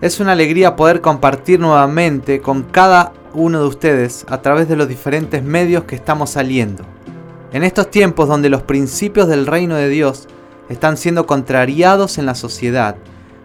Es 0.00 0.20
una 0.20 0.30
alegría 0.30 0.76
poder 0.76 1.00
compartir 1.00 1.58
nuevamente 1.58 2.40
con 2.40 2.62
cada 2.62 3.12
uno 3.34 3.58
de 3.60 3.66
ustedes 3.66 4.24
a 4.28 4.40
través 4.42 4.68
de 4.68 4.76
los 4.76 4.86
diferentes 4.86 5.42
medios 5.42 5.84
que 5.84 5.96
estamos 5.96 6.30
saliendo. 6.30 6.84
En 7.52 7.64
estos 7.64 7.90
tiempos 7.90 8.28
donde 8.28 8.48
los 8.48 8.62
principios 8.62 9.26
del 9.26 9.44
reino 9.44 9.74
de 9.74 9.88
Dios 9.88 10.28
están 10.68 10.96
siendo 10.96 11.26
contrariados 11.26 12.18
en 12.18 12.26
la 12.26 12.36
sociedad, 12.36 12.94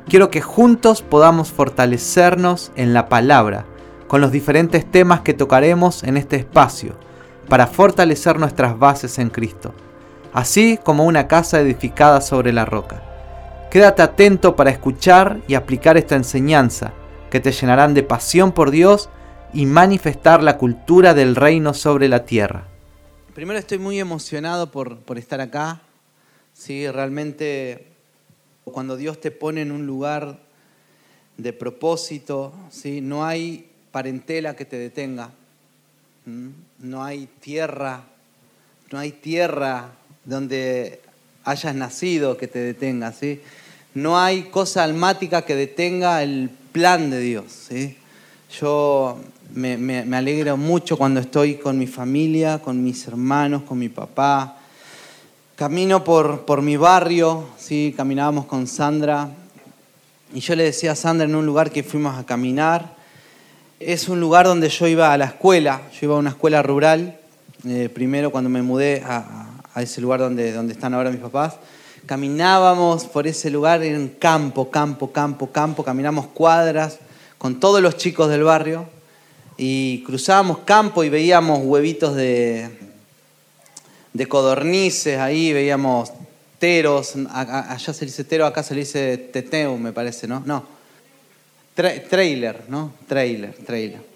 quiero 0.08 0.30
que 0.30 0.42
juntos 0.42 1.02
podamos 1.02 1.52
fortalecernos 1.52 2.72
en 2.76 2.94
la 2.94 3.10
palabra 3.10 3.66
con 4.08 4.22
los 4.22 4.32
diferentes 4.32 4.86
temas 4.86 5.22
que 5.22 5.34
tocaremos 5.34 6.04
en 6.04 6.18
este 6.18 6.36
espacio 6.36 6.94
para 7.50 7.66
fortalecer 7.66 8.38
nuestras 8.38 8.78
bases 8.78 9.18
en 9.18 9.32
Cristo, 9.32 9.74
así 10.34 10.78
como 10.84 11.06
una 11.06 11.28
casa 11.28 11.60
edificada 11.60 12.22
sobre 12.22 12.54
la 12.54 12.66
roca. 12.66 13.13
Quédate 13.74 14.04
atento 14.04 14.56
para 14.56 14.70
escuchar 14.70 15.42
y 15.48 15.56
aplicar 15.56 15.98
esta 15.98 16.16
enseñanza, 16.16 16.94
que 17.32 17.40
te 17.40 17.52
llenarán 17.52 17.96
de 17.96 18.04
pasión 18.04 18.52
por 18.52 18.70
Dios 18.70 19.10
y 19.52 19.66
manifestar 19.66 20.44
la 20.44 20.60
cultura 20.60 21.16
del 21.16 21.36
reino 21.36 21.74
sobre 21.74 22.08
la 22.08 22.24
tierra. 22.24 22.68
Primero 23.34 23.58
estoy 23.58 23.80
muy 23.80 24.00
emocionado 24.00 24.70
por, 24.70 25.00
por 25.00 25.18
estar 25.18 25.42
acá. 25.42 25.82
Sí, 26.54 26.88
realmente 26.88 27.88
cuando 28.64 28.96
Dios 28.96 29.20
te 29.20 29.32
pone 29.32 29.64
en 29.64 29.72
un 29.72 29.88
lugar 29.88 30.38
de 31.38 31.52
propósito, 31.52 32.54
¿sí? 32.70 33.02
no 33.02 33.26
hay 33.26 33.72
parentela 33.92 34.56
que 34.56 34.66
te 34.66 34.78
detenga, 34.78 35.32
no 36.78 37.04
hay 37.04 37.28
tierra, 37.40 38.04
no 38.92 39.00
hay 39.00 39.14
tierra 39.14 39.94
donde 40.26 41.02
hayas 41.44 41.74
nacido 41.74 42.38
que 42.38 42.48
te 42.48 42.60
detenga, 42.60 43.12
¿sí? 43.12 43.42
No 43.94 44.20
hay 44.20 44.44
cosa 44.44 44.84
almática 44.84 45.44
que 45.44 45.56
detenga 45.56 46.24
el 46.24 46.50
plan 46.72 47.10
de 47.10 47.20
Dios. 47.20 47.70
Yo 48.60 49.18
me, 49.54 49.78
me, 49.78 50.18
alegro 50.18 50.58
mucho 50.58 50.98
cuando 50.98 51.20
estoy 51.20 51.56
con 51.56 51.78
mi 51.78 51.88
familia, 51.88 52.60
con 52.60 52.84
mis 52.84 53.08
hermanos, 53.08 53.64
con 53.64 53.78
mi 53.78 53.90
papá. 53.90 54.58
Camino 55.56 56.04
por, 56.04 56.46
por 56.46 56.62
mi 56.62 56.78
barrio, 56.78 57.46
¿sí? 57.58 57.94
caminábamos 57.96 58.46
con 58.46 58.68
Sandra 58.68 59.30
y 60.34 60.40
yo 60.40 60.56
le 60.56 60.64
decía 60.64 60.94
a 60.94 60.96
Sandra 60.96 61.26
en 61.28 61.36
un 61.36 61.46
lugar 61.46 61.70
que 61.70 61.84
fuimos 61.84 62.18
a 62.18 62.26
caminar, 62.26 62.96
es 63.80 64.10
un 64.10 64.20
lugar 64.20 64.48
donde 64.48 64.70
yo 64.70 64.88
iba 64.88 65.14
a 65.14 65.18
la 65.18 65.26
escuela, 65.26 65.82
yo 65.92 66.08
iba 66.08 66.16
a 66.16 66.18
una 66.18 66.32
escuela 66.32 66.64
rural, 66.64 67.20
eh, 67.68 67.88
primero 67.94 68.32
cuando 68.32 68.50
me 68.50 68.64
mudé 68.64 69.04
a, 69.06 69.48
a, 69.74 69.82
ese 69.84 70.02
lugar 70.02 70.22
donde, 70.22 70.52
donde 70.52 70.74
están 70.74 70.96
ahora 70.96 71.12
mis 71.12 71.20
papás, 71.20 71.58
caminábamos 72.06 73.06
por 73.06 73.28
ese 73.28 73.50
lugar 73.50 73.84
en 73.84 74.10
campo, 74.10 74.70
campo, 74.70 75.12
campo, 75.12 75.52
campo, 75.52 75.84
caminamos 75.84 76.28
cuadras 76.28 77.00
con 77.38 77.60
todos 77.60 77.82
los 77.82 77.98
chicos 77.98 78.30
del 78.30 78.44
barrio 78.44 78.88
y 79.58 80.04
cruzábamos 80.04 80.60
campo 80.60 81.04
y 81.04 81.10
veíamos 81.10 81.60
huevitos 81.64 82.16
de, 82.16 82.70
de 84.14 84.28
codornices 84.28 85.20
ahí, 85.20 85.54
veíamos 85.54 86.12
teros, 86.60 87.16
allá 87.30 87.94
se 87.94 88.06
dice 88.06 88.24
tero, 88.24 88.46
acá 88.46 88.64
se 88.64 88.74
dice 88.76 89.18
teteu, 89.18 89.78
me 89.78 89.92
parece, 89.92 90.28
¿no? 90.28 90.42
No, 90.46 90.66
trailer, 91.76 92.64
¿no? 92.70 92.94
Trailer, 93.08 93.54
trailer. 93.66 94.13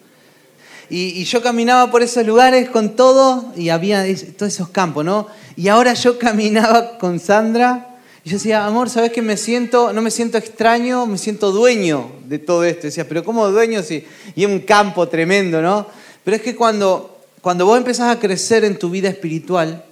Y, 0.90 1.24
yo 1.26 1.42
caminaba 1.42 1.92
por 1.92 2.02
esos 2.02 2.26
lugares 2.26 2.70
con 2.70 2.96
todo 2.96 3.52
y 3.56 3.70
había 3.70 4.06
todos 4.38 4.54
esos 4.54 4.70
campos, 4.70 5.04
¿no? 5.04 5.28
Y 5.56 5.68
ahora 5.68 5.94
yo 5.94 6.18
caminaba 6.20 6.98
con 6.98 7.20
Sandra 7.20 7.98
y 8.24 8.30
yo 8.30 8.38
decía, 8.38 8.66
amor, 8.66 8.90
¿sabes 8.90 9.12
qué 9.12 9.22
me 9.22 9.38
siento? 9.38 9.94
No 9.94 10.02
me 10.02 10.12
siento 10.12 10.38
extraño, 10.38 11.06
me 11.06 11.18
siento 11.18 11.52
dueño 11.52 12.12
de 12.26 12.40
todo 12.40 12.64
esto. 12.64 12.88
Y 12.88 12.90
decía, 12.90 13.08
pero 13.08 13.24
¿cómo 13.24 13.50
dueño 13.50 13.84
si 13.84 14.06
y 14.36 14.46
un 14.46 14.60
campo 14.60 15.08
tremendo, 15.08 15.62
¿no? 15.62 15.88
Pero 16.24 16.38
es 16.38 16.44
que 16.44 16.56
cuando, 16.56 17.22
cuando 17.42 17.66
vos 17.66 17.78
empezás 17.78 18.16
a 18.16 18.20
crecer 18.20 18.66
en 18.66 18.80
tu 18.80 18.90
vida 18.90 19.10
espiritual, 19.10 19.86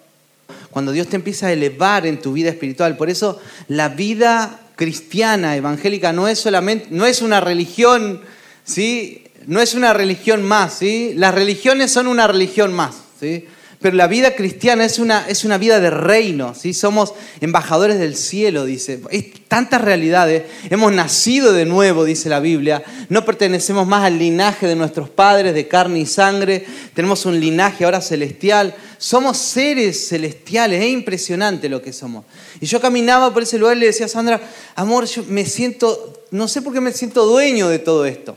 cuando 0.71 0.91
Dios 0.91 1.07
te 1.07 1.15
empieza 1.15 1.47
a 1.47 1.53
elevar 1.53 2.05
en 2.05 2.21
tu 2.21 2.33
vida 2.33 2.49
espiritual, 2.49 2.97
por 2.97 3.09
eso 3.09 3.39
la 3.69 3.89
vida 3.89 4.59
cristiana, 4.75 5.55
evangélica, 5.55 6.11
no 6.11 6.27
es 6.27 6.39
solamente, 6.39 6.87
no 6.89 7.05
es 7.05 7.21
una 7.21 7.39
religión, 7.39 8.21
¿sí? 8.65 9.24
No 9.47 9.61
es 9.61 9.73
una 9.73 9.93
religión 9.93 10.43
más, 10.43 10.75
¿sí? 10.79 11.13
Las 11.15 11.33
religiones 11.33 11.91
son 11.91 12.07
una 12.07 12.27
religión 12.27 12.73
más, 12.73 12.95
¿sí? 13.19 13.45
Pero 13.85 13.97
la 13.97 14.07
vida 14.07 14.35
cristiana 14.35 14.83
es 14.83 14.97
una, 14.97 15.27
es 15.27 15.43
una 15.45 15.59
vida 15.59 15.79
de 15.79 15.91
reino, 15.91 16.55
¿sí? 16.55 16.73
somos 16.73 17.13
embajadores 17.39 17.99
del 17.99 18.15
cielo, 18.15 18.65
dice. 18.65 18.99
Es 19.11 19.25
tantas 19.47 19.79
realidades. 19.79 20.41
Hemos 20.71 20.91
nacido 20.91 21.53
de 21.53 21.65
nuevo, 21.65 22.03
dice 22.03 22.27
la 22.27 22.39
Biblia. 22.39 22.83
No 23.09 23.25
pertenecemos 23.25 23.85
más 23.85 24.03
al 24.03 24.17
linaje 24.17 24.65
de 24.65 24.75
nuestros 24.75 25.09
padres 25.09 25.53
de 25.53 25.67
carne 25.67 25.99
y 25.99 26.07
sangre. 26.07 26.65
Tenemos 26.95 27.27
un 27.27 27.39
linaje 27.39 27.85
ahora 27.85 28.01
celestial. 28.01 28.73
Somos 28.97 29.37
seres 29.37 30.07
celestiales. 30.07 30.81
Es 30.81 30.89
impresionante 30.89 31.69
lo 31.69 31.83
que 31.83 31.93
somos. 31.93 32.25
Y 32.61 32.65
yo 32.65 32.81
caminaba 32.81 33.31
por 33.33 33.43
ese 33.43 33.59
lugar 33.59 33.77
y 33.77 33.81
le 33.81 33.85
decía 33.85 34.07
a 34.07 34.09
Sandra, 34.09 34.41
amor, 34.75 35.05
yo 35.05 35.23
me 35.27 35.45
siento, 35.45 36.23
no 36.31 36.47
sé 36.47 36.63
por 36.63 36.73
qué 36.73 36.81
me 36.81 36.91
siento 36.91 37.25
dueño 37.25 37.67
de 37.67 37.77
todo 37.77 38.05
esto. 38.05 38.35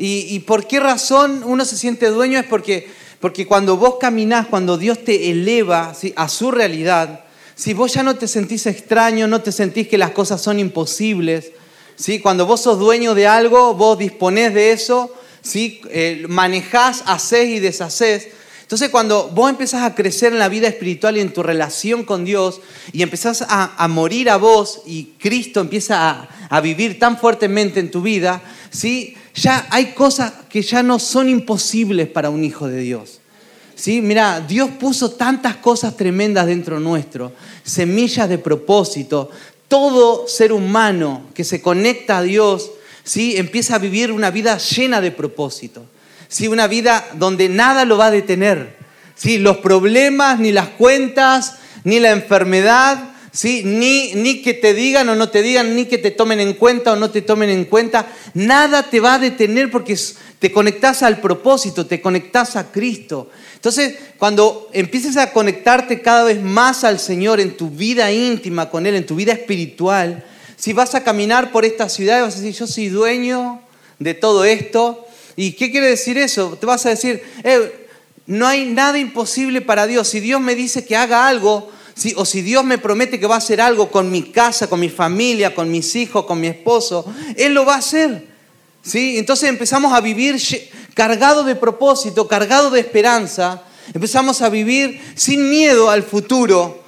¿Y, 0.00 0.38
por 0.40 0.68
qué 0.68 0.78
razón 0.78 1.42
uno 1.44 1.64
se 1.64 1.76
siente 1.76 2.06
dueño? 2.06 2.38
Es 2.38 2.46
porque 2.46 2.88
porque 3.20 3.46
cuando 3.46 3.76
vos 3.76 3.96
caminás, 4.00 4.46
cuando 4.46 4.78
Dios 4.78 5.04
te 5.04 5.30
eleva 5.30 5.92
a 6.16 6.28
su 6.28 6.50
realidad, 6.50 7.24
si 7.54 7.74
vos 7.74 7.92
ya 7.92 8.04
no 8.04 8.14
te 8.14 8.28
sentís 8.28 8.66
extraño, 8.66 9.26
no 9.26 9.42
te 9.42 9.50
sentís 9.50 9.88
que 9.88 9.98
las 9.98 10.12
cosas 10.12 10.40
son 10.40 10.60
imposibles, 10.60 11.50
¿sí? 11.96 12.20
cuando 12.20 12.46
vos 12.46 12.62
sos 12.62 12.78
dueño 12.78 13.14
de 13.14 13.26
algo, 13.26 13.74
vos 13.74 13.98
disponés 13.98 14.54
de 14.54 14.70
eso, 14.70 15.12
¿sí? 15.42 15.80
Eh, 15.90 16.26
manejás, 16.28 17.02
hacés 17.06 17.48
y 17.48 17.58
deshacés. 17.58 18.28
Entonces 18.62 18.90
cuando 18.90 19.30
vos 19.30 19.50
empezás 19.50 19.82
a 19.82 19.96
crecer 19.96 20.32
en 20.32 20.38
la 20.38 20.48
vida 20.48 20.68
espiritual 20.68 21.16
y 21.16 21.20
en 21.20 21.32
tu 21.32 21.42
relación 21.42 22.04
con 22.04 22.24
Dios 22.24 22.60
y 22.92 23.02
empezás 23.02 23.44
a, 23.48 23.88
morir 23.88 24.30
a 24.30 24.36
vos 24.36 24.82
y 24.86 25.14
Cristo 25.18 25.60
empieza 25.60 26.10
a, 26.10 26.28
a, 26.50 26.60
vivir 26.60 26.98
tan 26.98 27.18
fuertemente 27.18 27.80
en 27.80 27.90
tu 27.90 28.02
vida, 28.02 28.42
¿sí? 28.70 29.16
Ya 29.38 29.66
hay 29.70 29.92
cosas 29.92 30.32
que 30.48 30.62
ya 30.62 30.82
no 30.82 30.98
son 30.98 31.28
imposibles 31.28 32.08
para 32.08 32.30
un 32.30 32.44
hijo 32.44 32.68
de 32.68 32.80
Dios. 32.80 33.20
¿Sí? 33.74 34.00
Mira, 34.00 34.40
Dios 34.40 34.70
puso 34.70 35.12
tantas 35.12 35.56
cosas 35.56 35.96
tremendas 35.96 36.46
dentro 36.46 36.80
nuestro, 36.80 37.32
semillas 37.62 38.28
de 38.28 38.38
propósito. 38.38 39.30
Todo 39.68 40.26
ser 40.26 40.52
humano 40.52 41.26
que 41.32 41.44
se 41.44 41.62
conecta 41.62 42.18
a 42.18 42.22
Dios, 42.22 42.72
¿sí? 43.04 43.36
empieza 43.36 43.76
a 43.76 43.78
vivir 43.78 44.10
una 44.10 44.30
vida 44.30 44.58
llena 44.58 45.00
de 45.00 45.12
propósito. 45.12 45.84
¿Sí? 46.26 46.48
Una 46.48 46.66
vida 46.66 47.06
donde 47.14 47.48
nada 47.48 47.84
lo 47.84 47.96
va 47.96 48.06
a 48.06 48.10
detener. 48.10 48.76
¿Sí? 49.14 49.38
Los 49.38 49.58
problemas, 49.58 50.40
ni 50.40 50.50
las 50.50 50.68
cuentas, 50.70 51.54
ni 51.84 52.00
la 52.00 52.10
enfermedad, 52.10 53.12
¿sí? 53.38 53.62
Ni, 53.64 54.14
ni 54.14 54.42
que 54.42 54.52
te 54.52 54.74
digan 54.74 55.08
o 55.08 55.14
no 55.14 55.28
te 55.28 55.42
digan, 55.42 55.76
ni 55.76 55.84
que 55.84 55.96
te 55.96 56.10
tomen 56.10 56.40
en 56.40 56.54
cuenta 56.54 56.94
o 56.94 56.96
no 56.96 57.12
te 57.12 57.22
tomen 57.22 57.50
en 57.50 57.66
cuenta. 57.66 58.08
Nada 58.34 58.90
te 58.90 58.98
va 58.98 59.14
a 59.14 59.18
detener 59.20 59.70
porque 59.70 59.96
te 60.40 60.50
conectas 60.50 61.04
al 61.04 61.20
propósito, 61.20 61.86
te 61.86 62.00
conectas 62.00 62.56
a 62.56 62.72
Cristo. 62.72 63.30
Entonces, 63.54 63.94
cuando 64.18 64.68
empieces 64.72 65.16
a 65.16 65.32
conectarte 65.32 66.02
cada 66.02 66.24
vez 66.24 66.42
más 66.42 66.82
al 66.82 66.98
Señor 66.98 67.38
en 67.38 67.56
tu 67.56 67.70
vida 67.70 68.10
íntima 68.10 68.70
con 68.70 68.86
Él, 68.86 68.96
en 68.96 69.06
tu 69.06 69.14
vida 69.14 69.34
espiritual, 69.34 70.24
si 70.56 70.72
vas 70.72 70.96
a 70.96 71.04
caminar 71.04 71.52
por 71.52 71.64
esta 71.64 71.88
ciudad 71.88 72.18
y 72.18 72.22
vas 72.22 72.34
a 72.34 72.40
decir, 72.40 72.58
yo 72.58 72.66
soy 72.66 72.88
dueño 72.88 73.60
de 74.00 74.14
todo 74.14 74.44
esto. 74.44 75.06
¿Y 75.36 75.52
qué 75.52 75.70
quiere 75.70 75.86
decir 75.86 76.18
eso? 76.18 76.58
Te 76.58 76.66
vas 76.66 76.86
a 76.86 76.88
decir, 76.88 77.22
eh, 77.44 77.86
no 78.26 78.48
hay 78.48 78.64
nada 78.66 78.98
imposible 78.98 79.60
para 79.60 79.86
Dios. 79.86 80.08
Si 80.08 80.18
Dios 80.18 80.40
me 80.40 80.56
dice 80.56 80.84
que 80.84 80.96
haga 80.96 81.28
algo, 81.28 81.70
o 82.16 82.24
si 82.24 82.42
Dios 82.42 82.64
me 82.64 82.78
promete 82.78 83.18
que 83.18 83.26
va 83.26 83.36
a 83.36 83.38
hacer 83.38 83.60
algo 83.60 83.90
con 83.90 84.10
mi 84.10 84.22
casa, 84.22 84.68
con 84.68 84.80
mi 84.80 84.88
familia, 84.88 85.54
con 85.54 85.70
mis 85.70 85.96
hijos, 85.96 86.24
con 86.26 86.40
mi 86.40 86.46
esposo, 86.46 87.04
Él 87.36 87.54
lo 87.54 87.64
va 87.64 87.74
a 87.74 87.78
hacer. 87.78 88.26
¿sí? 88.82 89.18
Entonces 89.18 89.48
empezamos 89.48 89.92
a 89.92 90.00
vivir 90.00 90.40
cargado 90.94 91.44
de 91.44 91.54
propósito, 91.54 92.28
cargado 92.28 92.70
de 92.70 92.80
esperanza. 92.80 93.62
Empezamos 93.92 94.42
a 94.42 94.48
vivir 94.48 95.00
sin 95.14 95.48
miedo 95.48 95.90
al 95.90 96.02
futuro. 96.02 96.84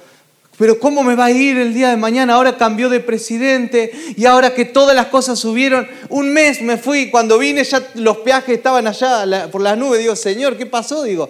Pero 0.57 0.79
¿cómo 0.79 1.01
me 1.03 1.15
va 1.15 1.25
a 1.25 1.31
ir 1.31 1.57
el 1.57 1.73
día 1.73 1.89
de 1.89 1.97
mañana? 1.97 2.35
Ahora 2.35 2.55
cambió 2.55 2.87
de 2.87 2.99
presidente 2.99 3.91
y 4.15 4.25
ahora 4.25 4.53
que 4.53 4.65
todas 4.65 4.95
las 4.95 5.07
cosas 5.07 5.39
subieron. 5.39 5.87
Un 6.09 6.31
mes 6.31 6.61
me 6.61 6.77
fui, 6.77 7.09
cuando 7.09 7.39
vine 7.39 7.63
ya 7.63 7.81
los 7.95 8.17
peajes 8.17 8.57
estaban 8.57 8.85
allá 8.85 9.49
por 9.51 9.61
las 9.61 9.75
nubes. 9.77 9.99
Digo, 9.99 10.15
Señor, 10.15 10.57
¿qué 10.57 10.67
pasó? 10.67 11.01
Digo, 11.03 11.29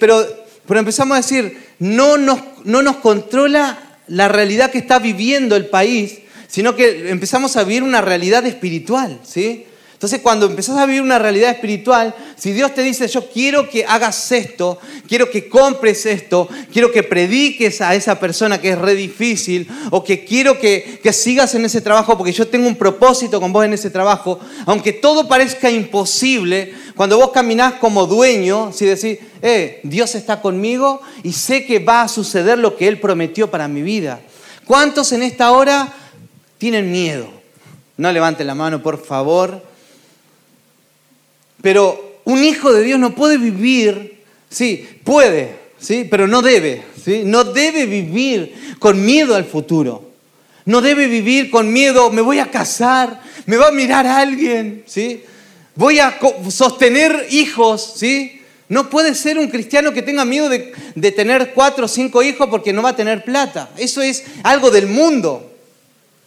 pero 0.00 0.43
pero 0.66 0.80
empezamos 0.80 1.14
a 1.14 1.20
decir, 1.20 1.58
no 1.78 2.16
nos, 2.16 2.40
no 2.64 2.82
nos 2.82 2.96
controla 2.96 3.78
la 4.06 4.28
realidad 4.28 4.70
que 4.70 4.78
está 4.78 4.98
viviendo 4.98 5.56
el 5.56 5.66
país, 5.66 6.20
sino 6.48 6.76
que 6.76 7.10
empezamos 7.10 7.56
a 7.56 7.64
vivir 7.64 7.82
una 7.82 8.00
realidad 8.00 8.46
espiritual, 8.46 9.20
¿sí? 9.24 9.66
Entonces 10.04 10.20
cuando 10.20 10.44
empezás 10.44 10.76
a 10.76 10.84
vivir 10.84 11.00
una 11.00 11.18
realidad 11.18 11.50
espiritual, 11.50 12.14
si 12.36 12.52
Dios 12.52 12.74
te 12.74 12.82
dice, 12.82 13.08
yo 13.08 13.26
quiero 13.30 13.70
que 13.70 13.86
hagas 13.86 14.30
esto, 14.32 14.78
quiero 15.08 15.30
que 15.30 15.48
compres 15.48 16.04
esto, 16.04 16.46
quiero 16.70 16.92
que 16.92 17.02
prediques 17.02 17.80
a 17.80 17.94
esa 17.94 18.20
persona 18.20 18.60
que 18.60 18.72
es 18.72 18.78
re 18.78 18.94
difícil, 18.94 19.66
o 19.90 20.04
que 20.04 20.26
quiero 20.26 20.58
que, 20.58 21.00
que 21.02 21.10
sigas 21.14 21.54
en 21.54 21.64
ese 21.64 21.80
trabajo 21.80 22.18
porque 22.18 22.32
yo 22.32 22.46
tengo 22.46 22.68
un 22.68 22.76
propósito 22.76 23.40
con 23.40 23.50
vos 23.50 23.64
en 23.64 23.72
ese 23.72 23.88
trabajo, 23.88 24.38
aunque 24.66 24.92
todo 24.92 25.26
parezca 25.26 25.70
imposible, 25.70 26.74
cuando 26.94 27.16
vos 27.16 27.30
caminás 27.30 27.72
como 27.80 28.06
dueño, 28.06 28.74
si 28.74 28.84
decís, 28.84 29.20
eh, 29.40 29.80
Dios 29.84 30.14
está 30.16 30.42
conmigo 30.42 31.00
y 31.22 31.32
sé 31.32 31.64
que 31.64 31.78
va 31.78 32.02
a 32.02 32.08
suceder 32.08 32.58
lo 32.58 32.76
que 32.76 32.88
Él 32.88 33.00
prometió 33.00 33.50
para 33.50 33.68
mi 33.68 33.80
vida. 33.80 34.20
¿Cuántos 34.66 35.12
en 35.12 35.22
esta 35.22 35.52
hora 35.52 35.94
tienen 36.58 36.92
miedo? 36.92 37.26
No 37.96 38.12
levanten 38.12 38.46
la 38.46 38.54
mano, 38.54 38.82
por 38.82 39.02
favor. 39.02 39.72
Pero 41.64 42.20
un 42.24 42.44
hijo 42.44 42.74
de 42.74 42.82
Dios 42.82 43.00
no 43.00 43.14
puede 43.14 43.38
vivir, 43.38 44.18
sí, 44.50 44.86
puede, 45.02 45.56
sí, 45.78 46.06
pero 46.10 46.28
no 46.28 46.42
debe, 46.42 46.82
sí, 47.02 47.22
no 47.24 47.42
debe 47.42 47.86
vivir 47.86 48.76
con 48.78 49.02
miedo 49.02 49.34
al 49.34 49.46
futuro. 49.46 50.10
No 50.66 50.82
debe 50.82 51.06
vivir 51.06 51.50
con 51.50 51.72
miedo, 51.72 52.10
me 52.10 52.20
voy 52.20 52.38
a 52.38 52.50
casar, 52.50 53.22
me 53.46 53.56
va 53.56 53.68
a 53.68 53.72
mirar 53.72 54.06
alguien, 54.06 54.84
¿sí? 54.86 55.22
Voy 55.74 56.00
a 56.00 56.18
sostener 56.50 57.28
hijos, 57.30 57.94
¿sí? 57.96 58.42
No 58.68 58.90
puede 58.90 59.14
ser 59.14 59.38
un 59.38 59.48
cristiano 59.48 59.94
que 59.94 60.02
tenga 60.02 60.26
miedo 60.26 60.50
de, 60.50 60.70
de, 60.94 61.12
tener 61.12 61.54
cuatro 61.54 61.86
o 61.86 61.88
cinco 61.88 62.22
hijos 62.22 62.46
porque 62.50 62.74
no 62.74 62.82
va 62.82 62.90
a 62.90 62.96
tener 62.96 63.24
plata. 63.24 63.70
Eso 63.78 64.02
es 64.02 64.24
algo 64.42 64.70
del 64.70 64.86
mundo. 64.86 65.50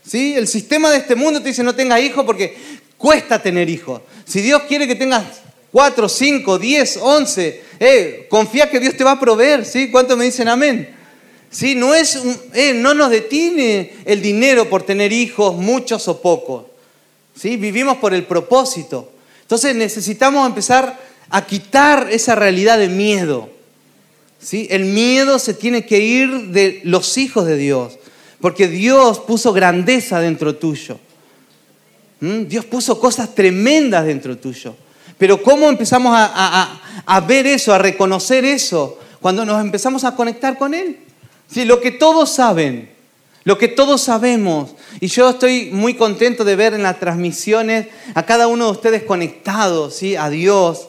¿sí? 0.04 0.34
El 0.36 0.48
sistema 0.48 0.90
de 0.90 0.98
este 0.98 1.16
mundo 1.16 1.42
te 1.42 1.50
dice 1.50 1.64
no 1.64 1.76
tengas 1.76 2.02
hijos 2.02 2.26
porque 2.26 2.56
Cuesta 2.98 3.42
tener 3.42 3.70
hijos. 3.70 4.02
Si 4.26 4.42
Dios 4.42 4.64
quiere 4.64 4.88
que 4.88 4.96
tengas 4.96 5.24
cuatro, 5.72 6.10
cinco, 6.10 6.58
diez, 6.58 6.98
once, 6.98 7.62
eh, 7.80 8.26
confía 8.30 8.70
que 8.70 8.80
Dios 8.80 8.98
te 8.98 9.04
va 9.04 9.12
a 9.12 9.20
proveer, 9.20 9.66
¿sí? 9.66 9.92
¿Cuántos 9.92 10.18
me 10.18 10.26
dicen 10.26 10.48
amén? 10.48 10.96
¿Sí? 11.50 11.76
No, 11.76 11.94
es 11.94 12.20
eh, 12.54 12.74
no 12.74 12.94
nos 12.94 13.10
detiene 13.10 13.94
el 14.06 14.22
dinero 14.22 14.70
por 14.70 14.84
tener 14.84 15.14
hijos, 15.14 15.56
muchos 15.56 16.08
o 16.08 16.22
pocos. 16.22 16.66
¿Sí? 17.36 17.56
Vivimos 17.56 17.98
por 17.98 18.14
el 18.14 18.24
propósito. 18.24 19.12
Entonces 19.42 19.76
necesitamos 19.76 20.48
empezar 20.48 21.00
a 21.30 21.46
quitar 21.46 22.08
esa 22.12 22.36
realidad 22.36 22.80
de 22.80 22.90
miedo. 22.90 23.50
¿Sí? 24.40 24.68
El 24.72 24.86
miedo 24.86 25.40
se 25.40 25.54
tiene 25.54 25.86
que 25.86 26.00
ir 26.00 26.48
de 26.48 26.82
los 26.84 27.18
hijos 27.18 27.46
de 27.46 27.58
Dios, 27.58 27.98
porque 28.42 28.68
Dios 28.68 29.20
puso 29.20 29.54
grandeza 29.54 30.20
dentro 30.20 30.56
tuyo. 30.56 31.00
¿Mm? 32.20 32.44
Dios 32.48 32.66
puso 32.66 33.00
cosas 33.00 33.34
tremendas 33.34 34.06
dentro 34.06 34.38
tuyo. 34.38 34.76
Pero 35.18 35.42
¿cómo 35.42 35.70
empezamos 35.70 36.14
a, 36.16 37.24
ver 37.28 37.48
eso, 37.48 37.74
a 37.74 37.78
reconocer 37.78 38.46
eso? 38.46 39.00
Cuando 39.20 39.46
nos 39.46 39.60
empezamos 39.62 40.04
a 40.04 40.16
conectar 40.16 40.58
con 40.58 40.74
Él. 40.74 41.00
Sí, 41.52 41.66
lo 41.66 41.82
que 41.82 41.92
todos 41.92 42.30
saben, 42.30 42.92
lo 43.44 43.58
que 43.58 43.68
todos 43.68 44.02
sabemos. 44.02 44.76
Y 45.00 45.08
yo 45.08 45.30
estoy 45.30 45.70
muy 45.72 45.96
contento 45.96 46.44
de 46.44 46.56
ver 46.56 46.74
en 46.74 46.84
las 46.84 47.00
transmisiones 47.00 47.88
a 48.14 48.24
cada 48.24 48.48
uno 48.48 48.66
de 48.66 48.72
ustedes 48.72 49.04
conectados 49.04 49.96
¿sí? 49.96 50.16
a 50.16 50.30
Dios. 50.30 50.88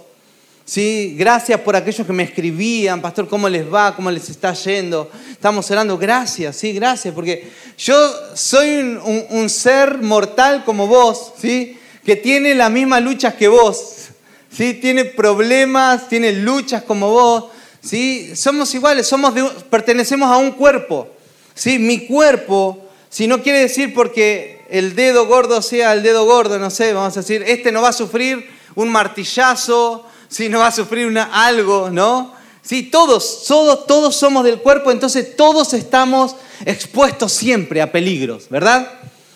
¿Sí? 0.68 1.14
Gracias 1.16 1.58
por 1.60 1.74
aquellos 1.74 2.06
que 2.06 2.12
me 2.12 2.24
escribían, 2.24 3.00
pastor, 3.00 3.26
¿cómo 3.26 3.48
les 3.48 3.72
va? 3.72 3.96
¿Cómo 3.96 4.10
les 4.10 4.28
está 4.28 4.52
yendo? 4.52 5.10
Estamos 5.32 5.70
orando, 5.70 5.96
gracias, 5.96 6.56
sí, 6.56 6.74
gracias, 6.74 7.14
porque 7.14 7.50
yo 7.78 7.96
soy 8.34 9.00
un, 9.30 9.48
ser 9.48 9.96
mortal 10.02 10.64
como 10.66 10.86
vos, 10.86 11.32
¿sí? 11.40 11.78
Que 12.04 12.16
tiene 12.16 12.54
las 12.54 12.70
mismas 12.70 13.02
luchas 13.02 13.34
que 13.34 13.48
vos, 13.48 14.08
¿sí? 14.54 14.74
Tiene 14.74 15.06
problemas, 15.06 16.06
tiene 16.06 16.32
luchas 16.32 16.82
como 16.82 17.10
vos, 17.12 17.44
¿sí? 17.80 18.36
Somos 18.36 18.74
iguales, 18.74 19.06
somos 19.06 19.32
pertenecemos 19.70 20.30
a 20.30 20.36
un 20.36 20.50
cuerpo, 20.50 21.08
¿sí? 21.54 21.78
Mi 21.78 22.06
cuerpo, 22.06 22.90
si 23.08 23.26
no 23.26 23.42
quiere 23.42 23.60
decir 23.60 23.94
porque 23.94 24.60
el 24.68 24.94
dedo 24.94 25.26
gordo 25.26 25.62
sea 25.62 25.94
el 25.94 26.02
dedo 26.02 26.26
gordo, 26.26 26.58
no 26.58 26.68
sé, 26.68 26.92
vamos 26.92 27.16
a 27.16 27.20
decir, 27.20 27.42
este 27.46 27.72
no 27.72 27.80
va 27.80 27.88
a 27.88 27.94
sufrir 27.94 28.46
un 28.74 28.90
martillazo, 28.90 30.04
si 30.28 30.48
no 30.48 30.60
va 30.60 30.68
a 30.68 30.72
sufrir 30.72 31.06
una, 31.06 31.46
algo, 31.46 31.90
¿no? 31.90 32.34
Sí, 32.62 32.82
todos, 32.82 33.44
todos, 33.46 33.86
todos 33.86 34.14
somos 34.14 34.44
del 34.44 34.58
cuerpo, 34.58 34.90
entonces 34.90 35.36
todos 35.36 35.72
estamos 35.72 36.36
expuestos 36.66 37.32
siempre 37.32 37.80
a 37.80 37.90
peligros, 37.90 38.48
¿verdad? 38.50 38.86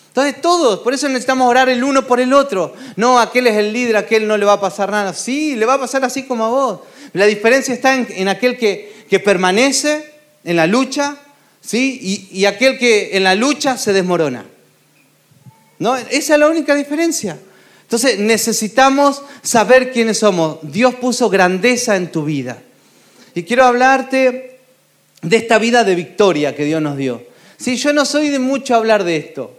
Entonces 0.09 0.43
todos, 0.43 0.81
por 0.81 0.93
eso 0.93 1.09
necesitamos 1.09 1.49
orar 1.49 1.71
el 1.71 1.83
uno 1.83 2.07
por 2.07 2.21
el 2.21 2.35
otro. 2.35 2.75
No, 2.97 3.19
aquel 3.19 3.47
es 3.47 3.57
el 3.57 3.73
líder, 3.73 3.97
aquel 3.97 4.29
no 4.29 4.37
le 4.37 4.45
va 4.45 4.55
a 4.55 4.61
pasar 4.61 4.91
nada. 4.91 5.15
Sí, 5.15 5.57
le 5.57 5.65
va 5.65 5.75
a 5.75 5.81
pasar 5.81 6.05
así 6.05 6.25
como 6.25 6.45
a 6.45 6.49
vos. 6.51 6.81
La 7.15 7.25
diferencia 7.25 7.73
está 7.73 7.95
en, 7.95 8.29
aquel 8.29 8.59
que, 8.59 9.07
que, 9.09 9.21
permanece 9.21 10.13
en 10.45 10.57
la 10.57 10.67
lucha, 10.67 11.17
¿sí? 11.63 11.99
Y, 12.31 12.41
y 12.41 12.45
aquel 12.45 12.79
que 12.79 13.17
en 13.17 13.25
la 13.25 13.35
lucha 13.35 13.79
se 13.79 13.95
desmorona. 13.95 14.45
¿No? 15.79 15.97
Esa 15.97 16.35
es 16.35 16.39
la 16.39 16.49
única 16.49 16.75
diferencia. 16.75 17.39
Entonces 17.93 18.19
necesitamos 18.19 19.21
saber 19.43 19.93
quiénes 19.93 20.21
somos. 20.21 20.61
Dios 20.63 20.95
puso 20.95 21.29
grandeza 21.29 21.95
en 21.95 22.11
tu 22.11 22.25
vida. 22.25 22.63
Y 23.35 23.43
quiero 23.43 23.65
hablarte 23.65 24.61
de 25.21 25.37
esta 25.37 25.59
vida 25.59 25.85
de 25.85 25.95
victoria 25.95 26.57
que 26.57 26.65
Dios 26.65 26.81
nos 26.81 26.97
dio. 26.97 27.23
Sí, 27.59 27.77
yo 27.77 27.93
no 27.93 28.07
soy 28.07 28.31
de 28.31 28.39
mucho 28.39 28.77
hablar 28.77 29.05
de 29.05 29.19
esto. 29.19 29.55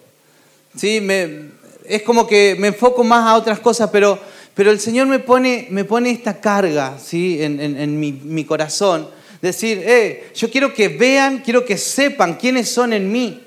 Sí, 0.75 0.99
me, 0.99 1.51
es 1.85 2.01
como 2.01 2.25
que 2.25 2.55
me 2.57 2.69
enfoco 2.69 3.03
más 3.03 3.23
a 3.27 3.35
otras 3.35 3.59
cosas, 3.59 3.91
pero, 3.91 4.17
pero 4.55 4.71
el 4.71 4.79
Señor 4.79 5.05
me 5.05 5.19
pone, 5.19 5.67
me 5.69 5.83
pone 5.83 6.09
esta 6.09 6.41
carga 6.41 6.97
¿sí? 6.97 7.37
en, 7.39 7.99
mi, 7.99 8.13
mi, 8.13 8.45
corazón. 8.45 9.09
Decir, 9.43 9.79
eh, 9.85 10.31
yo 10.33 10.49
quiero 10.49 10.73
que 10.73 10.87
vean, 10.87 11.43
quiero 11.45 11.63
que 11.63 11.77
sepan 11.77 12.33
quiénes 12.37 12.67
son 12.67 12.93
en 12.93 13.11
mí. 13.11 13.43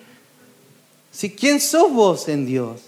¿Sí? 1.10 1.30
¿Quién 1.30 1.60
sos 1.60 1.92
vos 1.92 2.28
en 2.28 2.46
Dios? 2.46 2.85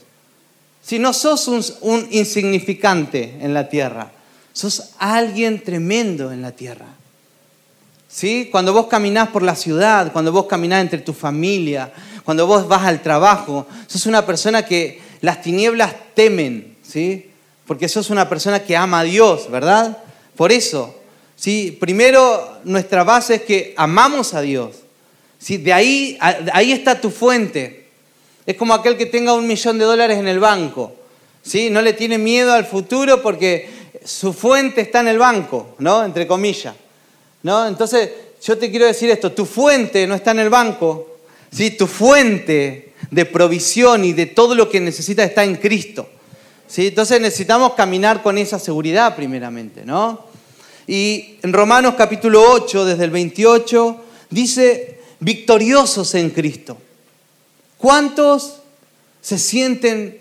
Si 0.89 0.99
no 0.99 1.13
sos 1.13 1.49
un, 1.49 2.09
insignificante 2.11 3.37
en 3.43 3.53
la 3.53 3.69
tierra, 3.69 4.11
sos 4.55 4.93
alguien 4.99 5.63
tremendo 5.63 6.33
en 6.33 6.41
la 6.41 6.53
tierra. 6.53 6.87
¿Sí? 8.09 8.49
Cuando 8.51 8.73
vos 8.73 8.87
caminás 8.87 9.29
por 9.29 9.43
la 9.43 9.55
ciudad, 9.55 10.11
cuando 10.15 10.33
vos 10.33 10.47
caminás 10.47 10.81
entre 10.81 11.01
tu 11.01 11.13
familia, 11.13 11.93
cuando 12.25 12.47
vos 12.47 12.67
vas 12.67 12.87
al 12.87 13.03
trabajo, 13.03 13.67
sos 13.87 14.07
una 14.07 14.25
persona 14.25 14.65
que 14.65 14.99
las 15.21 15.43
tinieblas 15.43 15.95
temen, 16.15 16.79
¿sí? 16.83 17.33
Porque 17.67 17.87
sos 17.87 18.09
una 18.09 18.27
persona 18.27 18.65
que 18.65 18.75
ama 18.75 19.01
a 19.01 19.05
Dios, 19.05 19.51
¿verdad? 19.51 19.99
Por 20.37 20.53
eso, 20.53 20.99
¿sí? 21.37 21.77
Primero 21.79 22.61
nuestra 22.65 23.05
base 23.05 23.35
es 23.35 23.43
que 23.43 23.75
amamos 23.77 24.33
a 24.33 24.41
Dios. 24.41 24.77
¿sí? 25.39 25.59
De 25.59 25.75
ahí, 25.75 26.17
ahí 26.21 26.73
está 26.73 26.99
tu 26.99 27.11
fuente. 27.11 27.78
Es 28.49 28.57
como 28.57 28.73
aquel 28.73 28.97
que 28.97 29.05
tenga 29.05 29.35
un 29.35 29.47
millón 29.47 29.79
de 29.79 29.85
dólares 29.85 30.17
en 30.17 30.27
el 30.27 30.41
banco. 30.41 30.95
¿sí? 31.43 31.69
No 31.69 31.83
le 31.83 31.93
tiene 31.93 32.17
miedo 32.17 32.55
al 32.55 32.65
futuro 32.65 33.21
porque 33.21 33.69
su 34.03 34.33
fuente 34.33 34.81
está 34.81 35.01
en 35.01 35.09
el 35.09 35.19
banco, 35.19 35.75
¿no? 35.81 36.03
Entre 36.03 36.27
comillas. 36.27 36.75
¿no? 37.43 37.67
Entonces, 37.67 38.11
yo 38.43 38.57
te 38.57 38.71
quiero 38.71 38.87
decir 38.87 39.11
esto, 39.11 39.33
tu 39.33 39.45
fuente 39.45 40.07
no 40.07 40.15
está 40.15 40.31
en 40.31 40.39
el 40.39 40.49
banco, 40.49 41.19
¿sí? 41.53 41.73
tu 41.73 41.87
fuente 41.87 42.95
de 43.11 43.27
provisión 43.27 44.03
y 44.03 44.15
de 44.15 44.25
todo 44.25 44.55
lo 44.55 44.71
que 44.71 44.81
necesitas 44.81 45.29
está 45.29 45.45
en 45.45 45.57
Cristo. 45.57 46.09
¿sí? 46.67 46.87
Entonces 46.87 47.21
necesitamos 47.21 47.75
caminar 47.75 48.23
con 48.23 48.39
esa 48.39 48.59
seguridad 48.59 49.15
primeramente. 49.15 49.85
¿no? 49.85 50.25
Y 50.87 51.37
en 51.43 51.53
Romanos 51.53 51.97
capítulo 51.99 52.51
8, 52.51 52.87
desde 52.87 53.05
el 53.05 53.11
28, 53.11 54.05
dice, 54.31 55.01
victoriosos 55.21 56.15
en 56.15 56.31
Cristo. 56.31 56.79
¿Cuántos 57.79 58.57
se 59.23 59.39
sienten 59.39 60.21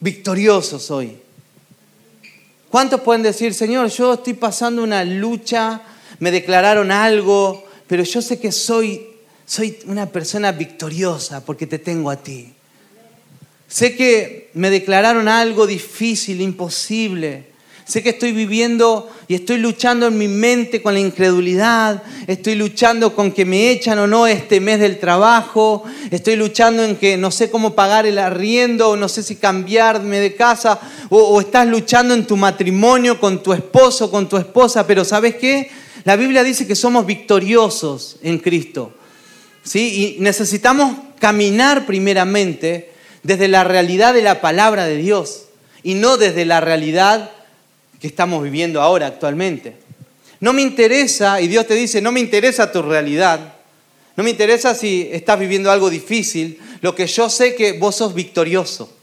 victoriosos 0.00 0.90
hoy? 0.90 1.18
¿Cuántos 2.70 3.02
pueden 3.02 3.22
decir, 3.22 3.54
Señor, 3.54 3.88
yo 3.88 4.14
estoy 4.14 4.32
pasando 4.32 4.82
una 4.82 5.04
lucha, 5.04 5.82
me 6.18 6.30
declararon 6.30 6.90
algo, 6.90 7.64
pero 7.86 8.02
yo 8.02 8.20
sé 8.20 8.40
que 8.40 8.50
soy, 8.50 9.06
soy 9.46 9.78
una 9.86 10.06
persona 10.06 10.50
victoriosa 10.50 11.44
porque 11.44 11.66
te 11.66 11.78
tengo 11.78 12.10
a 12.10 12.16
ti? 12.16 12.54
Sé 13.68 13.94
que 13.94 14.50
me 14.54 14.70
declararon 14.70 15.28
algo 15.28 15.66
difícil, 15.66 16.40
imposible, 16.40 17.53
Sé 17.86 18.02
que 18.02 18.10
estoy 18.10 18.32
viviendo 18.32 19.10
y 19.28 19.34
estoy 19.34 19.58
luchando 19.58 20.06
en 20.06 20.16
mi 20.16 20.26
mente 20.26 20.80
con 20.80 20.94
la 20.94 21.00
incredulidad, 21.00 22.02
estoy 22.26 22.54
luchando 22.54 23.14
con 23.14 23.30
que 23.30 23.44
me 23.44 23.70
echan 23.70 23.98
o 23.98 24.06
no 24.06 24.26
este 24.26 24.58
mes 24.58 24.80
del 24.80 24.98
trabajo, 24.98 25.84
estoy 26.10 26.36
luchando 26.36 26.82
en 26.82 26.96
que 26.96 27.18
no 27.18 27.30
sé 27.30 27.50
cómo 27.50 27.74
pagar 27.74 28.06
el 28.06 28.18
arriendo, 28.18 28.88
o 28.88 28.96
no 28.96 29.06
sé 29.10 29.22
si 29.22 29.36
cambiarme 29.36 30.18
de 30.18 30.34
casa, 30.34 30.80
o, 31.10 31.38
estás 31.40 31.66
luchando 31.66 32.14
en 32.14 32.26
tu 32.26 32.38
matrimonio 32.38 33.20
con 33.20 33.42
tu 33.42 33.52
esposo, 33.52 34.10
con 34.10 34.30
tu 34.30 34.38
esposa, 34.38 34.86
pero 34.86 35.04
¿sabes 35.04 35.34
qué? 35.34 35.70
La 36.04 36.16
Biblia 36.16 36.42
dice 36.42 36.66
que 36.66 36.74
somos 36.74 37.04
victoriosos 37.04 38.16
en 38.22 38.38
Cristo. 38.38 38.94
¿sí? 39.62 40.16
Y 40.18 40.22
necesitamos 40.22 40.96
caminar 41.18 41.84
primeramente 41.84 42.92
desde 43.22 43.48
la 43.48 43.62
realidad 43.62 44.14
de 44.14 44.22
la 44.22 44.40
palabra 44.40 44.86
de 44.86 44.96
Dios 44.96 45.44
y 45.82 45.94
no 45.94 46.16
desde 46.16 46.46
la 46.46 46.60
realidad 46.60 47.30
que 48.04 48.08
estamos 48.08 48.42
viviendo 48.42 48.82
ahora 48.82 49.06
actualmente. 49.06 49.78
No 50.38 50.52
me 50.52 50.60
interesa, 50.60 51.40
y 51.40 51.48
Dios 51.48 51.66
te 51.66 51.72
dice, 51.72 52.02
no 52.02 52.12
me 52.12 52.20
interesa 52.20 52.70
tu 52.70 52.82
realidad, 52.82 53.54
no 54.14 54.22
me 54.22 54.28
interesa 54.28 54.74
si 54.74 55.08
estás 55.10 55.40
viviendo 55.40 55.70
algo 55.70 55.88
difícil, 55.88 56.60
lo 56.82 56.94
que 56.94 57.06
yo 57.06 57.30
sé 57.30 57.54
que 57.54 57.72
vos 57.72 57.96
sos 57.96 58.12
victorioso, 58.12 58.94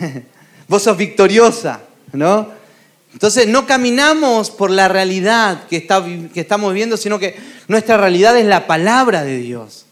vos 0.68 0.82
sos 0.82 0.96
victoriosa, 0.96 1.82
¿no? 2.14 2.48
Entonces 3.12 3.46
no 3.46 3.66
caminamos 3.66 4.50
por 4.50 4.70
la 4.70 4.88
realidad 4.88 5.66
que, 5.68 5.76
está, 5.76 6.02
que 6.32 6.40
estamos 6.40 6.72
viviendo, 6.72 6.96
sino 6.96 7.18
que 7.18 7.36
nuestra 7.68 7.98
realidad 7.98 8.38
es 8.38 8.46
la 8.46 8.66
palabra 8.66 9.22
de 9.22 9.36
Dios. 9.36 9.84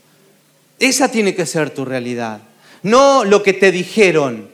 Esa 0.78 1.10
tiene 1.10 1.34
que 1.34 1.44
ser 1.44 1.68
tu 1.68 1.84
realidad, 1.84 2.40
no 2.82 3.26
lo 3.26 3.42
que 3.42 3.52
te 3.52 3.70
dijeron, 3.70 4.48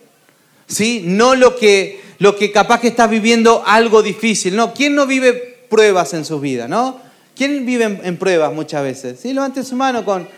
¿sí? 0.66 1.02
No 1.04 1.37
lo 1.37 1.54
que, 1.54 2.08
lo 2.18 2.37
que 2.37 2.50
capaz 2.50 2.80
que 2.80 2.88
estás 2.88 3.08
viviendo 3.08 3.62
algo 3.66 4.02
difícil, 4.02 4.56
no. 4.56 4.75
¿Quién 4.75 4.94
no 4.94 5.06
vive 5.06 5.32
pruebas 5.68 6.14
en 6.14 6.25
su 6.25 6.40
vida, 6.40 6.66
no? 6.66 7.00
¿Quién 7.37 7.64
vive 7.64 8.00
en, 8.02 8.16
pruebas 8.16 8.52
muchas 8.52 8.82
veces? 8.82 9.20
¿Sí? 9.20 9.32
Levante 9.32 9.62
su 9.62 9.76
mano 9.76 10.04
con, 10.04 10.28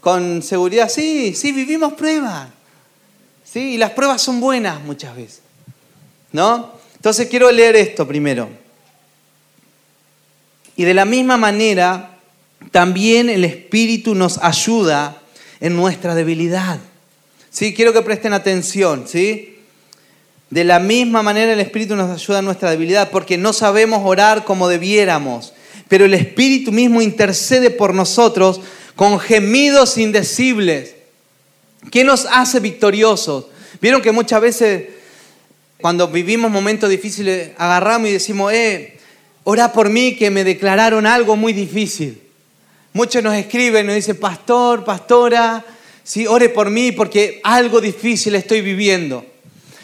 con 0.00 0.42
seguridad. 0.42 0.90
Sí, 0.90 1.34
sí, 1.34 1.52
vivimos 1.52 1.94
pruebas. 1.94 2.48
¿Sí? 3.44 3.74
Y 3.74 3.78
las 3.78 3.92
pruebas 3.92 4.20
son 4.20 4.40
buenas 4.40 4.82
muchas 4.82 5.16
veces. 5.16 5.40
¿No? 6.32 6.72
Entonces 6.96 7.28
quiero 7.28 7.50
leer 7.50 7.76
esto 7.76 8.06
primero. 8.06 8.50
Y 10.76 10.84
de 10.84 10.94
la 10.94 11.06
misma 11.06 11.38
manera, 11.38 12.18
también 12.70 13.30
el 13.30 13.44
Espíritu 13.44 14.14
nos 14.14 14.38
ayuda 14.38 15.22
en 15.60 15.74
nuestra 15.76 16.14
debilidad. 16.14 16.78
¿Sí? 17.50 17.72
Quiero 17.72 17.94
que 17.94 18.02
presten 18.02 18.34
atención, 18.34 19.06
¿sí? 19.06 19.51
De 20.52 20.64
la 20.64 20.78
misma 20.78 21.22
manera 21.22 21.52
el 21.52 21.60
Espíritu 21.60 21.96
nos 21.96 22.10
ayuda 22.10 22.38
en 22.38 22.44
nuestra 22.44 22.70
debilidad, 22.70 23.10
porque 23.10 23.36
no 23.38 23.52
sabemos 23.52 24.02
orar 24.04 24.44
como 24.44 24.68
debiéramos 24.68 25.52
pero 25.92 26.06
el 26.06 26.14
Espíritu 26.14 26.72
mismo 26.72 27.02
intercede 27.02 27.68
por 27.68 27.92
nosotros 27.92 28.62
con 28.96 29.20
gemidos 29.20 29.98
indecibles. 29.98 30.94
¿Qué 31.90 32.02
nos 32.02 32.24
hace 32.24 32.60
victoriosos? 32.60 33.48
Vieron 33.78 34.00
que 34.00 34.10
muchas 34.10 34.40
veces 34.40 34.84
cuando 35.82 36.08
vivimos 36.08 36.50
momentos 36.50 36.88
difíciles 36.88 37.50
agarramos 37.58 38.08
y 38.08 38.12
decimos, 38.14 38.54
eh, 38.54 38.96
ora 39.44 39.70
por 39.74 39.90
mí 39.90 40.16
que 40.16 40.30
me 40.30 40.44
declararon 40.44 41.06
algo 41.06 41.36
muy 41.36 41.52
difícil. 41.52 42.22
Muchos 42.94 43.22
nos 43.22 43.34
escriben, 43.34 43.86
nos 43.86 43.96
dicen, 43.96 44.16
pastor, 44.16 44.86
pastora, 44.86 45.62
sí, 46.02 46.26
ore 46.26 46.48
por 46.48 46.70
mí 46.70 46.92
porque 46.92 47.42
algo 47.44 47.82
difícil 47.82 48.34
estoy 48.34 48.62
viviendo. 48.62 49.26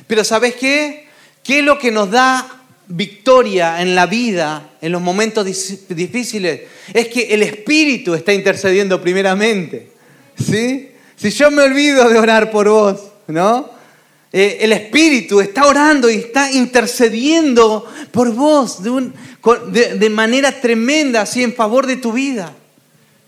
Pero 0.09 0.25
¿sabes 0.25 0.57
qué? 0.57 1.07
¿Qué 1.45 1.61
es 1.61 1.65
lo 1.65 1.79
que 1.79 1.93
nos 1.93 2.11
da 2.11 2.59
victoria 2.89 3.81
en 3.83 3.95
la 3.95 4.07
vida, 4.07 4.71
en 4.81 4.93
los 4.93 5.03
momentos 5.03 5.45
difíciles, 5.45 6.63
es 6.93 7.09
que 7.09 7.35
el 7.35 7.43
Espíritu 7.43 8.15
está 8.15 8.33
intercediendo 8.33 9.01
primeramente. 9.01 9.91
¿Sí? 10.37 10.91
Si 11.17 11.31
yo 11.31 11.51
me 11.51 11.63
olvido 11.63 12.09
de 12.09 12.19
orar 12.19 12.51
por 12.51 12.69
vos, 12.69 13.01
¿no? 13.27 13.71
Eh, 14.33 14.59
el 14.61 14.73
Espíritu 14.73 15.41
está 15.41 15.67
orando 15.67 16.11
y 16.11 16.15
está 16.15 16.53
intercediendo 16.53 17.87
por 18.11 18.33
vos 18.33 18.81
de, 18.83 20.11
manera 20.11 20.61
tremenda, 20.61 21.23
así 21.23 21.43
en 21.43 21.55
favor 21.55 21.87
de 21.87 21.97
tu 21.97 22.13
vida. 22.13 22.55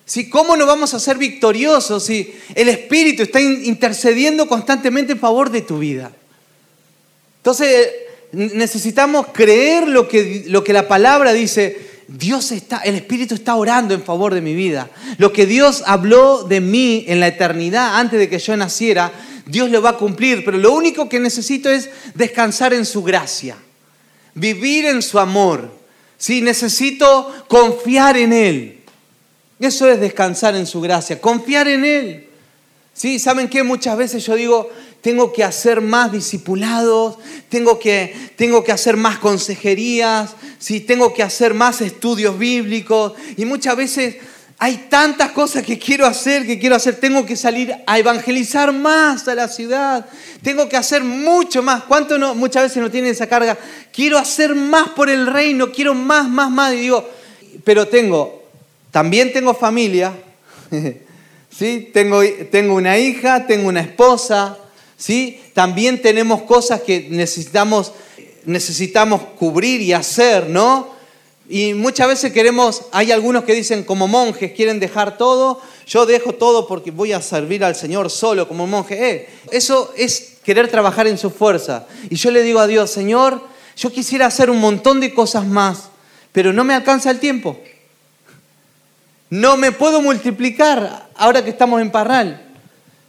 ¿Sí? 0.05 0.29
¿Cómo 0.29 0.57
no 0.57 0.67
vamos 0.67 0.93
a 0.93 1.01
ser 1.01 1.17
victoriosos 1.17 2.05
si 2.05 2.35
el 2.55 2.69
Espíritu 2.69 3.23
está 3.23 3.41
intercediendo 3.41 4.47
constantemente 4.47 5.13
en 5.13 5.19
favor 5.19 5.51
de 5.51 5.63
tu 5.63 5.79
vida? 5.79 6.13
Entonces, 7.41 7.89
necesitamos 8.33 9.29
creer 9.33 9.89
lo 9.89 10.07
que, 10.07 10.45
lo 10.49 10.63
que 10.63 10.73
la 10.73 10.87
palabra 10.87 11.33
dice. 11.33 11.89
Dios 12.07 12.51
está, 12.51 12.79
el 12.79 12.97
Espíritu 12.97 13.35
está 13.35 13.55
orando 13.55 13.95
en 13.95 14.03
favor 14.03 14.35
de 14.35 14.41
mi 14.41 14.55
vida. 14.55 14.91
Lo 15.19 15.33
que 15.33 15.47
Dios 15.47 15.85
habló 15.87 16.43
de 16.43 16.61
mí 16.61 17.05
en 17.07 17.21
la 17.21 17.29
eternidad 17.29 17.99
antes 17.99 18.19
de 18.19 18.29
que 18.29 18.41
yo 18.41 18.57
naciera, 18.57 19.13
Dios 19.47 19.71
lo 19.71 19.81
va 19.81 19.91
a 19.91 19.97
cumplir. 19.97 20.45
Pero 20.45 20.59
lo 20.59 20.73
único 20.73 21.09
que 21.09 21.21
necesito 21.21 21.71
es 21.71 21.89
descansar 22.15 22.75
en 22.75 22.85
su 22.85 23.03
gracia, 23.03 23.57
vivir 24.35 24.87
en 24.87 25.03
su 25.03 25.19
amor. 25.19 25.71
¿sí? 26.19 26.43
Necesito 26.43 27.45
confiar 27.49 28.17
en 28.17 28.33
Él. 28.33 28.81
Eso 29.61 29.89
es 29.89 30.01
descansar 30.01 30.57
en 30.57 30.67
su 30.67 30.81
gracia, 30.81 31.21
confiar 31.21 31.69
en 31.69 31.85
Él. 31.85 32.27
¿Sí? 32.93 33.19
¿Saben 33.19 33.49
qué? 33.49 33.63
Muchas 33.63 33.97
veces 33.97 34.25
yo 34.27 34.35
digo, 34.35 34.69
tengo 35.01 35.33
que 35.33 35.45
hacer 35.45 35.81
más 35.81 36.13
discipulados, 36.13 37.19
tengo 37.49 37.79
que, 37.79 38.33
tengo 38.37 38.63
que 38.63 38.73
hacer 38.73 38.97
más 38.97 39.19
consejerías, 39.19 40.35
¿sí? 40.59 40.81
tengo 40.81 41.15
que 41.15 41.23
hacer 41.23 41.55
más 41.55 41.81
estudios 41.81 42.39
bíblicos. 42.39 43.15
Y 43.37 43.45
muchas 43.45 43.77
veces 43.77 44.17
hay 44.63 44.89
tantas 44.91 45.31
cosas 45.31 45.63
que 45.65 45.79
quiero 45.79 46.07
hacer, 46.07 46.47
que 46.47 46.59
quiero 46.59 46.77
hacer. 46.77 46.97
Tengo 46.97 47.25
que 47.25 47.35
salir 47.35 47.75
a 47.87 47.99
evangelizar 47.99 48.75
más 48.75 49.27
a 49.27 49.35
la 49.35 49.49
ciudad. 49.49 50.05
Tengo 50.43 50.69
que 50.69 50.77
hacer 50.77 51.03
mucho 51.03 51.63
más. 51.63 51.85
¿Cuánto 51.85 52.19
no, 52.19 52.35
muchas 52.35 52.65
veces 52.65 52.83
no 52.83 52.91
tiene 52.91 53.09
esa 53.09 53.27
carga? 53.27 53.57
Quiero 53.91 54.19
hacer 54.19 54.55
más 54.55 54.91
por 54.91 55.09
el 55.09 55.27
reino, 55.27 55.73
quiero 55.73 55.95
más, 55.95 56.29
más, 56.29 56.51
más. 56.51 56.75
Y 56.75 56.81
digo, 56.81 57.09
pero 57.65 57.89
tengo, 57.89 58.45
también 58.91 59.33
tengo 59.33 59.55
familia. 59.55 60.13
¿Sí? 61.51 61.91
Tengo, 61.95 62.21
tengo 62.51 62.75
una 62.75 62.99
hija, 62.99 63.47
tengo 63.47 63.69
una 63.69 63.81
esposa, 63.81 64.59
¿sí? 65.01 65.41
También 65.55 66.01
tenemos 66.01 66.43
cosas 66.43 66.83
que 66.83 67.09
necesitamos, 67.11 67.93
necesitamos 68.45 69.23
cubrir 69.39 69.81
y 69.81 69.93
hacer, 69.93 70.49
¿no? 70.49 70.91
Y 71.49 71.75
muchas 71.75 72.07
veces 72.07 72.33
queremos, 72.33 72.83
hay 72.93 73.11
algunos 73.11 73.43
que 73.43 73.55
dicen 73.55 73.83
como 73.83 74.07
monjes, 74.07 74.53
quieren 74.53 74.79
dejar 74.79 75.19
todo, 75.19 75.61
yo 75.85 76.07
dejo 76.07 76.35
todo 76.35 76.69
porque 76.69 76.93
voy 76.93 77.13
a 77.13 77.21
servir 77.21 77.65
al 77.65 77.75
Señor 77.75 78.09
solo 78.11 78.47
como 78.47 78.69
monje. 78.69 79.11
Eh, 79.11 79.29
eso 79.51 79.93
es 79.97 80.35
querer 80.45 80.69
trabajar 80.69 81.09
en 81.09 81.19
su 81.19 81.31
fuerza. 81.31 81.87
Y 82.09 82.15
yo 82.15 82.31
le 82.31 82.43
digo 82.43 82.61
a 82.61 82.69
Dios, 82.69 82.91
Señor, 82.91 83.43
yo 83.77 83.91
quisiera 83.91 84.27
hacer 84.27 84.51
un 84.51 84.61
montón 84.61 85.01
de 85.01 85.13
cosas 85.13 85.45
más, 85.47 85.89
pero 86.31 86.53
no 86.53 86.63
me 86.63 86.75
alcanza 86.75 87.11
el 87.11 87.19
tiempo. 87.19 87.59
No 89.31 89.57
me 89.57 89.73
puedo 89.73 90.01
multiplicar 90.03 91.09
ahora 91.17 91.43
que 91.43 91.51
estamos 91.51 91.81
en 91.81 91.91
Parral. 91.91 92.50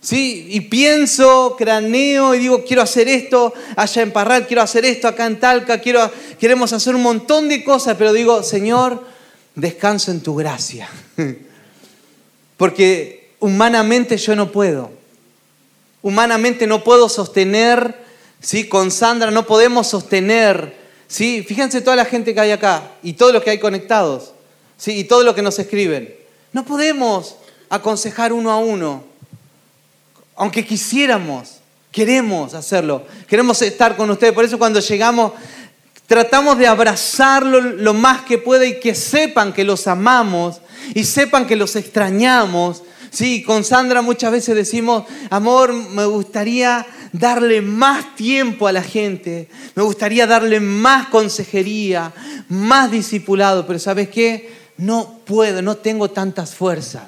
¿Sí? 0.02 0.48
Y 0.50 0.62
pienso, 0.62 1.56
craneo 1.58 2.34
y 2.34 2.40
digo, 2.40 2.64
quiero 2.66 2.82
hacer 2.82 3.08
esto 3.08 3.54
allá 3.76 4.02
en 4.02 4.12
Parral, 4.12 4.48
quiero 4.48 4.64
hacer 4.64 4.84
esto 4.84 5.08
acá 5.08 5.28
en 5.28 5.40
Talca, 5.40 5.80
quiero, 5.80 6.12
queremos 6.40 6.74
hacer 6.74 6.96
un 6.96 7.04
montón 7.04 7.48
de 7.48 7.64
cosas, 7.64 7.96
pero 7.98 8.12
digo, 8.12 8.42
Señor, 8.42 9.06
descanso 9.54 10.10
en 10.10 10.22
tu 10.22 10.36
gracia. 10.36 10.90
Porque 12.58 13.34
humanamente 13.40 14.18
yo 14.18 14.36
no 14.36 14.52
puedo. 14.52 14.92
Humanamente 16.02 16.66
no 16.66 16.84
puedo 16.84 17.08
sostener, 17.08 17.96
¿sí? 18.40 18.68
Con 18.68 18.90
Sandra 18.90 19.30
no 19.30 19.46
podemos 19.46 19.88
sostener, 19.88 20.76
¿sí? 21.08 21.46
Fíjense 21.48 21.82
toda 21.82 21.96
la 21.96 22.06
gente 22.06 22.34
que 22.34 22.40
hay 22.40 22.52
acá 22.52 22.92
y 23.04 23.14
todos 23.14 23.34
los 23.34 23.44
que 23.44 23.52
hay 23.52 23.60
conectados, 23.60 24.34
¿sí? 24.78 24.98
Y 24.98 25.04
todo 25.04 25.24
lo 25.24 25.36
que 25.36 25.44
nos 25.44 25.60
escriben. 25.60 26.16
No 26.54 26.66
podemos 26.66 27.36
aconsejar 27.70 28.34
uno 28.34 28.50
a 28.52 28.58
uno 28.58 29.04
aunque 30.36 30.66
quisiéramos, 30.66 31.60
queremos 31.92 32.54
hacerlo, 32.54 33.06
queremos 33.28 33.62
estar 33.62 33.96
con 33.96 34.10
ustedes. 34.10 34.34
Por 34.34 34.46
eso 34.46 34.58
cuando 34.58 34.80
llegamos 34.80 35.34
tratamos 36.12 36.58
de 36.58 36.68
abrazarlo 36.68 37.62
lo 37.62 37.94
más 37.94 38.24
que 38.24 38.38
pueda 38.38 38.66
y 38.66 38.82
que 38.82 38.96
sepan 38.96 39.54
que 39.54 39.64
los 39.64 39.88
amamos 39.88 40.60
y 40.94 41.06
sepan 41.06 41.48
que 41.48 41.56
los 41.56 41.78
extrañamos. 41.78 42.84
Sí, 43.12 43.44
con 43.44 43.64
Sandra 43.64 44.02
muchas 44.02 44.34
veces 44.34 44.56
decimos, 44.56 45.06
amor, 45.30 45.72
me 45.72 46.04
gustaría 46.04 46.86
darle 47.14 47.62
más 47.62 48.14
tiempo 48.16 48.68
a 48.68 48.74
la 48.74 48.84
gente, 48.84 49.48
me 49.74 49.84
gustaría 49.84 50.28
darle 50.28 50.60
más 50.60 51.08
consejería, 51.08 52.12
más 52.50 52.92
discipulado, 52.92 53.66
pero 53.66 53.80
¿sabes 53.80 54.10
qué? 54.10 54.54
No 54.76 55.20
puedo, 55.26 55.62
no 55.62 55.78
tengo 55.78 56.10
tantas 56.10 56.56
fuerzas. 56.56 57.04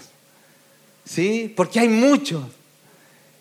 ¿Sí? 1.06 1.52
Porque 1.56 1.82
hay 1.82 1.90
muchos. 1.90 2.44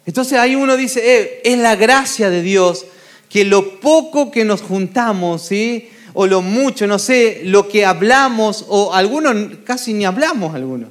Entonces 0.06 0.38
ahí 0.38 0.54
uno 0.54 0.76
dice, 0.76 1.00
eh, 1.04 1.40
es 1.44 1.58
la 1.58 1.76
gracia 1.76 2.30
de 2.30 2.42
Dios 2.42 2.86
que 3.28 3.44
lo 3.44 3.80
poco 3.80 4.30
que 4.30 4.44
nos 4.44 4.62
juntamos, 4.62 5.42
¿sí? 5.42 5.88
o 6.14 6.26
lo 6.26 6.42
mucho, 6.42 6.86
no 6.86 6.98
sé, 6.98 7.40
lo 7.44 7.68
que 7.68 7.84
hablamos, 7.84 8.66
o 8.68 8.92
algunos 8.94 9.34
casi 9.64 9.94
ni 9.94 10.04
hablamos 10.04 10.54
algunos, 10.54 10.90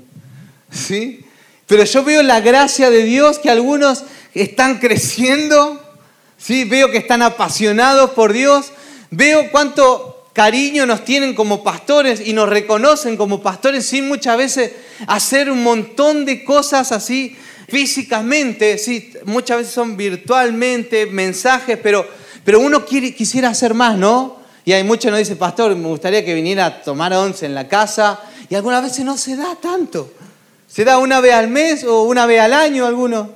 ¿sí? 0.72 1.24
Pero 1.68 1.84
yo 1.84 2.04
veo 2.04 2.24
la 2.24 2.42
gracia 2.42 2.90
de 2.90 3.04
Dios 3.04 3.40
que 3.40 3.50
algunos 3.50 4.04
están 4.34 4.80
creciendo, 4.80 5.82
¿sí? 6.38 6.64
Veo 6.64 6.90
que 6.92 6.98
están 6.98 7.22
apasionados 7.22 8.12
por 8.12 8.34
Dios, 8.34 8.72
veo 9.12 9.52
cuánto 9.52 10.28
cariño 10.34 10.86
nos 10.86 11.06
tienen 11.06 11.36
como 11.36 11.64
pastores 11.64 12.26
y 12.26 12.34
nos 12.34 12.50
reconocen 12.50 13.18
como 13.18 13.42
pastores 13.42 13.86
sin 13.86 14.08
muchas 14.08 14.38
veces 14.38 14.72
hacer 15.08 15.52
un 15.52 15.62
montón 15.62 16.26
de 16.26 16.44
cosas 16.44 16.92
así 16.92 17.36
físicamente, 17.72 18.78
sí, 18.78 19.14
muchas 19.24 19.60
veces 19.60 19.74
son 19.74 19.96
virtualmente 19.96 21.06
mensajes, 21.06 21.80
pero, 21.82 22.06
Pero 22.44 22.60
uno 22.60 22.86
quiere, 22.86 23.14
quisiera 23.14 23.50
hacer 23.50 23.74
más, 23.74 23.98
¿no? 23.98 24.42
Y 24.66 24.74
hay 24.74 24.84
muchos 24.84 25.06
que 25.06 25.12
nos 25.12 25.20
dicen, 25.20 25.38
pastor, 25.38 25.76
me 25.76 25.88
gustaría 25.88 26.26
que 26.26 26.34
viniera 26.34 26.66
a 26.66 26.82
tomar 26.82 27.14
once 27.14 27.46
en 27.46 27.56
la 27.56 27.68
casa. 27.68 28.20
Y 28.50 28.56
algunas 28.56 28.84
veces 28.84 29.06
no 29.06 29.18
se 29.18 29.36
da 29.36 29.56
tanto. 29.56 30.12
Se 30.68 30.84
da 30.84 30.98
una 30.98 31.22
vez 31.22 31.34
al 31.34 31.48
mes 31.48 31.84
o 31.84 32.04
una 32.04 32.26
vez 32.26 32.42
al 32.42 32.54
año 32.54 32.86
algunos. 32.86 33.28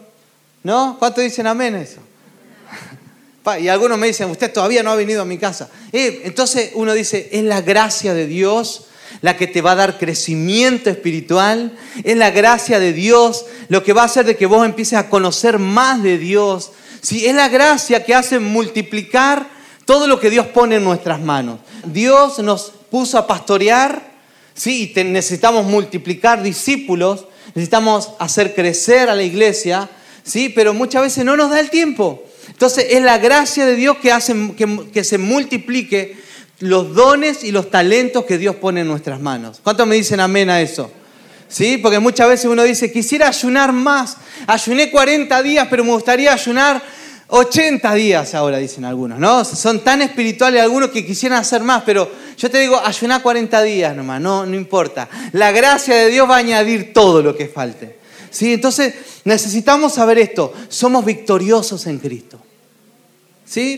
¿No? 0.63 0.97
¿Cuántos 0.99 1.23
dicen 1.23 1.47
amén 1.47 1.75
eso? 1.75 2.01
Y 3.61 3.67
algunos 3.67 3.99
me 3.99 4.07
dicen, 4.07 4.29
usted 4.31 4.51
todavía 4.51 4.81
no 4.81 4.89
ha 4.89 4.95
venido 4.95 5.21
a 5.21 5.25
mi 5.25 5.37
casa. 5.37 5.69
Eh, 5.91 6.23
entonces 6.25 6.71
uno 6.73 6.93
dice, 6.93 7.29
es 7.31 7.43
la 7.43 7.61
gracia 7.61 8.15
de 8.15 8.25
Dios 8.25 8.84
la 9.21 9.37
que 9.37 9.47
te 9.47 9.61
va 9.61 9.71
a 9.71 9.75
dar 9.75 9.97
crecimiento 9.97 10.89
espiritual. 10.89 11.77
Es 12.03 12.17
la 12.17 12.31
gracia 12.31 12.79
de 12.79 12.93
Dios 12.93 13.45
lo 13.69 13.83
que 13.83 13.93
va 13.93 14.03
a 14.03 14.05
hacer 14.05 14.25
de 14.25 14.37
que 14.37 14.45
vos 14.45 14.65
empieces 14.65 14.97
a 14.97 15.09
conocer 15.09 15.59
más 15.59 16.03
de 16.03 16.17
Dios. 16.17 16.71
Sí, 17.01 17.25
es 17.25 17.35
la 17.35 17.49
gracia 17.49 18.03
que 18.03 18.15
hace 18.15 18.39
multiplicar 18.39 19.47
todo 19.85 20.07
lo 20.07 20.19
que 20.19 20.29
Dios 20.29 20.47
pone 20.47 20.77
en 20.77 20.83
nuestras 20.83 21.21
manos. 21.21 21.59
Dios 21.85 22.39
nos 22.39 22.71
puso 22.89 23.17
a 23.17 23.27
pastorear, 23.27 24.11
sí, 24.53 24.93
y 24.95 25.03
necesitamos 25.03 25.65
multiplicar 25.65 26.41
discípulos, 26.41 27.25
necesitamos 27.53 28.11
hacer 28.19 28.55
crecer 28.55 29.09
a 29.09 29.15
la 29.15 29.23
iglesia, 29.23 29.89
sí, 30.23 30.49
pero 30.49 30.73
muchas 30.73 31.03
veces 31.03 31.25
no 31.25 31.37
nos 31.37 31.51
da 31.51 31.59
el 31.59 31.69
tiempo. 31.69 32.23
Entonces 32.47 32.87
es 32.89 33.01
la 33.01 33.17
gracia 33.17 33.65
de 33.65 33.75
Dios 33.75 33.97
que 33.97 34.11
hace 34.11 34.33
que, 34.91 35.03
se 35.03 35.17
multiplique 35.17 36.17
los 36.59 36.95
dones 36.95 37.43
y 37.43 37.51
los 37.51 37.69
talentos 37.69 38.25
que 38.25 38.37
Dios 38.37 38.55
pone 38.55 38.81
en 38.81 38.87
nuestras 38.87 39.19
manos. 39.19 39.59
¿Cuántos 39.63 39.87
me 39.87 39.95
dicen 39.95 40.19
amén 40.19 40.49
a 40.49 40.61
eso? 40.61 40.91
¿Sí? 41.47 41.77
Porque 41.77 41.99
muchas 41.99 42.27
veces 42.27 42.45
uno 42.45 42.63
dice, 42.63 42.91
quisiera 42.91 43.27
ayunar 43.27 43.71
más. 43.71 44.17
Ayuné 44.47 44.89
40 44.89 45.43
días, 45.43 45.67
pero 45.69 45.83
me 45.83 45.91
gustaría 45.91 46.33
ayunar 46.33 46.81
80 47.27 47.93
días 47.95 48.35
ahora, 48.35 48.57
dicen 48.57 48.85
algunos, 48.85 49.19
¿no? 49.19 49.43
Son 49.43 49.83
tan 49.83 50.01
espirituales 50.01 50.61
algunos 50.61 50.89
que 50.89 51.05
quisieran 51.05 51.39
hacer 51.39 51.61
más, 51.61 51.83
pero 51.83 52.09
yo 52.37 52.51
te 52.51 52.59
digo, 52.59 52.79
ayunar 52.83 53.21
40 53.21 53.63
días 53.63 53.95
nomás, 53.95 54.21
no, 54.21 54.45
no 54.45 54.55
importa. 54.55 55.09
La 55.33 55.51
gracia 55.51 55.95
de 55.95 56.09
Dios 56.09 56.29
va 56.29 56.35
a 56.35 56.39
añadir 56.39 56.93
todo 56.93 57.21
lo 57.21 57.35
que 57.35 57.47
falte. 57.47 57.97
¿Sí? 58.29 58.53
Entonces 58.53 58.93
necesitamos 59.23 59.93
saber 59.93 60.19
esto, 60.19 60.53
somos 60.67 61.05
victoriosos 61.05 61.87
en 61.87 61.99
Cristo. 61.99 62.39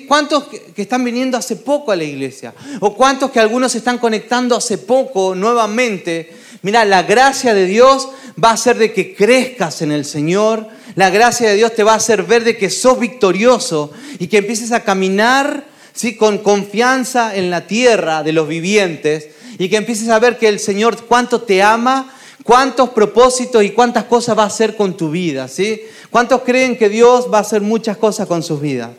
¿Cuántos 0.07 0.45
que 0.45 0.81
están 0.81 1.03
viniendo 1.03 1.37
hace 1.37 1.57
poco 1.57 1.91
a 1.91 1.95
la 1.95 2.03
iglesia? 2.03 2.53
¿O 2.79 2.95
cuántos 2.95 3.31
que 3.31 3.39
algunos 3.39 3.73
se 3.73 3.79
están 3.79 3.97
conectando 3.97 4.55
hace 4.55 4.77
poco 4.77 5.35
nuevamente? 5.35 6.31
Mira, 6.61 6.85
la 6.85 7.03
gracia 7.03 7.53
de 7.53 7.65
Dios 7.65 8.09
va 8.41 8.51
a 8.51 8.53
hacer 8.53 8.77
de 8.77 8.93
que 8.93 9.13
crezcas 9.13 9.81
en 9.81 9.91
el 9.91 10.05
Señor. 10.05 10.67
La 10.95 11.09
gracia 11.09 11.49
de 11.49 11.55
Dios 11.55 11.75
te 11.75 11.83
va 11.83 11.93
a 11.93 11.97
hacer 11.97 12.23
ver 12.23 12.43
de 12.43 12.57
que 12.57 12.69
sos 12.69 12.99
victorioso 12.99 13.91
y 14.19 14.27
que 14.27 14.37
empieces 14.37 14.71
a 14.71 14.83
caminar 14.83 15.65
¿sí? 15.93 16.15
con 16.15 16.37
confianza 16.39 17.35
en 17.35 17.51
la 17.51 17.67
tierra 17.67 18.23
de 18.23 18.31
los 18.31 18.47
vivientes 18.47 19.29
y 19.59 19.69
que 19.69 19.77
empieces 19.77 20.09
a 20.09 20.19
ver 20.19 20.37
que 20.37 20.47
el 20.47 20.59
Señor 20.59 20.97
cuánto 21.05 21.41
te 21.41 21.61
ama 21.61 22.13
cuántos 22.43 22.91
propósitos 22.91 23.61
y 23.63 23.71
cuántas 23.71 24.05
cosas 24.05 24.37
va 24.37 24.43
a 24.43 24.47
hacer 24.47 24.77
con 24.77 24.95
tu 24.95 25.11
vida, 25.11 25.49
¿sí? 25.49 25.81
¿Cuántos 26.09 26.43
creen 26.43 26.77
que 26.77 26.87
Dios 26.87 27.27
va 27.31 27.39
a 27.39 27.41
hacer 27.41 27.61
muchas 27.61 27.97
cosas 27.97 28.25
con 28.25 28.41
sus 28.41 28.61
vidas? 28.61 28.91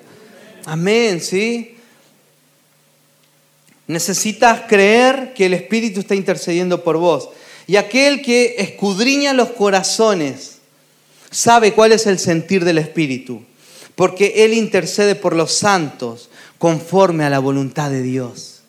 Amén, 0.69 1.23
¿sí? 1.23 1.77
Necesitas 3.87 4.65
creer 4.69 5.33
que 5.33 5.47
el 5.47 5.55
Espíritu 5.55 6.01
está 6.01 6.15
intercediendo 6.15 6.85
por 6.85 6.99
vos. 6.99 7.31
Y 7.67 7.77
aquel 7.77 8.21
que 8.21 8.57
escudriña 8.59 9.33
los 9.33 9.49
corazones 9.49 10.59
sabe 11.31 11.73
cuál 11.73 11.93
es 11.93 12.07
el 12.07 12.19
sentir 12.19 12.67
del 12.67 12.77
Espíritu, 12.77 13.43
porque 13.95 14.45
Él 14.45 14.53
intercede 14.53 15.15
por 15.15 15.35
los 15.35 15.53
santos 15.53 16.29
conforme 16.59 17.25
a 17.25 17.31
la 17.31 17.39
voluntad 17.39 17.91
de 17.91 18.03
Dios. 18.03 18.61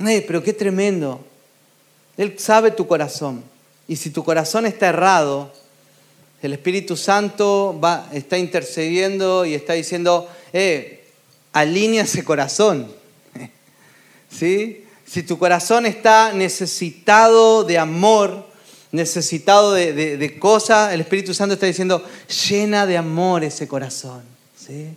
Eh, 0.00 0.22
pero 0.26 0.42
qué 0.42 0.52
tremendo. 0.52 1.24
Él 2.18 2.34
sabe 2.38 2.72
tu 2.72 2.86
corazón. 2.86 3.42
Y 3.88 3.96
si 3.96 4.10
tu 4.10 4.22
corazón 4.22 4.66
está 4.66 4.88
errado, 4.88 5.50
el 6.42 6.52
Espíritu 6.52 6.94
Santo 6.94 7.80
está 8.12 8.36
intercediendo 8.36 9.46
y 9.46 9.54
está 9.54 9.72
diciendo, 9.72 10.28
eh, 10.52 11.04
alinea 11.52 12.04
ese 12.04 12.24
corazón. 12.24 12.92
¿Sí? 14.30 14.84
Si 15.06 15.22
tu 15.22 15.38
corazón 15.38 15.86
está 15.86 16.32
necesitado 16.32 17.64
de 17.64 17.78
amor, 17.78 18.46
necesitado 18.92 19.72
de, 19.72 20.36
cosas, 20.38 20.92
el 20.92 21.00
Espíritu 21.00 21.34
Santo 21.34 21.54
está 21.54 21.66
diciendo, 21.66 22.04
llena 22.48 22.86
de 22.86 22.96
amor 22.96 23.44
ese 23.44 23.66
corazón. 23.66 24.22
¿Sí? 24.56 24.88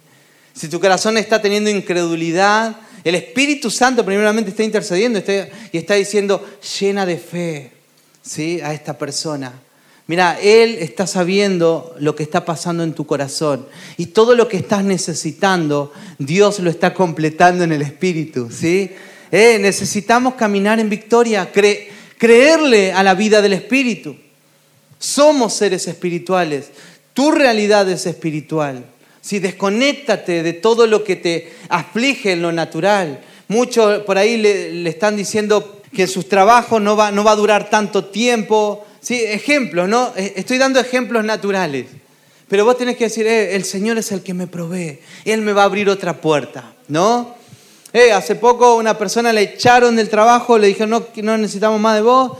Si 0.54 0.67
tu 0.67 0.80
corazón 0.80 1.17
está 1.17 1.41
teniendo 1.41 1.69
incredulidad, 1.69 2.78
el 3.04 3.15
Espíritu 3.15 3.71
Santo 3.71 4.06
primeramente 4.06 4.51
está 4.51 4.63
intercediendo 4.63 5.19
y 5.71 5.78
está 5.78 5.95
diciendo, 5.95 6.45
llena 6.80 7.06
de 7.06 7.17
fe. 7.17 7.71
¿sí? 8.23 8.62
a 8.62 8.73
esta 8.73 8.97
persona. 8.97 9.54
Mira, 10.06 10.38
Él 10.42 10.78
está 10.82 11.08
sabiendo 11.08 11.96
lo 11.98 12.16
que 12.16 12.24
está 12.24 12.44
pasando 12.44 12.84
en 12.84 12.94
tu 12.94 13.06
corazón 13.06 13.66
y 13.96 14.08
todo 14.08 14.36
lo 14.36 14.50
que 14.50 14.58
estás 14.58 14.84
necesitando, 14.84 15.94
Dios 16.20 16.60
lo 16.60 16.70
está 16.70 16.94
completando 16.94 17.63
en 17.63 17.72
el 17.72 17.82
Espíritu. 17.82 18.50
¿sí? 18.52 18.92
Eh, 19.32 19.58
necesitamos 19.60 20.34
caminar 20.34 20.80
en 20.80 20.89
victoria, 20.89 21.50
creerle 22.18 22.92
a 22.92 23.02
la 23.02 23.13
vida 23.13 23.42
del 23.42 23.54
Espíritu. 23.54 24.18
Somos 25.00 25.54
seres 25.54 25.88
espirituales, 25.88 26.70
tu 27.13 27.32
realidad 27.32 27.89
es 27.89 28.06
espiritual. 28.06 28.86
Si 29.22 29.39
desconéctate 29.39 30.44
de 30.44 30.54
todo 30.54 30.86
lo 30.86 31.06
que 31.06 31.16
te 31.16 31.54
aflige 31.70 32.34
en 32.34 32.42
lo 32.42 32.52
natural. 32.52 33.22
Muchos 33.48 34.04
por 34.04 34.18
ahí 34.18 34.36
le, 34.36 34.74
le 34.74 34.89
están 34.89 35.16
diciendo 35.16 35.82
que 35.94 36.08
sus 36.08 36.28
trabajos 36.28 36.82
no 36.82 36.98
va, 36.98 37.12
no 37.12 37.24
va 37.24 37.32
a 37.32 37.38
durar 37.38 37.70
tanto 37.70 38.06
tiempo. 38.06 38.86
Sí, 39.04 39.22
ejemplos, 39.22 39.89
¿no? 39.89 40.13
Eh, 40.16 40.32
estoy 40.38 40.58
dando 40.58 40.80
ejemplos 40.80 41.26
naturales. 41.26 41.88
Pero 42.48 42.63
vos 42.63 42.78
tenés 42.78 42.96
que 42.96 43.04
decir, 43.06 43.28
eh, 43.28 43.54
el 43.54 43.66
Señor 43.66 43.98
es 43.98 44.13
el 44.13 44.24
que 44.24 44.34
me 44.34 44.48
provee, 44.48 45.00
Él 45.26 45.42
me 45.42 45.52
va 45.52 45.63
a 45.63 45.66
abrir 45.66 45.89
otra 45.89 46.22
puerta, 46.22 46.74
¿no? 46.88 47.36
Eh, 47.92 48.13
hace 48.13 48.36
poco 48.36 48.76
una 48.76 48.98
persona 48.98 49.34
le 49.34 49.42
echaron 49.42 49.98
del 49.98 50.08
trabajo, 50.08 50.58
le 50.58 50.68
dijeron, 50.68 50.89
no, 50.89 51.06
no 51.22 51.38
necesitamos 51.38 51.82
más 51.82 51.96
de 51.96 52.02
vos, 52.02 52.32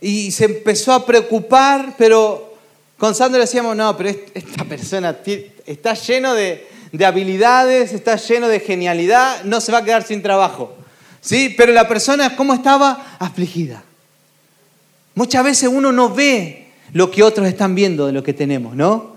y 0.00 0.30
se 0.30 0.44
empezó 0.44 0.92
a 0.92 1.04
preocupar, 1.04 1.94
pero 1.98 2.54
con 2.96 3.12
Sandro 3.16 3.38
le 3.38 3.46
decíamos, 3.46 3.74
no, 3.74 3.96
pero 3.96 4.10
esta 4.32 4.64
persona 4.64 5.18
está 5.66 5.94
lleno 5.94 6.34
de, 6.34 6.68
de 6.92 7.04
habilidades, 7.04 7.92
está 7.92 8.14
lleno 8.14 8.46
de 8.46 8.60
genialidad, 8.60 9.42
no 9.42 9.60
se 9.60 9.72
va 9.72 9.78
a 9.78 9.84
quedar 9.84 10.06
sin 10.06 10.22
trabajo. 10.22 10.72
¿Sí? 11.20 11.52
Pero 11.56 11.72
la 11.72 11.88
persona, 11.88 12.36
¿cómo 12.36 12.54
estaba? 12.54 13.16
Afligida. 13.18 13.82
Muchas 15.14 15.44
veces 15.44 15.68
uno 15.72 15.92
no 15.92 16.14
ve 16.14 16.68
lo 16.92 17.10
que 17.10 17.22
otros 17.22 17.46
están 17.46 17.74
viendo 17.74 18.06
de 18.06 18.12
lo 18.12 18.22
que 18.22 18.32
tenemos, 18.32 18.74
¿no? 18.74 19.16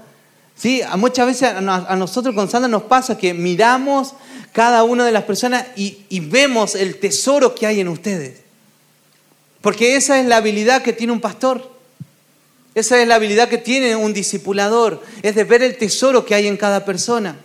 ¿Sí? 0.56 0.82
Muchas 0.98 1.26
veces 1.26 1.50
a 1.54 1.96
nosotros 1.96 2.36
con 2.36 2.50
Sandra 2.50 2.68
nos 2.68 2.84
pasa 2.84 3.18
que 3.18 3.34
miramos 3.34 4.14
cada 4.54 4.84
una 4.84 5.06
de 5.06 5.12
las 5.12 5.24
personas 5.24 5.66
y, 5.76 6.20
vemos 6.20 6.76
el 6.76 6.98
tesoro 7.00 7.56
que 7.56 7.66
hay 7.66 7.80
en 7.80 7.88
ustedes. 7.88 8.42
Porque 9.62 9.96
esa 9.96 10.20
es 10.20 10.28
la 10.28 10.38
habilidad 10.38 10.84
que 10.84 10.94
tiene 10.94 11.12
un 11.12 11.22
pastor. 11.22 11.72
Esa 12.76 13.02
es 13.02 13.08
la 13.08 13.16
habilidad 13.16 13.50
que 13.50 13.58
tiene 13.58 13.96
un 13.96 14.14
discipulador. 14.14 15.02
Es 15.24 15.36
de 15.36 15.44
ver 15.44 15.64
el 15.64 15.78
tesoro 15.78 16.26
que 16.26 16.36
hay 16.36 16.48
en 16.48 16.58
cada 16.58 16.86
persona. 16.86 17.36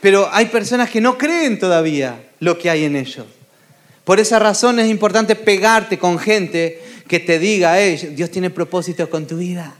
Pero 0.00 0.28
hay 0.32 0.46
personas 0.46 0.90
que 0.90 1.00
no 1.00 1.16
creen 1.16 1.58
todavía 1.58 2.22
lo 2.40 2.58
que 2.58 2.68
hay 2.68 2.84
en 2.84 2.96
ellos. 2.96 3.26
Por 4.04 4.20
esa 4.20 4.38
razón 4.38 4.78
es 4.78 4.90
importante 4.90 5.34
pegarte 5.34 5.98
con 5.98 6.18
gente 6.18 6.82
que 7.06 7.20
te 7.20 7.38
diga, 7.38 7.76
Dios 7.76 8.30
tiene 8.30 8.50
propósitos 8.50 9.08
con 9.08 9.26
tu 9.26 9.38
vida. 9.38 9.74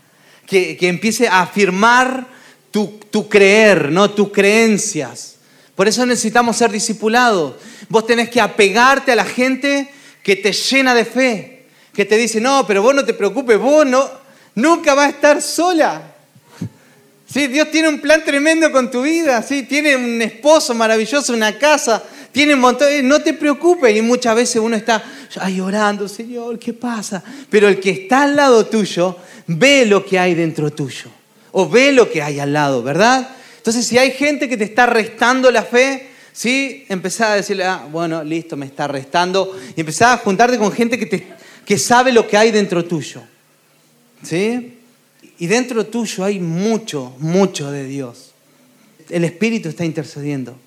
Que, 0.47 0.77
empiece 0.83 1.27
a 1.27 1.41
afirmar 1.43 2.27
tu, 2.71 2.99
tu, 3.11 3.29
creer, 3.29 3.91
¿no? 3.91 4.11
tus 4.11 4.31
creencias. 4.31 5.37
Por 5.75 5.89
eso 5.89 6.05
necesitamos 6.07 6.57
ser 6.57 6.71
discipulados. 6.71 7.55
Vos 7.89 8.07
tenés 8.07 8.29
que 8.29 8.41
apegarte 8.41 9.13
a 9.13 9.17
la 9.17 9.25
gente 9.25 9.89
que 10.23 10.37
te 10.37 10.53
llena 10.53 10.95
de 10.95 11.05
fe, 11.05 11.67
que 11.93 12.05
te 12.05 12.17
dice, 12.17 12.41
no, 12.41 12.67
pero 12.67 12.83
vos 12.83 12.95
no 12.95 13.05
te 13.05 13.15
preocupes, 13.15 13.59
vos 13.59 13.87
no, 13.87 14.09
nunca 14.55 14.95
vas 14.95 15.07
a 15.07 15.11
estar 15.11 15.43
sola. 15.43 16.15
Sí, 17.27 17.49
Dios 17.49 17.71
tiene 17.71 17.89
un 17.89 18.01
plan 18.01 18.23
tremendo 18.25 18.71
con 18.71 18.91
tu 18.91 19.03
vida, 19.03 19.43
¿sí? 19.43 19.65
tiene 19.65 19.97
un 19.97 20.23
esposo 20.23 20.75
maravilloso, 20.75 21.33
una 21.33 21.59
casa, 21.59 22.03
tiene 22.35 22.55
un 22.55 22.61
montón, 22.61 22.89
no 23.07 23.23
te 23.23 23.33
preocupes. 23.33 23.97
Y 23.97 24.03
muchas 24.03 24.35
veces 24.35 24.57
uno 24.57 24.75
está 24.75 25.03
ahí 25.41 25.61
orando, 25.61 26.09
Señor, 26.09 26.59
¿qué 26.59 26.73
pasa? 26.73 27.23
Pero 27.49 27.69
el 27.69 27.79
que 27.79 27.91
está 27.91 28.25
al 28.25 28.35
lado 28.35 28.67
tuyo 28.67 29.17
ve 29.47 29.87
lo 29.87 30.05
que 30.05 30.19
hay 30.19 30.35
dentro 30.35 30.73
tuyo. 30.73 31.11
O 31.53 31.69
ve 31.69 31.93
lo 31.93 32.11
que 32.11 32.21
hay 32.21 32.41
al 32.41 32.53
lado, 32.53 32.83
¿verdad? 32.83 33.31
Entonces, 33.57 33.87
si 33.87 33.99
hay 33.99 34.11
gente 34.11 34.49
que 34.49 34.57
te 34.57 34.65
está 34.65 34.87
restando 34.87 35.49
la 35.53 35.63
fe, 35.63 36.09
¿sí? 36.33 36.85
Empezá 36.89 37.35
a 37.35 37.37
decirle, 37.37 37.67
ah, 37.67 37.87
bueno, 37.89 38.25
listo, 38.25 38.57
me 38.57 38.67
está 38.67 38.89
restando. 38.89 39.57
Y 39.77 39.81
empezá 39.81 40.15
a 40.15 40.17
juntarte 40.17 40.59
con 40.59 40.73
gente 40.73 40.99
que, 40.99 41.07
te, 41.07 41.29
que 41.65 41.79
sabe 41.79 42.11
lo 42.11 42.27
que 42.27 42.37
hay 42.37 42.51
dentro 42.51 42.85
tuyo. 42.85 43.23
¿Sí? 44.25 44.79
Y 45.39 45.47
dentro 45.47 45.87
tuyo 45.87 46.25
hay 46.25 46.41
mucho, 46.41 47.15
mucho 47.21 47.71
de 47.71 47.85
Dios. 47.85 48.33
El 49.09 49.23
Espíritu 49.23 49.69
está 49.69 49.85
intercediendo. 49.85 50.59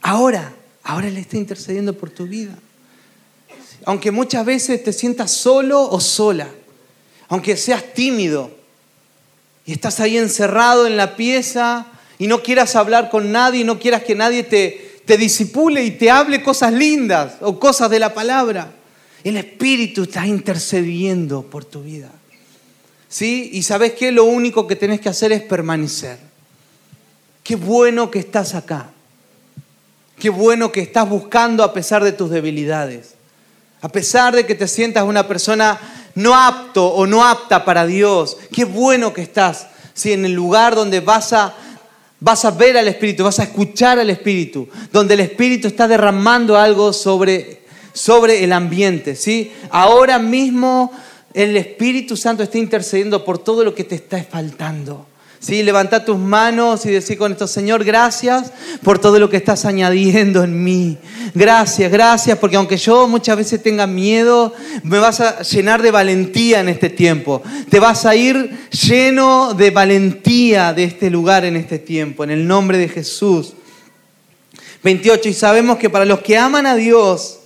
ahora, 0.00 0.54
ahora 0.88 1.08
Él 1.08 1.18
está 1.18 1.36
intercediendo 1.36 1.92
por 1.92 2.08
tu 2.08 2.26
vida. 2.26 2.54
Aunque 3.84 4.10
muchas 4.10 4.44
veces 4.44 4.82
te 4.82 4.94
sientas 4.94 5.30
solo 5.30 5.82
o 5.82 6.00
sola, 6.00 6.48
aunque 7.28 7.58
seas 7.58 7.92
tímido 7.92 8.50
y 9.66 9.72
estás 9.72 10.00
ahí 10.00 10.16
encerrado 10.16 10.86
en 10.86 10.96
la 10.96 11.14
pieza 11.14 11.86
y 12.18 12.26
no 12.26 12.42
quieras 12.42 12.74
hablar 12.74 13.10
con 13.10 13.30
nadie 13.30 13.60
y 13.60 13.64
no 13.64 13.78
quieras 13.78 14.02
que 14.02 14.14
nadie 14.14 14.42
te, 14.44 15.02
te 15.04 15.18
disipule 15.18 15.84
y 15.84 15.90
te 15.90 16.10
hable 16.10 16.42
cosas 16.42 16.72
lindas 16.72 17.34
o 17.42 17.60
cosas 17.60 17.90
de 17.90 17.98
la 17.98 18.14
palabra. 18.14 18.72
El 19.22 19.36
Espíritu 19.36 20.04
está 20.04 20.26
intercediendo 20.26 21.42
por 21.42 21.66
tu 21.66 21.82
vida. 21.82 22.10
¿Sí? 23.10 23.50
Y 23.52 23.62
sabes 23.62 23.92
qué? 23.92 24.10
Lo 24.10 24.24
único 24.24 24.66
que 24.66 24.74
tenés 24.74 25.02
que 25.02 25.10
hacer 25.10 25.32
es 25.32 25.42
permanecer. 25.42 26.18
Qué 27.44 27.56
bueno 27.56 28.10
que 28.10 28.20
estás 28.20 28.54
acá. 28.54 28.92
Qué 30.18 30.30
bueno 30.30 30.72
que 30.72 30.80
estás 30.80 31.08
buscando 31.08 31.62
a 31.62 31.72
pesar 31.72 32.02
de 32.02 32.12
tus 32.12 32.30
debilidades. 32.30 33.14
A 33.80 33.88
pesar 33.88 34.34
de 34.34 34.44
que 34.44 34.54
te 34.54 34.66
sientas 34.66 35.04
una 35.04 35.28
persona 35.28 35.78
no 36.14 36.34
apto 36.34 36.86
o 36.86 37.06
no 37.06 37.24
apta 37.24 37.64
para 37.64 37.86
Dios. 37.86 38.36
Qué 38.52 38.64
bueno 38.64 39.12
que 39.12 39.22
estás 39.22 39.68
¿sí? 39.94 40.12
en 40.12 40.24
el 40.24 40.32
lugar 40.32 40.74
donde 40.74 40.98
vas 41.00 41.32
a, 41.32 41.54
vas 42.18 42.44
a 42.44 42.50
ver 42.50 42.76
al 42.76 42.88
Espíritu, 42.88 43.22
vas 43.22 43.38
a 43.38 43.44
escuchar 43.44 44.00
al 44.00 44.10
Espíritu, 44.10 44.68
donde 44.92 45.14
el 45.14 45.20
Espíritu 45.20 45.68
está 45.68 45.86
derramando 45.86 46.58
algo 46.58 46.92
sobre, 46.92 47.62
sobre 47.92 48.42
el 48.42 48.52
ambiente. 48.52 49.14
¿sí? 49.14 49.52
Ahora 49.70 50.18
mismo 50.18 50.90
el 51.32 51.56
Espíritu 51.56 52.16
Santo 52.16 52.42
está 52.42 52.58
intercediendo 52.58 53.24
por 53.24 53.38
todo 53.38 53.62
lo 53.62 53.74
que 53.74 53.84
te 53.84 53.94
está 53.94 54.22
faltando. 54.24 55.06
¿Sí? 55.40 55.62
Levanta 55.62 56.04
tus 56.04 56.18
manos 56.18 56.84
y 56.84 56.90
decir 56.90 57.16
con 57.16 57.30
esto, 57.30 57.46
Señor, 57.46 57.84
gracias 57.84 58.52
por 58.82 58.98
todo 58.98 59.20
lo 59.20 59.30
que 59.30 59.36
estás 59.36 59.64
añadiendo 59.64 60.42
en 60.42 60.64
mí. 60.64 60.98
Gracias, 61.32 61.92
gracias, 61.92 62.38
porque 62.38 62.56
aunque 62.56 62.76
yo 62.76 63.06
muchas 63.06 63.36
veces 63.36 63.62
tenga 63.62 63.86
miedo, 63.86 64.52
me 64.82 64.98
vas 64.98 65.20
a 65.20 65.42
llenar 65.42 65.80
de 65.80 65.92
valentía 65.92 66.58
en 66.58 66.68
este 66.68 66.90
tiempo. 66.90 67.40
Te 67.68 67.78
vas 67.78 68.04
a 68.04 68.16
ir 68.16 68.68
lleno 68.70 69.54
de 69.54 69.70
valentía 69.70 70.72
de 70.72 70.84
este 70.84 71.08
lugar 71.08 71.44
en 71.44 71.54
este 71.54 71.78
tiempo, 71.78 72.24
en 72.24 72.30
el 72.30 72.46
nombre 72.46 72.76
de 72.76 72.88
Jesús. 72.88 73.54
28. 74.82 75.28
Y 75.28 75.34
sabemos 75.34 75.78
que 75.78 75.88
para 75.88 76.04
los 76.04 76.20
que 76.20 76.36
aman 76.36 76.66
a 76.66 76.74
Dios, 76.74 77.40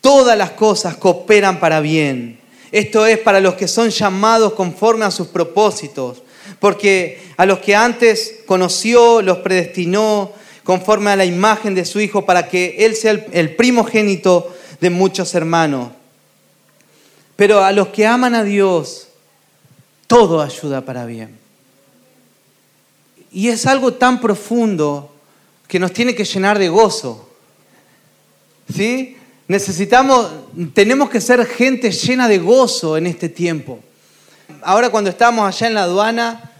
todas 0.00 0.38
las 0.38 0.50
cosas 0.50 0.96
cooperan 0.96 1.58
para 1.58 1.80
bien. 1.80 2.38
Esto 2.70 3.06
es 3.06 3.18
para 3.18 3.40
los 3.40 3.54
que 3.54 3.66
son 3.66 3.90
llamados 3.90 4.52
conforme 4.54 5.04
a 5.04 5.10
sus 5.10 5.28
propósitos 5.28 6.23
porque 6.60 7.20
a 7.36 7.46
los 7.46 7.58
que 7.58 7.74
antes 7.74 8.40
conoció 8.46 9.22
los 9.22 9.38
predestinó 9.38 10.32
conforme 10.64 11.10
a 11.10 11.16
la 11.16 11.24
imagen 11.24 11.74
de 11.74 11.84
su 11.84 12.00
Hijo 12.00 12.24
para 12.24 12.48
que 12.48 12.76
Él 12.78 12.96
sea 12.96 13.12
el, 13.32 13.54
primogénito 13.54 14.54
de 14.80 14.90
muchos 14.90 15.34
hermanos. 15.34 15.90
Pero 17.36 17.62
a 17.62 17.72
los 17.72 17.88
que 17.88 18.06
aman 18.06 18.34
a 18.34 18.42
Dios, 18.42 19.08
todo 20.06 20.40
ayuda 20.40 20.80
para 20.80 21.04
bien. 21.04 21.38
Y 23.30 23.48
es 23.48 23.66
algo 23.66 23.94
tan 23.94 24.20
profundo 24.20 25.12
que 25.68 25.78
nos 25.78 25.92
tiene 25.92 26.14
que 26.14 26.24
llenar 26.24 26.58
de 26.58 26.68
gozo. 26.68 27.28
¿Sí? 28.74 29.16
Necesitamos, 29.48 30.30
tenemos 30.72 31.10
que 31.10 31.20
ser 31.20 31.44
gente 31.44 31.90
llena 31.90 32.28
de 32.28 32.38
gozo 32.38 32.96
en 32.96 33.06
este 33.06 33.28
tiempo. 33.28 33.80
Ahora 34.62 34.90
cuando 34.90 35.10
estábamos 35.10 35.46
allá 35.46 35.66
en 35.66 35.74
la 35.74 35.82
aduana 35.84 36.50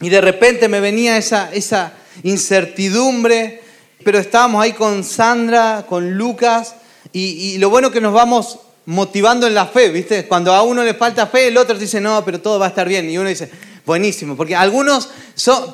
y 0.00 0.08
de 0.08 0.20
repente 0.20 0.68
me 0.68 0.80
venía 0.80 1.16
esa, 1.16 1.52
esa 1.52 1.92
incertidumbre, 2.22 3.62
pero 4.04 4.18
estábamos 4.18 4.62
ahí 4.62 4.72
con 4.72 5.04
Sandra, 5.04 5.84
con 5.88 6.16
Lucas, 6.16 6.76
y, 7.12 7.56
lo 7.58 7.70
bueno 7.70 7.90
que 7.90 8.00
nos 8.00 8.12
vamos 8.12 8.58
motivando 8.84 9.46
en 9.46 9.54
la 9.54 9.66
fe, 9.66 9.88
¿viste? 9.88 10.26
Cuando 10.26 10.52
a 10.52 10.62
uno 10.62 10.84
le 10.84 10.92
falta 10.94 11.26
fe, 11.26 11.48
el 11.48 11.56
otro 11.56 11.78
dice, 11.78 12.00
no, 12.00 12.22
pero 12.24 12.40
todo 12.40 12.58
va 12.58 12.66
a 12.66 12.68
estar 12.68 12.86
bien. 12.86 13.08
Y 13.08 13.16
uno 13.16 13.28
dice, 13.28 13.50
buenísimo, 13.86 14.36
porque 14.36 14.54
algunos 14.54 15.08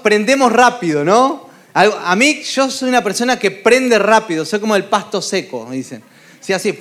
prendemos 0.02 0.52
rápido, 0.52 1.04
¿no? 1.04 1.48
A, 1.74 2.14
mí, 2.16 2.42
yo 2.42 2.70
soy 2.70 2.90
una 2.90 3.02
persona 3.02 3.38
que 3.38 3.50
prende 3.50 3.98
rápido, 3.98 4.44
soy 4.44 4.60
como 4.60 4.76
el 4.76 4.84
pasto 4.84 5.20
seco, 5.20 5.66
me 5.66 5.76
dicen. 5.76 6.02
Sí, 6.40 6.52
así, 6.52 6.78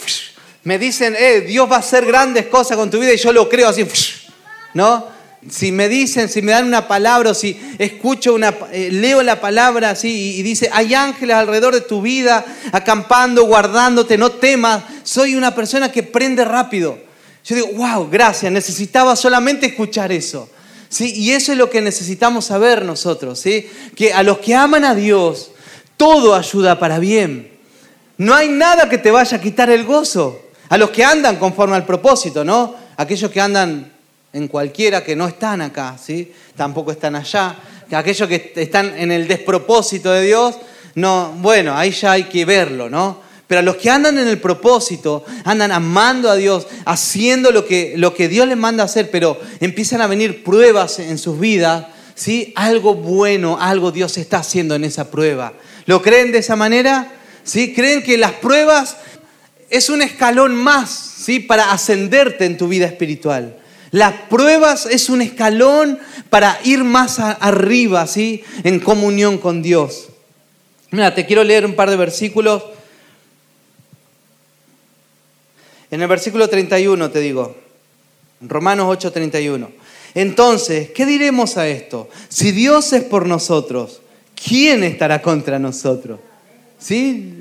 me 0.64 0.78
dicen, 0.78 1.16
eh, 1.18 1.42
Dios 1.42 1.70
va 1.72 1.78
a 1.78 1.80
hacer 1.80 2.06
grandes 2.06 2.48
cosas 2.48 2.78
con 2.78 2.92
tu 2.92 3.00
vida 3.00 3.14
y 3.14 3.18
yo 3.18 3.32
lo 3.32 3.50
creo 3.50 3.70
así, 3.70 3.86
¿no? 4.74 5.06
Si 5.50 5.72
me 5.72 5.90
dicen, 5.90 6.30
si 6.30 6.42
me 6.42 6.52
dan 6.52 6.66
una 6.66 6.88
palabra 6.88 7.32
o 7.32 7.34
si 7.34 7.60
escucho 7.80 8.36
una, 8.36 8.56
eh, 8.72 8.90
leo 8.92 9.24
la 9.24 9.42
palabra 9.42 9.90
así 9.90 10.38
y, 10.38 10.44
dice, 10.44 10.70
hay 10.72 10.94
ángeles 10.94 11.36
alrededor 11.36 11.74
de 11.74 11.82
tu 11.82 12.02
vida, 12.02 12.46
acampando, 12.72 13.46
guardándote, 13.46 14.18
no 14.20 14.32
temas, 14.32 14.84
soy 15.04 15.36
una 15.36 15.56
persona 15.56 15.92
que 15.92 16.04
prende 16.04 16.46
rápido. 16.46 17.00
Yo 17.44 17.56
digo, 17.56 17.70
wow, 17.74 18.08
gracias, 18.10 18.52
necesitaba 18.52 19.16
solamente 19.16 19.66
escuchar 19.66 20.12
eso. 20.12 20.48
¿Sí? 20.90 21.14
Y 21.16 21.32
eso 21.32 21.54
es 21.54 21.58
lo 21.58 21.70
que 21.70 21.82
necesitamos 21.82 22.46
saber 22.46 22.84
nosotros, 22.84 23.40
¿sí? 23.40 23.68
que 23.96 24.14
a 24.14 24.24
los 24.24 24.40
que 24.40 24.54
aman 24.54 24.84
a 24.84 24.94
Dios, 24.94 25.52
todo 25.96 26.36
ayuda 26.36 26.78
para 26.80 27.00
bien. 27.00 27.52
No 28.18 28.36
hay 28.36 28.50
nada 28.50 28.90
que 28.90 29.00
te 29.00 29.10
vaya 29.10 29.38
a 29.38 29.42
quitar 29.42 29.70
el 29.70 29.86
gozo. 29.86 30.42
A 30.70 30.78
los 30.78 30.92
que 30.92 31.04
andan 31.04 31.38
conforme 31.38 31.76
al 31.76 31.86
propósito, 31.86 32.46
¿no? 32.46 32.76
Aquellos 32.96 33.30
que 33.30 33.42
andan 33.42 33.92
en 34.34 34.48
cualquiera 34.48 35.04
que 35.04 35.16
no 35.16 35.28
están 35.28 35.62
acá, 35.62 35.98
¿sí? 36.02 36.32
tampoco 36.56 36.92
están 36.92 37.16
allá. 37.16 37.56
Aquellos 37.92 38.28
que 38.30 38.54
están 38.56 38.98
en 38.98 39.12
el 39.12 39.28
despropósito 39.28 40.12
de 40.12 40.26
Dios, 40.26 40.56
no, 40.96 41.34
bueno, 41.38 41.76
ahí 41.76 41.92
ya 41.92 42.14
hay 42.14 42.24
que 42.24 42.46
verlo, 42.46 42.90
¿no? 42.90 43.20
Pero 43.48 43.60
a 43.60 43.64
los 43.64 43.76
que 43.76 43.90
andan 43.90 44.18
en 44.18 44.30
el 44.30 44.40
propósito, 44.40 45.26
andan 45.44 45.74
amando 45.74 46.30
a 46.30 46.38
Dios, 46.38 46.68
haciendo 46.86 47.52
lo 47.52 47.66
que, 47.66 47.96
lo 47.98 48.14
que 48.14 48.30
Dios 48.30 48.48
les 48.48 48.56
manda 48.56 48.86
hacer, 48.86 49.12
pero 49.12 49.38
empiezan 49.60 50.00
a 50.00 50.08
venir 50.08 50.42
pruebas 50.42 51.00
en 51.00 51.18
sus 51.18 51.38
vidas, 51.38 51.88
¿sí? 52.16 52.54
Algo 52.56 52.96
bueno, 52.96 53.58
algo 53.60 53.92
Dios 53.92 54.18
está 54.18 54.38
haciendo 54.38 54.76
en 54.76 54.86
esa 54.86 55.12
prueba. 55.12 55.52
¿Lo 55.86 56.02
creen 56.02 56.32
de 56.32 56.38
esa 56.38 56.56
manera? 56.56 57.12
¿Sí? 57.44 57.74
¿Creen 57.74 58.04
que 58.04 58.18
las 58.18 58.32
pruebas 58.32 58.96
es 59.70 59.90
un 59.90 60.02
escalón 60.02 60.56
más, 60.56 60.90
¿sí? 60.90 61.42
Para 61.42 61.74
ascenderte 61.74 62.46
en 62.46 62.58
tu 62.58 62.70
vida 62.70 62.86
espiritual. 62.86 63.58
Las 63.92 64.14
pruebas 64.30 64.86
es 64.86 65.10
un 65.10 65.22
escalón 65.22 66.00
para 66.30 66.58
ir 66.64 66.84
más 66.84 67.20
arriba, 67.20 68.08
¿sí? 68.08 68.44
En 68.64 68.80
comunión 68.80 69.38
con 69.38 69.62
Dios. 69.62 70.08
Mira, 70.92 71.14
te 71.14 71.26
quiero 71.26 71.44
leer 71.44 71.66
un 71.66 71.76
par 71.76 71.90
de 71.90 71.98
versículos. 71.98 72.64
En 75.90 76.02
el 76.02 76.08
versículo 76.08 76.50
31 76.50 77.12
te 77.12 77.20
digo, 77.20 77.56
Romanos 78.42 78.88
8:31. 78.88 79.70
Entonces, 80.14 80.92
¿qué 80.92 81.06
diremos 81.06 81.58
a 81.58 81.68
esto? 81.68 82.10
Si 82.30 82.52
Dios 82.52 82.92
es 82.94 83.04
por 83.04 83.26
nosotros, 83.26 84.02
¿quién 84.36 84.84
estará 84.84 85.22
contra 85.22 85.60
nosotros? 85.60 86.20
¿Sí? 86.80 87.38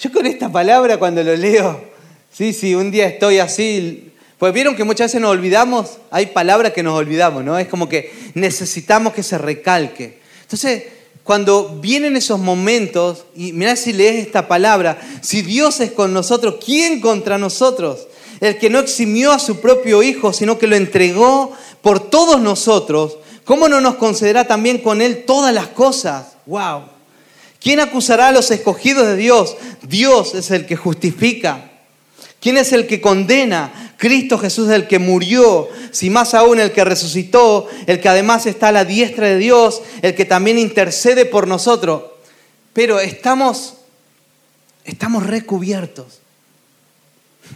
yo 0.00 0.12
con 0.12 0.24
esta 0.24 0.50
palabra 0.50 0.98
cuando 0.98 1.22
lo 1.22 1.36
leo, 1.36 1.82
sí, 2.32 2.52
sí, 2.52 2.74
un 2.74 2.90
día 2.90 3.06
estoy 3.06 3.38
así, 3.38 4.09
pues 4.40 4.54
vieron 4.54 4.74
que 4.74 4.84
muchas 4.84 5.08
veces 5.08 5.20
nos 5.20 5.32
olvidamos, 5.32 5.98
hay 6.10 6.26
palabras 6.28 6.72
que 6.72 6.82
nos 6.82 6.98
olvidamos, 6.98 7.44
¿no? 7.44 7.58
Es 7.58 7.68
como 7.68 7.90
que 7.90 8.10
necesitamos 8.32 9.12
que 9.12 9.22
se 9.22 9.36
recalque. 9.36 10.18
Entonces, 10.40 10.84
cuando 11.22 11.78
vienen 11.78 12.16
esos 12.16 12.40
momentos, 12.40 13.26
y 13.36 13.52
mirá 13.52 13.76
si 13.76 13.92
lees 13.92 14.26
esta 14.26 14.48
palabra, 14.48 14.98
si 15.20 15.42
Dios 15.42 15.80
es 15.80 15.92
con 15.92 16.14
nosotros, 16.14 16.54
¿quién 16.64 17.02
contra 17.02 17.36
nosotros? 17.36 18.08
El 18.40 18.56
que 18.56 18.70
no 18.70 18.78
eximió 18.78 19.30
a 19.30 19.38
su 19.38 19.60
propio 19.60 20.02
Hijo, 20.02 20.32
sino 20.32 20.58
que 20.58 20.66
lo 20.66 20.74
entregó 20.74 21.52
por 21.82 22.08
todos 22.08 22.40
nosotros, 22.40 23.18
¿cómo 23.44 23.68
no 23.68 23.82
nos 23.82 23.96
concederá 23.96 24.46
también 24.46 24.78
con 24.78 25.02
Él 25.02 25.24
todas 25.26 25.52
las 25.52 25.68
cosas? 25.68 26.28
¡Wow! 26.46 26.84
¿Quién 27.60 27.78
acusará 27.78 28.28
a 28.28 28.32
los 28.32 28.50
escogidos 28.50 29.06
de 29.06 29.16
Dios? 29.16 29.58
Dios 29.82 30.34
es 30.34 30.50
el 30.50 30.64
que 30.64 30.76
justifica. 30.76 31.69
¿Quién 32.40 32.56
es 32.56 32.72
el 32.72 32.86
que 32.86 33.00
condena? 33.00 33.94
Cristo 33.98 34.38
Jesús 34.38 34.68
es 34.68 34.74
el 34.74 34.88
que 34.88 34.98
murió, 34.98 35.68
si 35.90 36.08
más 36.08 36.32
aún 36.32 36.58
el 36.58 36.72
que 36.72 36.84
resucitó, 36.84 37.68
el 37.86 38.00
que 38.00 38.08
además 38.08 38.46
está 38.46 38.68
a 38.68 38.72
la 38.72 38.86
diestra 38.86 39.26
de 39.26 39.36
Dios, 39.36 39.82
el 40.00 40.14
que 40.14 40.24
también 40.24 40.58
intercede 40.58 41.26
por 41.26 41.46
nosotros. 41.46 42.04
Pero 42.72 42.98
estamos, 42.98 43.74
estamos 44.86 45.26
recubiertos. 45.26 46.20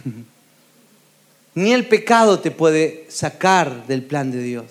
Ni 1.55 1.73
el 1.73 1.87
pecado 1.87 2.39
te 2.39 2.51
puede 2.51 3.07
sacar 3.09 3.87
del 3.87 4.03
plan 4.03 4.29
de 4.29 4.43
Dios. 4.43 4.65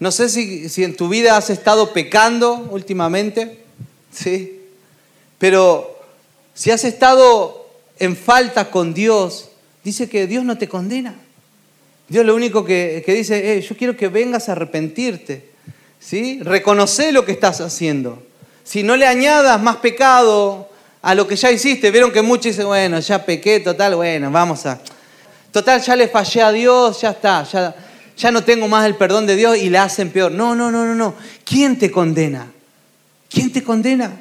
No 0.00 0.10
sé 0.10 0.28
si, 0.28 0.68
si 0.68 0.82
en 0.82 0.96
tu 0.96 1.08
vida 1.08 1.36
has 1.36 1.48
estado 1.48 1.92
pecando 1.92 2.54
últimamente, 2.72 3.62
¿sí? 4.10 4.62
Pero 5.38 5.96
si 6.54 6.72
has 6.72 6.82
estado 6.84 7.61
en 7.98 8.16
falta 8.16 8.70
con 8.70 8.94
Dios, 8.94 9.50
dice 9.84 10.08
que 10.08 10.26
Dios 10.26 10.44
no 10.44 10.58
te 10.58 10.68
condena. 10.68 11.14
Dios 12.08 12.26
lo 12.26 12.34
único 12.34 12.64
que, 12.64 13.02
dice, 13.06 13.60
yo 13.62 13.76
quiero 13.76 13.96
que 13.96 14.08
vengas 14.08 14.48
a 14.48 14.52
arrepentirte. 14.52 15.50
¿sí? 15.98 16.40
Reconoce 16.42 17.12
lo 17.12 17.24
que 17.24 17.32
estás 17.32 17.60
haciendo. 17.60 18.22
Si 18.64 18.82
no 18.82 18.96
le 18.96 19.06
añadas 19.06 19.60
más 19.62 19.76
pecado 19.76 20.68
a 21.00 21.14
lo 21.14 21.26
que 21.26 21.36
ya 21.36 21.50
hiciste, 21.50 21.90
vieron 21.90 22.12
que 22.12 22.22
muchos 22.22 22.46
dicen, 22.46 22.66
bueno, 22.66 23.00
ya 23.00 23.24
pequé, 23.24 23.60
total, 23.60 23.96
bueno, 23.96 24.30
vamos 24.30 24.66
a... 24.66 24.80
Total, 25.50 25.82
ya 25.82 25.96
le 25.96 26.08
fallé 26.08 26.42
a 26.42 26.52
Dios, 26.52 27.00
ya 27.00 27.10
está, 27.10 27.44
ya, 27.44 27.74
ya 28.16 28.30
no 28.30 28.42
tengo 28.42 28.68
más 28.68 28.86
el 28.86 28.94
perdón 28.94 29.26
de 29.26 29.36
Dios 29.36 29.58
y 29.58 29.68
le 29.68 29.78
hacen 29.78 30.10
peor. 30.10 30.32
No, 30.32 30.54
no, 30.54 30.70
no, 30.70 30.86
no, 30.86 30.94
no. 30.94 31.14
¿Quién 31.44 31.78
te 31.78 31.90
condena? 31.90 32.50
¿Quién 33.28 33.52
te 33.52 33.62
condena? 33.62 34.20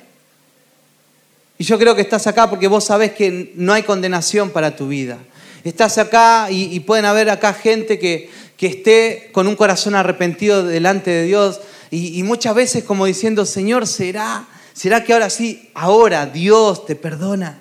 Y 1.62 1.64
yo 1.64 1.78
creo 1.78 1.94
que 1.94 2.02
estás 2.02 2.26
acá 2.26 2.50
porque 2.50 2.68
vos 2.68 2.86
sabés 2.86 3.12
que 3.12 3.54
no 3.54 3.72
hay 3.72 3.84
condenación 3.84 4.50
para 4.50 4.76
tu 4.76 4.88
vida. 4.88 5.20
Estás 5.64 6.00
acá 6.00 6.48
y, 6.50 6.80
pueden 6.80 7.06
haber 7.06 7.30
acá 7.30 7.54
gente 7.54 8.00
que, 8.00 8.32
que, 8.58 8.66
esté 8.66 9.30
con 9.32 9.48
un 9.48 9.56
corazón 9.56 9.94
arrepentido 9.94 10.64
delante 10.64 11.12
de 11.12 11.24
Dios 11.26 11.60
y, 11.92 12.18
y 12.18 12.24
muchas 12.24 12.56
veces 12.56 12.84
como 12.84 13.06
diciendo, 13.06 13.46
Señor, 13.46 13.86
¿será? 13.86 14.48
¿Será 14.74 15.04
que 15.04 15.14
ahora 15.14 15.30
sí, 15.30 15.70
ahora 15.76 16.26
Dios 16.26 16.84
te 16.88 16.96
perdona? 16.96 17.60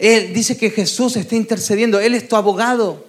Él 0.00 0.34
dice 0.34 0.56
que 0.56 0.70
Jesús 0.70 1.14
está 1.14 1.36
intercediendo, 1.36 2.00
Él 2.00 2.16
es 2.16 2.26
tu 2.28 2.34
abogado. 2.34 3.06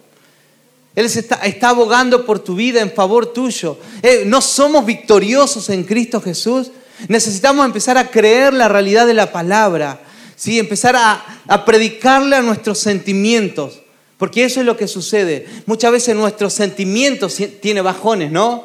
Él 0.94 1.06
está, 1.06 1.40
está 1.44 1.70
abogando 1.70 2.24
por 2.24 2.38
tu 2.38 2.54
vida 2.54 2.80
en 2.82 2.92
favor 2.92 3.32
tuyo. 3.32 3.78
Eh, 4.00 4.22
no 4.26 4.40
somos 4.40 4.86
victoriosos 4.86 5.70
en 5.70 5.82
Cristo 5.82 6.20
Jesús. 6.20 6.70
Necesitamos 7.08 7.66
empezar 7.66 7.98
a 7.98 8.12
creer 8.12 8.54
la 8.54 8.68
realidad 8.68 9.08
de 9.08 9.14
la 9.14 9.32
palabra. 9.32 10.02
¿Sí? 10.40 10.58
Empezar 10.58 10.96
a, 10.96 11.64
predicarle 11.66 12.36
a 12.36 12.40
nuestros 12.40 12.78
sentimientos. 12.78 13.82
Porque 14.16 14.44
eso 14.44 14.60
es 14.60 14.66
lo 14.66 14.76
que 14.76 14.88
sucede. 14.88 15.46
Muchas 15.66 15.92
veces 15.92 16.16
nuestros 16.16 16.54
sentimientos 16.54 17.36
tienen 17.60 17.84
bajones, 17.84 18.32
¿no? 18.32 18.64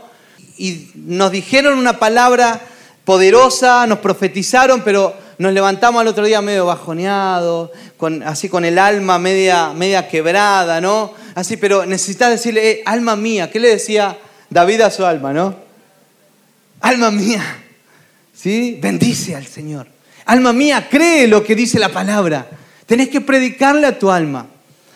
Y 0.57 0.87
nos 0.95 1.31
dijeron 1.31 1.77
una 1.77 1.99
palabra 1.99 2.61
poderosa, 3.03 3.85
nos 3.87 3.99
profetizaron, 3.99 4.81
pero 4.83 5.15
nos 5.37 5.51
levantamos 5.51 5.99
al 5.99 6.07
otro 6.07 6.25
día 6.25 6.41
medio 6.41 6.65
bajoneados, 6.65 7.71
así 8.25 8.47
con 8.47 8.63
el 8.63 8.79
alma 8.79 9.19
media, 9.19 9.73
media 9.73 10.07
quebrada, 10.07 10.79
¿no? 10.79 11.13
Así, 11.35 11.57
pero 11.57 11.85
necesitas 11.85 12.29
decirle, 12.29 12.71
eh, 12.71 12.83
alma 12.85 13.17
mía, 13.17 13.51
¿qué 13.51 13.59
le 13.59 13.69
decía 13.69 14.17
David 14.49 14.81
a 14.81 14.91
su 14.91 15.05
alma, 15.05 15.33
no? 15.33 15.55
Alma 16.79 17.11
mía, 17.11 17.43
¿sí? 18.33 18.77
Bendice 18.81 19.35
al 19.35 19.45
Señor. 19.45 19.94
Alma 20.25 20.53
mía, 20.53 20.87
cree 20.89 21.27
lo 21.27 21.43
que 21.43 21.55
dice 21.55 21.79
la 21.79 21.89
palabra. 21.89 22.49
Tenés 22.85 23.09
que 23.09 23.21
predicarle 23.21 23.87
a 23.87 23.99
tu 23.99 24.11
alma, 24.11 24.47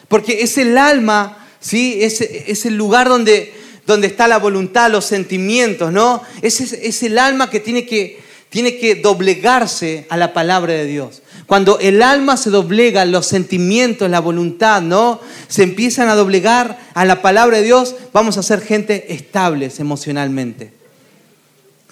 porque 0.08 0.42
es 0.42 0.58
el 0.58 0.78
alma, 0.78 1.48
¿sí? 1.60 2.00
Es, 2.02 2.22
es 2.22 2.66
el 2.66 2.76
lugar 2.76 3.10
donde 3.10 3.54
donde 3.90 4.06
está 4.06 4.28
la 4.28 4.38
voluntad, 4.38 4.92
los 4.92 5.06
sentimientos, 5.06 5.92
¿no? 5.92 6.22
Es, 6.44 6.62
es, 6.62 7.02
el 7.02 7.18
alma 7.18 7.50
que 7.50 7.60
tiene, 7.60 7.88
que 7.88 8.20
tiene 8.50 8.78
que 8.78 8.94
doblegarse 8.94 10.06
a 10.10 10.16
la 10.16 10.32
palabra 10.32 10.74
de 10.74 10.86
Dios. 10.86 11.24
Cuando 11.48 11.80
el 11.80 12.04
alma 12.04 12.38
se 12.38 12.52
doblega, 12.52 13.04
los 13.06 13.26
sentimientos, 13.26 14.08
la 14.08 14.20
voluntad, 14.20 14.84
¿no? 14.84 15.20
Se 15.48 15.64
empiezan 15.64 16.08
a 16.08 16.14
doblegar 16.14 16.78
a 16.94 17.04
la 17.04 17.24
palabra 17.24 17.58
de 17.58 17.64
Dios, 17.64 17.96
vamos 18.14 18.38
a 18.38 18.44
ser 18.44 18.62
gente 18.62 19.12
estables 19.12 19.80
emocionalmente. 19.80 20.72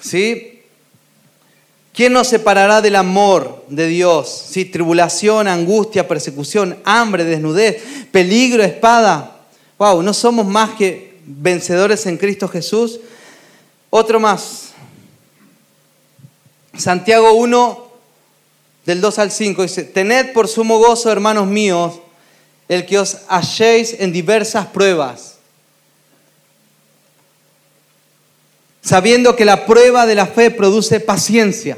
¿Sí? 0.00 0.57
¿Quién 1.92 2.12
nos 2.12 2.28
separará 2.28 2.80
del 2.80 2.96
amor 2.96 3.64
de 3.68 3.86
Dios? 3.86 4.46
¿Sí? 4.50 4.64
Tribulación, 4.64 5.48
angustia, 5.48 6.06
persecución, 6.06 6.78
hambre, 6.84 7.24
desnudez, 7.24 7.82
peligro, 8.12 8.62
espada. 8.62 9.36
Wow, 9.78 10.02
no 10.02 10.14
somos 10.14 10.46
más 10.46 10.70
que 10.70 11.18
vencedores 11.24 12.06
en 12.06 12.16
Cristo 12.16 12.48
Jesús. 12.48 13.00
Otro 13.90 14.20
más. 14.20 14.68
Santiago 16.76 17.32
1, 17.32 17.88
del 18.86 19.00
2 19.00 19.18
al 19.18 19.30
5, 19.32 19.62
dice, 19.62 19.82
tened 19.82 20.32
por 20.32 20.46
sumo 20.46 20.78
gozo, 20.78 21.10
hermanos 21.10 21.46
míos, 21.46 21.94
el 22.68 22.86
que 22.86 22.98
os 22.98 23.18
halléis 23.28 23.96
en 23.98 24.12
diversas 24.12 24.66
pruebas, 24.66 25.37
sabiendo 28.88 29.36
que 29.36 29.44
la 29.44 29.66
prueba 29.66 30.06
de 30.06 30.14
la 30.14 30.26
fe 30.26 30.50
produce 30.50 30.98
paciencia 30.98 31.76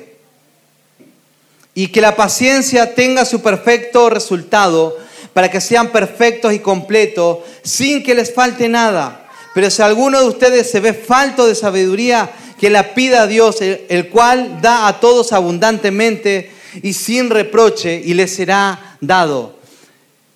y 1.75 1.89
que 1.89 2.01
la 2.01 2.15
paciencia 2.15 2.95
tenga 2.95 3.25
su 3.25 3.43
perfecto 3.43 4.11
resultado 4.11 4.97
para 5.33 5.51
que 5.51 5.61
sean 5.61 5.91
perfectos 5.91 6.53
y 6.53 6.61
completos 6.61 7.39
sin 7.65 8.05
que 8.05 8.15
les 8.15 8.33
falte 8.33 8.69
nada. 8.69 9.29
Pero 9.55 9.71
si 9.71 9.83
alguno 9.83 10.21
de 10.21 10.29
ustedes 10.29 10.71
se 10.71 10.79
ve 10.79 10.95
falto 10.95 11.49
de 11.49 11.57
sabiduría, 11.57 12.31
que 12.61 12.71
la 12.71 12.95
pida 12.95 13.23
a 13.23 13.27
Dios, 13.27 13.61
el 13.61 14.09
cual 14.09 14.61
da 14.63 14.87
a 14.87 15.01
todos 15.01 15.33
abundantemente 15.33 16.53
y 16.81 16.93
sin 16.93 17.31
reproche, 17.31 18.01
y 18.05 18.15
le 18.15 18.29
será 18.29 18.97
dado. 19.01 19.57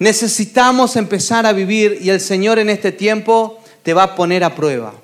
Necesitamos 0.00 0.96
empezar 0.96 1.46
a 1.46 1.52
vivir 1.52 1.98
y 2.02 2.10
el 2.10 2.20
Señor 2.20 2.58
en 2.58 2.68
este 2.68 2.90
tiempo 2.90 3.60
te 3.84 3.94
va 3.94 4.02
a 4.02 4.14
poner 4.16 4.42
a 4.42 4.56
prueba. 4.56 5.03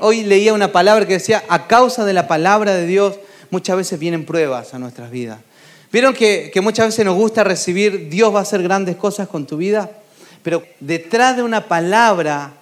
Hoy 0.00 0.24
leía 0.24 0.52
una 0.52 0.72
palabra 0.72 1.06
que 1.06 1.14
decía, 1.14 1.44
a 1.48 1.66
causa 1.66 2.04
de 2.04 2.12
la 2.12 2.28
palabra 2.28 2.74
de 2.74 2.86
Dios, 2.86 3.18
muchas 3.50 3.76
veces 3.76 3.98
vienen 3.98 4.24
pruebas 4.24 4.74
a 4.74 4.78
nuestras 4.78 5.10
vidas. 5.10 5.38
¿Vieron 5.90 6.14
que, 6.14 6.50
que 6.52 6.60
muchas 6.60 6.86
veces 6.86 7.04
nos 7.04 7.16
gusta 7.16 7.44
recibir, 7.44 8.08
Dios 8.08 8.34
va 8.34 8.40
a 8.40 8.42
hacer 8.42 8.62
grandes 8.62 8.96
cosas 8.96 9.28
con 9.28 9.46
tu 9.46 9.56
vida? 9.56 9.90
Pero 10.42 10.62
detrás 10.80 11.36
de 11.36 11.42
una 11.42 11.66
palabra 11.66 12.54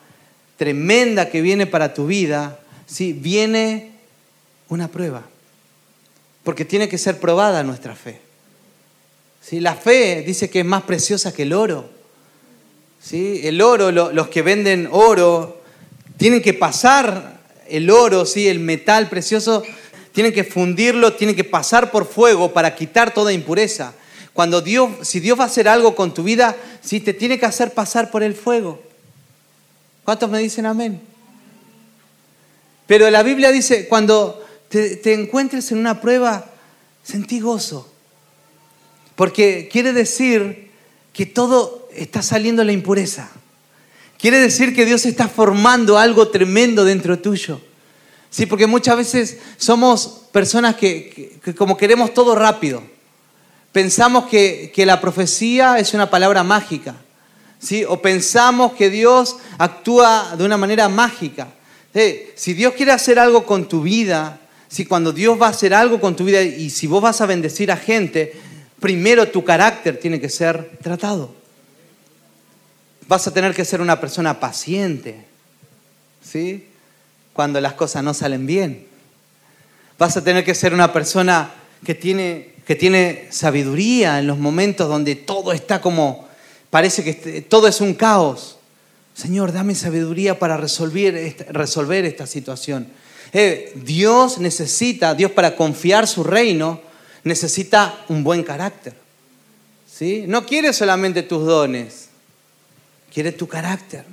tremenda 0.56 1.28
que 1.28 1.40
viene 1.40 1.66
para 1.66 1.94
tu 1.94 2.06
vida, 2.06 2.58
¿sí? 2.86 3.12
viene 3.12 3.92
una 4.68 4.88
prueba. 4.88 5.22
Porque 6.44 6.64
tiene 6.64 6.88
que 6.88 6.98
ser 6.98 7.18
probada 7.18 7.62
nuestra 7.62 7.94
fe. 7.94 8.20
¿Sí? 9.42 9.60
La 9.60 9.74
fe 9.74 10.22
dice 10.26 10.50
que 10.50 10.60
es 10.60 10.66
más 10.66 10.82
preciosa 10.82 11.32
que 11.32 11.42
el 11.42 11.52
oro. 11.52 11.88
¿Sí? 13.00 13.40
El 13.44 13.60
oro, 13.60 13.90
los 13.92 14.28
que 14.28 14.42
venden 14.42 14.88
oro, 14.90 15.62
tienen 16.16 16.42
que 16.42 16.54
pasar 16.54 17.40
el 17.68 17.90
oro, 17.90 18.26
¿sí? 18.26 18.48
el 18.48 18.60
metal 18.60 19.08
precioso, 19.08 19.62
tienen 20.12 20.32
que 20.32 20.44
fundirlo, 20.44 21.14
tienen 21.14 21.36
que 21.36 21.44
pasar 21.44 21.90
por 21.90 22.06
fuego 22.06 22.52
para 22.52 22.74
quitar 22.74 23.12
toda 23.12 23.32
impureza. 23.32 23.94
Cuando 24.32 24.60
Dios, 24.60 24.90
si 25.02 25.20
Dios 25.20 25.38
va 25.38 25.44
a 25.44 25.46
hacer 25.46 25.68
algo 25.68 25.94
con 25.94 26.14
tu 26.14 26.22
vida, 26.22 26.56
si 26.82 27.00
te 27.00 27.14
tiene 27.14 27.38
que 27.38 27.46
hacer 27.46 27.72
pasar 27.72 28.10
por 28.10 28.22
el 28.22 28.34
fuego. 28.34 28.82
¿Cuántos 30.04 30.30
me 30.30 30.38
dicen 30.38 30.66
amén? 30.66 31.00
Pero 32.86 33.10
la 33.10 33.22
Biblia 33.22 33.50
dice, 33.50 33.88
cuando 33.88 34.44
te, 34.68 35.12
encuentres 35.12 35.72
en 35.72 35.78
una 35.78 36.00
prueba, 36.00 36.46
sentí 37.02 37.40
gozo. 37.40 37.92
Porque 39.16 39.68
quiere 39.70 39.92
decir 39.92 40.70
que 41.12 41.26
todo 41.26 41.88
está 41.92 42.22
saliendo 42.22 42.62
la 42.62 42.72
impureza. 42.72 43.30
Quiere 44.18 44.38
decir 44.38 44.74
que 44.74 44.84
Dios 44.84 45.04
está 45.06 45.28
formando 45.28 45.98
algo 45.98 46.28
tremendo 46.28 46.84
dentro 46.84 47.18
tuyo. 47.18 47.60
Sí, 48.30 48.46
porque 48.46 48.66
muchas 48.66 48.96
veces 48.96 49.38
somos 49.56 50.22
personas 50.32 50.76
que, 50.76 51.38
que 51.42 51.54
como 51.54 51.76
queremos 51.76 52.12
todo 52.12 52.34
rápido 52.34 52.82
pensamos 53.76 54.24
que, 54.24 54.72
la 54.86 55.02
profecía 55.02 55.78
es 55.78 55.92
una 55.92 56.08
palabra 56.08 56.42
mágica, 56.42 56.94
¿sí? 57.58 57.84
o 57.84 58.00
pensamos 58.00 58.72
que 58.72 58.88
Dios 58.88 59.36
actúa 59.58 60.34
de 60.38 60.44
una 60.44 60.56
manera 60.56 60.88
mágica. 60.88 61.48
Si 62.36 62.54
Dios 62.54 62.72
quiere 62.72 62.92
hacer 62.92 63.18
algo 63.18 63.44
con 63.44 63.68
tu 63.68 63.82
vida, 63.82 64.40
si 64.66 64.86
cuando 64.86 65.12
Dios 65.12 65.38
va 65.38 65.48
a 65.48 65.50
hacer 65.50 65.74
algo 65.74 66.00
con 66.00 66.16
tu 66.16 66.24
vida 66.24 66.40
y 66.40 66.70
si 66.70 66.86
vos 66.86 67.02
vas 67.02 67.20
a 67.20 67.26
bendecir 67.26 67.70
a 67.70 67.76
gente, 67.76 68.32
primero 68.80 69.28
tu 69.28 69.44
carácter 69.44 70.00
tiene 70.00 70.18
que 70.18 70.30
ser 70.30 70.78
tratado. 70.82 71.34
Vas 73.08 73.26
a 73.26 73.34
tener 73.34 73.54
que 73.54 73.64
ser 73.64 73.80
una 73.80 74.00
persona 74.00 74.40
paciente, 74.40 75.24
¿sí? 76.22 76.66
Cuando 77.32 77.60
las 77.60 77.74
cosas 77.74 78.02
no 78.02 78.14
salen 78.14 78.46
bien. 78.46 78.86
Vas 79.98 80.16
a 80.16 80.24
tener 80.24 80.44
que 80.44 80.54
ser 80.54 80.74
una 80.74 80.92
persona 80.92 81.52
que 81.84 81.94
tiene 81.94 82.56
que 82.66 82.74
tiene 82.74 83.28
sabiduría 83.30 84.18
en 84.18 84.26
los 84.26 84.38
momentos 84.38 84.88
donde 84.88 85.14
todo 85.14 85.52
está 85.52 85.80
como, 85.80 86.26
parece 86.68 87.04
que 87.04 87.10
este, 87.10 87.40
todo 87.40 87.68
es 87.68 87.80
un 87.80 87.94
caos. 87.94 88.58
Señor, 89.14 89.52
dame 89.52 89.74
sabiduría 89.74 90.38
para 90.38 90.56
resolver, 90.56 91.36
resolver 91.50 92.04
esta 92.04 92.26
situación. 92.26 92.88
Eh, 93.32 93.72
Dios 93.76 94.38
necesita, 94.38 95.14
Dios 95.14 95.30
para 95.30 95.54
confiar 95.54 96.08
su 96.08 96.24
reino, 96.24 96.80
necesita 97.22 98.04
un 98.08 98.24
buen 98.24 98.42
carácter. 98.42 98.94
¿sí? 99.90 100.24
No 100.26 100.44
quiere 100.44 100.72
solamente 100.72 101.22
tus 101.22 101.46
dones, 101.46 102.05
quiere 103.16 103.32
tu 103.32 103.48
carácter. 103.48 104.04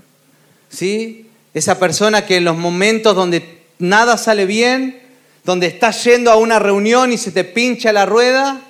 ¿sí? 0.69 1.29
Esa 1.53 1.77
persona 1.77 2.25
que 2.25 2.37
en 2.37 2.45
los 2.45 2.55
momentos 2.55 3.13
donde 3.13 3.65
nada 3.77 4.15
sale 4.17 4.45
bien, 4.45 4.97
donde 5.43 5.67
estás 5.67 6.05
yendo 6.05 6.31
a 6.31 6.37
una 6.37 6.57
reunión 6.57 7.11
y 7.11 7.17
se 7.17 7.33
te 7.33 7.43
pincha 7.43 7.91
la 7.91 8.05
rueda, 8.05 8.61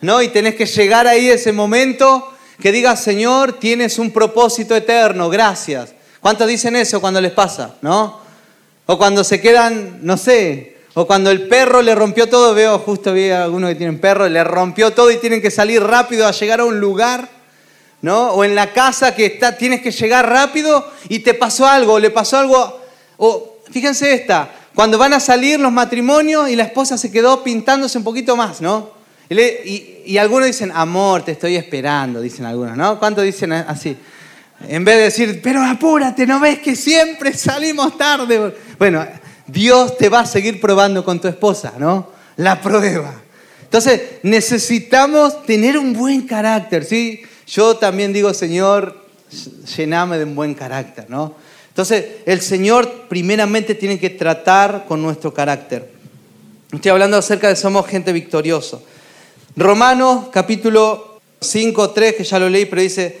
¿no? 0.00 0.22
Y 0.22 0.28
tenés 0.28 0.54
que 0.54 0.66
llegar 0.66 1.08
ahí 1.08 1.28
ese 1.28 1.50
momento 1.50 2.32
que 2.60 2.70
digas, 2.70 3.02
Señor, 3.02 3.54
tienes 3.54 3.98
un 3.98 4.12
propósito 4.12 4.76
eterno, 4.76 5.28
gracias. 5.28 5.94
¿Cuántos 6.20 6.46
dicen 6.46 6.76
eso 6.76 7.00
cuando 7.00 7.20
les 7.20 7.32
pasa, 7.32 7.74
no? 7.82 8.20
O 8.86 8.96
cuando 8.96 9.24
se 9.24 9.40
quedan, 9.40 9.98
no 10.02 10.16
sé, 10.16 10.76
O 10.94 11.08
cuando 11.08 11.32
el 11.32 11.48
perro 11.48 11.82
le 11.82 11.96
rompió 11.96 12.28
todo, 12.28 12.54
veo, 12.54 12.78
justo 12.78 13.12
vi 13.12 13.30
a 13.30 13.42
algunos 13.42 13.70
que 13.70 13.74
tienen 13.74 13.98
perro, 13.98 14.28
le 14.28 14.44
rompió 14.44 14.92
todo 14.92 15.10
y 15.10 15.16
tienen 15.16 15.42
que 15.42 15.50
salir 15.50 15.82
rápido 15.82 16.28
a 16.28 16.30
llegar 16.30 16.60
a 16.60 16.66
un 16.66 16.78
lugar, 16.78 17.41
¿no? 18.02 18.32
O 18.32 18.44
en 18.44 18.54
la 18.54 18.72
casa 18.72 19.14
que 19.14 19.26
está, 19.26 19.56
tienes 19.56 19.80
que 19.80 19.92
llegar 19.92 20.28
rápido 20.28 20.90
y 21.08 21.20
te 21.20 21.34
pasó 21.34 21.66
algo, 21.66 21.98
le 21.98 22.10
pasó 22.10 22.38
algo. 22.38 22.80
O 23.16 23.58
fíjense 23.70 24.12
esta, 24.12 24.50
cuando 24.74 24.98
van 24.98 25.12
a 25.14 25.20
salir 25.20 25.60
los 25.60 25.72
matrimonios 25.72 26.50
y 26.50 26.56
la 26.56 26.64
esposa 26.64 26.98
se 26.98 27.10
quedó 27.10 27.42
pintándose 27.42 27.96
un 27.96 28.04
poquito 28.04 28.36
más, 28.36 28.60
¿no? 28.60 28.90
Y, 29.30 30.02
y 30.04 30.18
algunos 30.18 30.46
dicen, 30.46 30.72
amor, 30.74 31.24
te 31.24 31.32
estoy 31.32 31.56
esperando, 31.56 32.20
dicen 32.20 32.44
algunos, 32.44 32.76
¿no? 32.76 32.98
¿Cuántos 32.98 33.24
dicen 33.24 33.52
así? 33.52 33.96
En 34.68 34.84
vez 34.84 34.96
de 34.96 35.02
decir, 35.02 35.40
pero 35.42 35.62
apúrate, 35.62 36.26
¿no 36.26 36.38
ves 36.38 36.58
que 36.58 36.76
siempre 36.76 37.32
salimos 37.34 37.96
tarde? 37.96 38.54
Bueno, 38.78 39.06
Dios 39.46 39.96
te 39.96 40.08
va 40.08 40.20
a 40.20 40.26
seguir 40.26 40.60
probando 40.60 41.04
con 41.04 41.20
tu 41.20 41.28
esposa, 41.28 41.74
¿no? 41.78 42.10
La 42.36 42.60
prueba. 42.60 43.14
Entonces, 43.62 44.02
necesitamos 44.22 45.44
tener 45.44 45.78
un 45.78 45.94
buen 45.94 46.22
carácter, 46.26 46.84
¿sí? 46.84 47.22
Yo 47.46 47.76
también 47.76 48.12
digo, 48.12 48.32
Señor, 48.34 48.96
llename 49.76 50.18
de 50.18 50.24
un 50.24 50.34
buen 50.34 50.54
carácter, 50.54 51.08
¿no? 51.08 51.34
Entonces, 51.68 52.04
el 52.26 52.40
Señor 52.42 53.06
primeramente 53.08 53.74
tiene 53.74 53.98
que 53.98 54.10
tratar 54.10 54.84
con 54.86 55.00
nuestro 55.02 55.32
carácter. 55.32 55.90
Estoy 56.70 56.90
hablando 56.90 57.16
acerca 57.16 57.48
de 57.48 57.56
somos 57.56 57.86
gente 57.86 58.12
victoriosa. 58.12 58.78
Romanos 59.56 60.26
capítulo 60.32 61.20
5, 61.40 61.90
3, 61.90 62.14
que 62.14 62.24
ya 62.24 62.38
lo 62.38 62.48
leí, 62.48 62.66
pero 62.66 62.82
dice, 62.82 63.18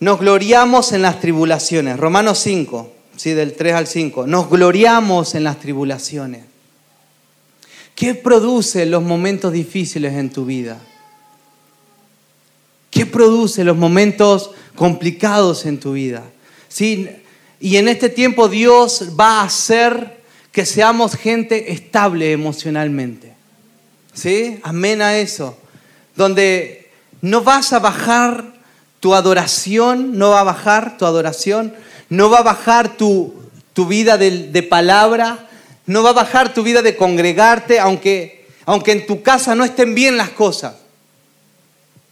nos 0.00 0.18
gloriamos 0.18 0.92
en 0.92 1.02
las 1.02 1.20
tribulaciones. 1.20 1.98
Romanos 1.98 2.38
5, 2.40 2.92
¿sí? 3.16 3.32
del 3.32 3.54
3 3.54 3.74
al 3.74 3.86
5. 3.86 4.26
Nos 4.26 4.50
gloriamos 4.50 5.34
en 5.34 5.44
las 5.44 5.60
tribulaciones. 5.60 6.44
¿Qué 7.94 8.14
produce 8.14 8.86
los 8.86 9.02
momentos 9.02 9.52
difíciles 9.52 10.14
en 10.14 10.30
tu 10.30 10.44
vida? 10.44 10.80
¿Qué 12.94 13.06
produce 13.06 13.64
los 13.64 13.76
momentos 13.76 14.52
complicados 14.76 15.66
en 15.66 15.80
tu 15.80 15.94
vida? 15.94 16.22
¿Sí? 16.68 17.10
Y 17.58 17.76
en 17.76 17.88
este 17.88 18.08
tiempo 18.08 18.48
Dios 18.48 19.08
va 19.18 19.40
a 19.40 19.44
hacer 19.46 20.22
que 20.52 20.64
seamos 20.64 21.16
gente 21.16 21.72
estable 21.72 22.30
emocionalmente. 22.30 23.34
¿Sí? 24.12 24.60
Amén 24.62 25.02
a 25.02 25.18
eso. 25.18 25.58
Donde 26.14 26.88
no 27.20 27.42
vas 27.42 27.72
a 27.72 27.80
bajar 27.80 28.44
tu 29.00 29.16
adoración, 29.16 30.16
no 30.16 30.30
va 30.30 30.40
a 30.40 30.44
bajar 30.44 30.96
tu 30.96 31.04
adoración, 31.04 31.74
no 32.10 32.30
va 32.30 32.38
a 32.38 32.42
bajar 32.44 32.96
tu, 32.96 33.34
vida 33.88 34.16
de, 34.18 34.62
palabra, 34.62 35.48
no 35.86 36.04
va 36.04 36.10
a 36.10 36.12
bajar 36.12 36.54
tu 36.54 36.62
vida 36.62 36.80
de 36.80 36.94
congregarte, 36.94 37.80
aunque, 37.80 38.46
aunque 38.66 38.92
en 38.92 39.04
tu 39.04 39.20
casa 39.20 39.56
no 39.56 39.64
estén 39.64 39.96
bien 39.96 40.16
las 40.16 40.30
cosas, 40.30 40.83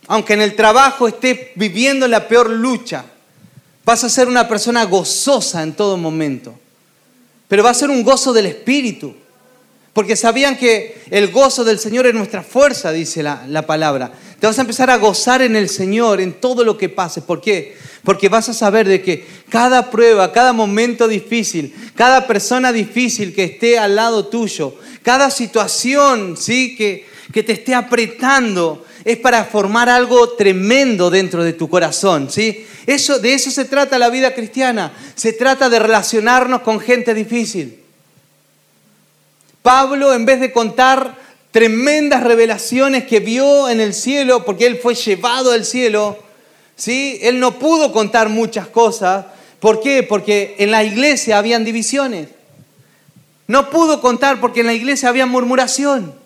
aunque 0.09 0.35
en 0.35 0.43
el 0.43 0.57
trabajo 0.57 1.09
estés 1.09 1.39
viviendo 1.55 2.09
la 2.09 2.29
peor 2.29 2.51
lucha. 2.51 3.05
Vas 3.85 4.05
a 4.05 4.09
ser 4.09 4.29
una 4.29 4.49
persona 4.49 4.85
gozosa 4.85 5.63
en 5.63 5.73
todo 5.73 5.97
momento, 5.97 6.59
pero 7.49 7.65
va 7.65 7.71
a 7.71 7.75
ser 7.75 7.91
un 7.91 8.03
gozo 8.03 8.33
del 8.33 8.47
Espíritu. 8.47 9.15
Porque 9.93 10.17
sabían 10.17 10.57
que 10.57 11.03
el 11.11 11.31
gozo 11.31 11.65
del 11.65 11.79
Señor 11.79 12.07
es 12.07 12.15
nuestra 12.15 12.43
fuerza, 12.43 12.93
dice 12.93 13.23
la, 13.23 13.45
la, 13.47 13.67
palabra. 13.67 14.11
Te 14.41 14.47
vas 14.47 14.57
a 14.57 14.63
empezar 14.63 14.89
a 14.89 14.97
gozar 14.97 15.43
en 15.43 15.55
el 15.55 15.69
Señor, 15.69 16.19
en 16.23 16.33
todo 16.33 16.65
lo 16.65 16.79
que 16.79 16.89
pase. 16.89 17.21
¿Por 17.21 17.43
qué? 17.43 17.77
Porque 18.03 18.31
vas 18.31 18.49
a 18.49 18.55
saber 18.55 18.89
de 18.89 19.03
que 19.03 19.27
cada 19.51 19.91
prueba, 19.91 20.33
cada 20.33 20.55
momento 20.55 21.09
difícil, 21.09 21.75
cada 21.95 22.27
persona 22.27 22.73
difícil 22.73 23.35
que 23.35 23.45
esté 23.45 23.79
al 23.79 23.97
lado 23.97 24.29
tuyo, 24.29 24.75
cada 25.03 25.31
situación 25.31 26.39
¿sí? 26.39 26.75
que, 26.75 27.07
que 27.31 27.43
te 27.43 27.53
esté 27.53 27.75
apretando, 27.75 28.87
es 29.05 29.17
para 29.19 29.45
formar 29.45 29.89
algo 29.89 30.31
tremendo 30.31 31.11
dentro 31.11 31.43
de 31.45 31.53
tu 31.53 31.69
corazón. 31.69 32.31
¿sí? 32.31 32.67
Eso, 32.87 33.19
de 33.19 33.35
eso 33.35 33.51
se 33.51 33.65
trata 33.65 33.99
la 33.99 34.11
vida 34.11 34.35
cristiana. 34.35 34.93
Se 35.15 35.33
trata 35.33 35.69
de 35.69 35.79
relacionarnos 35.79 36.63
con 36.63 36.81
gente 36.81 37.15
difícil. 37.15 37.81
Pablo, 39.63 40.13
en 40.13 40.25
vez 40.25 40.41
de 40.41 40.53
contar 40.53 41.17
tremendas 41.51 42.25
revelaciones 42.25 43.05
que 43.05 43.21
vio 43.21 43.69
en 43.69 43.81
el 43.81 43.95
cielo, 43.95 44.45
porque 44.45 44.67
él 44.67 44.79
fue 44.83 44.95
llevado 44.95 45.53
al 45.53 45.65
cielo, 45.65 46.19
¿sí? 46.77 47.19
él 47.23 47.39
no 47.39 47.59
pudo 47.59 47.93
contar 47.93 48.29
muchas 48.29 48.67
cosas. 48.69 49.27
¿Por 49.61 49.81
qué? 49.81 50.03
Porque 50.03 50.57
en 50.59 50.71
la 50.71 50.83
iglesia 50.83 51.39
habían 51.39 51.65
divisiones. 51.65 52.29
No 53.47 53.71
pudo 53.71 54.01
contar 54.01 54.41
porque 54.41 54.61
en 54.61 54.67
la 54.67 54.75
iglesia 54.75 55.09
había 55.09 55.27
murmuración. 55.27 56.22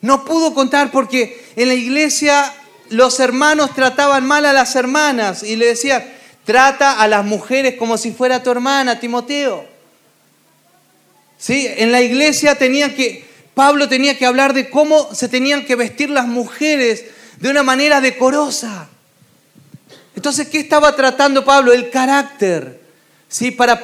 No 0.00 0.24
pudo 0.24 0.54
contar 0.54 0.90
porque 0.90 1.44
en 1.56 1.68
la 1.68 1.74
iglesia 1.74 2.52
los 2.90 3.18
hermanos 3.20 3.74
trataban 3.74 4.26
mal 4.26 4.44
a 4.46 4.52
las 4.52 4.76
hermanas 4.76 5.42
y 5.42 5.56
le 5.56 5.66
decían, 5.66 6.04
trata 6.44 7.00
a 7.00 7.08
las 7.08 7.24
mujeres 7.24 7.74
como 7.76 7.98
si 7.98 8.12
fuera 8.12 8.42
tu 8.42 8.50
hermana, 8.50 9.00
Timoteo. 9.00 9.66
¿Sí? 11.38 11.66
En 11.76 11.92
la 11.92 12.00
iglesia 12.00 12.56
tenía 12.56 12.94
que, 12.94 13.26
Pablo 13.54 13.88
tenía 13.88 14.16
que 14.16 14.26
hablar 14.26 14.54
de 14.54 14.70
cómo 14.70 15.14
se 15.14 15.28
tenían 15.28 15.64
que 15.64 15.76
vestir 15.76 16.10
las 16.10 16.26
mujeres 16.26 17.04
de 17.40 17.50
una 17.50 17.62
manera 17.62 18.00
decorosa. 18.00 18.88
Entonces, 20.14 20.48
¿qué 20.48 20.60
estaba 20.60 20.96
tratando 20.96 21.44
Pablo? 21.44 21.72
El 21.72 21.90
carácter. 21.90 22.80
¿Sí? 23.28 23.50
Para, 23.50 23.82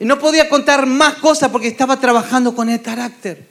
no 0.00 0.18
podía 0.18 0.48
contar 0.48 0.86
más 0.86 1.14
cosas 1.14 1.50
porque 1.50 1.68
estaba 1.68 2.00
trabajando 2.00 2.54
con 2.54 2.68
el 2.68 2.82
carácter. 2.82 3.46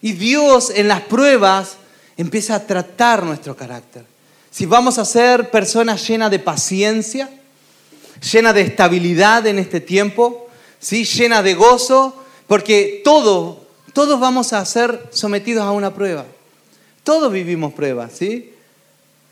Y 0.00 0.12
Dios 0.12 0.70
en 0.74 0.88
las 0.88 1.02
pruebas 1.02 1.76
empieza 2.16 2.54
a 2.54 2.66
tratar 2.66 3.24
nuestro 3.24 3.56
carácter. 3.56 4.04
Si 4.50 4.66
vamos 4.66 4.98
a 4.98 5.04
ser 5.04 5.50
personas 5.50 6.06
llenas 6.06 6.30
de 6.30 6.38
paciencia, 6.38 7.28
llenas 8.32 8.54
de 8.54 8.62
estabilidad 8.62 9.46
en 9.46 9.58
este 9.58 9.80
tiempo, 9.80 10.48
¿sí? 10.80 11.04
llena 11.04 11.42
de 11.42 11.54
gozo, 11.54 12.14
porque 12.46 13.02
todo, 13.04 13.66
todos 13.92 14.18
vamos 14.18 14.52
a 14.52 14.64
ser 14.64 15.08
sometidos 15.10 15.64
a 15.64 15.70
una 15.70 15.94
prueba. 15.94 16.24
Todos 17.04 17.32
vivimos 17.32 17.72
pruebas, 17.72 18.12
¿sí? 18.12 18.52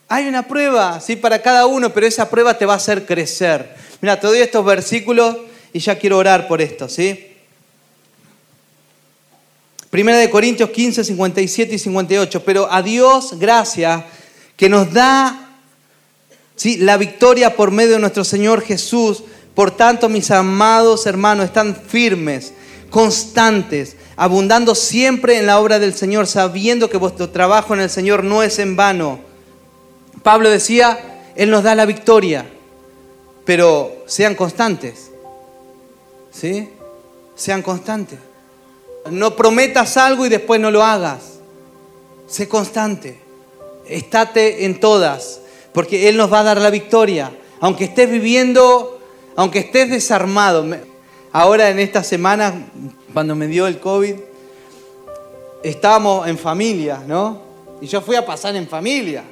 Hay 0.08 0.28
una 0.28 0.46
prueba, 0.46 1.00
¿sí? 1.00 1.16
Para 1.16 1.42
cada 1.42 1.66
uno, 1.66 1.92
pero 1.92 2.06
esa 2.06 2.30
prueba 2.30 2.56
te 2.56 2.66
va 2.66 2.74
a 2.74 2.76
hacer 2.76 3.04
crecer. 3.06 3.74
Mira, 4.00 4.20
te 4.20 4.26
doy 4.26 4.38
estos 4.38 4.64
versículos 4.64 5.36
y 5.72 5.80
ya 5.80 5.98
quiero 5.98 6.18
orar 6.18 6.46
por 6.46 6.60
esto, 6.62 6.88
¿sí? 6.88 7.35
Primera 9.90 10.18
de 10.18 10.30
Corintios 10.30 10.70
15, 10.70 11.04
57 11.04 11.74
y 11.74 11.78
58. 11.78 12.44
Pero 12.44 12.70
a 12.70 12.82
Dios 12.82 13.38
gracias 13.38 14.04
que 14.56 14.68
nos 14.68 14.92
da 14.92 15.58
¿sí? 16.54 16.78
la 16.78 16.96
victoria 16.96 17.56
por 17.56 17.70
medio 17.70 17.92
de 17.92 18.00
nuestro 18.00 18.24
Señor 18.24 18.62
Jesús 18.62 19.22
por 19.56 19.70
tanto, 19.70 20.10
mis 20.10 20.30
amados 20.30 21.06
hermanos, 21.06 21.46
están 21.46 21.74
firmes, 21.74 22.52
constantes, 22.90 23.96
abundando 24.14 24.74
siempre 24.74 25.38
en 25.38 25.46
la 25.46 25.58
obra 25.58 25.78
del 25.78 25.94
Señor, 25.94 26.26
sabiendo 26.26 26.90
que 26.90 26.98
vuestro 26.98 27.30
trabajo 27.30 27.72
en 27.72 27.80
el 27.80 27.88
Señor 27.88 28.22
no 28.22 28.42
es 28.42 28.58
en 28.58 28.76
vano. 28.76 29.18
Pablo 30.22 30.50
decía, 30.50 31.22
Él 31.36 31.50
nos 31.50 31.62
da 31.62 31.74
la 31.74 31.86
victoria, 31.86 32.44
pero 33.46 34.04
sean 34.06 34.34
constantes. 34.34 35.10
¿Sí? 36.30 36.68
Sean 37.34 37.62
constantes. 37.62 38.18
No 39.10 39.36
prometas 39.36 39.96
algo 39.96 40.26
y 40.26 40.28
después 40.28 40.60
no 40.60 40.70
lo 40.70 40.82
hagas. 40.82 41.38
Sé 42.26 42.48
constante. 42.48 43.20
Estate 43.86 44.64
en 44.64 44.80
todas, 44.80 45.40
porque 45.72 46.08
Él 46.08 46.16
nos 46.16 46.32
va 46.32 46.40
a 46.40 46.44
dar 46.44 46.60
la 46.60 46.70
victoria. 46.70 47.30
Aunque 47.60 47.84
estés 47.84 48.10
viviendo 48.10 48.96
aunque 49.36 49.58
estés 49.58 49.90
desarmado, 49.90 50.64
ahora 51.30 51.68
en 51.68 51.78
esta 51.78 52.02
semana, 52.02 52.68
cuando 53.12 53.36
me 53.36 53.46
dio 53.46 53.66
el 53.66 53.78
COVID, 53.78 54.14
estábamos 55.62 56.26
en 56.26 56.38
familia, 56.38 57.02
¿no? 57.06 57.42
Y 57.82 57.86
yo 57.86 58.00
fui 58.00 58.16
a 58.16 58.24
pasar 58.24 58.56
en 58.56 58.66
familia. 58.66 59.24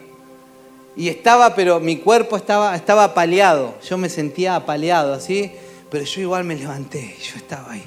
Y 0.94 1.08
estaba, 1.08 1.54
pero 1.54 1.80
mi 1.80 1.96
cuerpo 1.96 2.37
estaba, 2.37 2.77
estaba 2.77 3.04
apaleado. 3.04 3.75
Yo 3.88 3.96
me 3.96 4.10
sentía 4.10 4.54
apaleado, 4.54 5.14
así. 5.14 5.50
Pero 5.90 6.04
yo 6.04 6.20
igual 6.20 6.44
me 6.44 6.54
levanté. 6.54 7.16
Yo 7.20 7.37
estaba 7.37 7.72
ahí. 7.72 7.85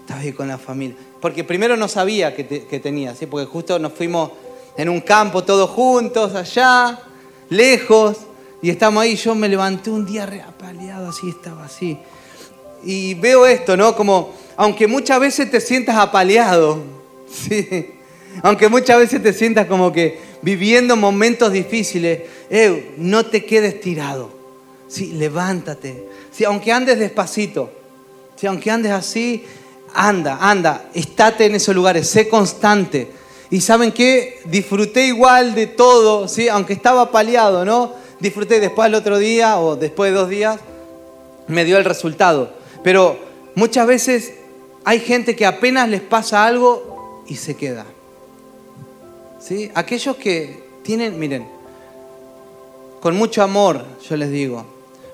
Estaba 0.00 0.20
ahí 0.20 0.32
con 0.32 0.48
la 0.48 0.58
familia. 0.58 0.96
Porque 1.20 1.44
primero 1.44 1.76
no 1.76 1.88
sabía 1.88 2.34
que, 2.34 2.44
tenía, 2.44 3.14
¿sí? 3.14 3.26
Porque 3.26 3.46
justo 3.46 3.78
nos 3.78 3.92
fuimos 3.92 4.30
en 4.76 4.88
un 4.88 5.00
campo 5.00 5.44
todos 5.44 5.68
juntos, 5.70 6.34
allá, 6.34 6.98
lejos. 7.50 8.16
Y 8.62 8.70
estamos 8.70 9.02
ahí, 9.02 9.16
yo 9.16 9.34
me 9.34 9.48
levanté 9.48 9.90
un 9.90 10.06
día 10.06 10.26
reapaleado, 10.26 11.10
así 11.10 11.28
estaba 11.28 11.64
así. 11.64 11.98
Y 12.82 13.14
veo 13.14 13.46
esto, 13.46 13.76
¿no? 13.76 13.94
Como, 13.94 14.34
aunque 14.56 14.86
muchas 14.86 15.20
veces 15.20 15.50
te 15.50 15.60
sientas 15.60 15.96
apaleado, 15.96 16.82
¿sí? 17.30 17.90
Aunque 18.42 18.68
muchas 18.68 18.98
veces 18.98 19.22
te 19.22 19.32
sientas 19.32 19.66
como 19.66 19.92
que 19.92 20.18
viviendo 20.40 20.96
momentos 20.96 21.52
difíciles, 21.52 22.22
no 22.96 23.26
te 23.26 23.44
quedes 23.44 23.80
tirado. 23.80 24.30
Sí, 24.88 25.12
levántate. 25.12 26.04
Sí, 26.32 26.44
aunque 26.44 26.72
andes 26.72 26.98
despacito, 26.98 27.70
sí, 28.36 28.46
aunque 28.46 28.70
andes 28.70 28.92
así, 28.92 29.44
anda, 29.94 30.38
anda, 30.40 30.90
estate 30.94 31.46
en 31.46 31.54
esos 31.54 31.74
lugares, 31.74 32.08
sé 32.08 32.28
constante. 32.28 33.10
Y 33.50 33.60
saben 33.60 33.92
qué, 33.92 34.40
disfruté 34.44 35.06
igual 35.06 35.54
de 35.54 35.66
todo, 35.66 36.28
¿sí? 36.28 36.48
aunque 36.48 36.72
estaba 36.72 37.10
paliado, 37.10 37.64
¿no? 37.64 37.94
Disfruté 38.20 38.60
después 38.60 38.86
al 38.86 38.94
otro 38.94 39.18
día 39.18 39.58
o 39.58 39.76
después 39.76 40.12
de 40.12 40.18
dos 40.18 40.28
días, 40.28 40.60
me 41.48 41.64
dio 41.64 41.76
el 41.76 41.84
resultado. 41.84 42.52
Pero 42.84 43.18
muchas 43.54 43.86
veces 43.86 44.34
hay 44.84 45.00
gente 45.00 45.34
que 45.34 45.46
apenas 45.46 45.88
les 45.88 46.00
pasa 46.00 46.44
algo 46.44 47.24
y 47.26 47.36
se 47.36 47.56
queda. 47.56 47.86
¿Sí? 49.40 49.70
Aquellos 49.74 50.16
que 50.16 50.62
tienen, 50.82 51.18
miren, 51.18 51.46
con 53.00 53.16
mucho 53.16 53.42
amor, 53.42 53.84
yo 54.08 54.16
les 54.16 54.30
digo, 54.30 54.64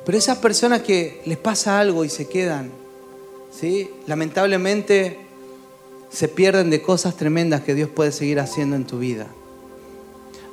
pero 0.05 0.19
esas 0.19 0.39
personas 0.39 0.83
que 0.83 1.23
les 1.25 1.39
pasa 1.39 1.79
algo 1.79 2.05
y 2.05 2.09
se 2.09 2.29
quedan, 2.29 2.71
lamentablemente 4.07 5.19
se 6.11 6.29
pierden 6.29 6.71
de 6.71 6.83
cosas 6.83 7.17
tremendas 7.17 7.63
que 7.63 7.75
Dios 7.75 7.91
puede 7.91 8.13
seguir 8.13 8.41
haciendo 8.41 8.77
en 8.77 8.85
tu 8.85 8.99
vida. 8.99 9.27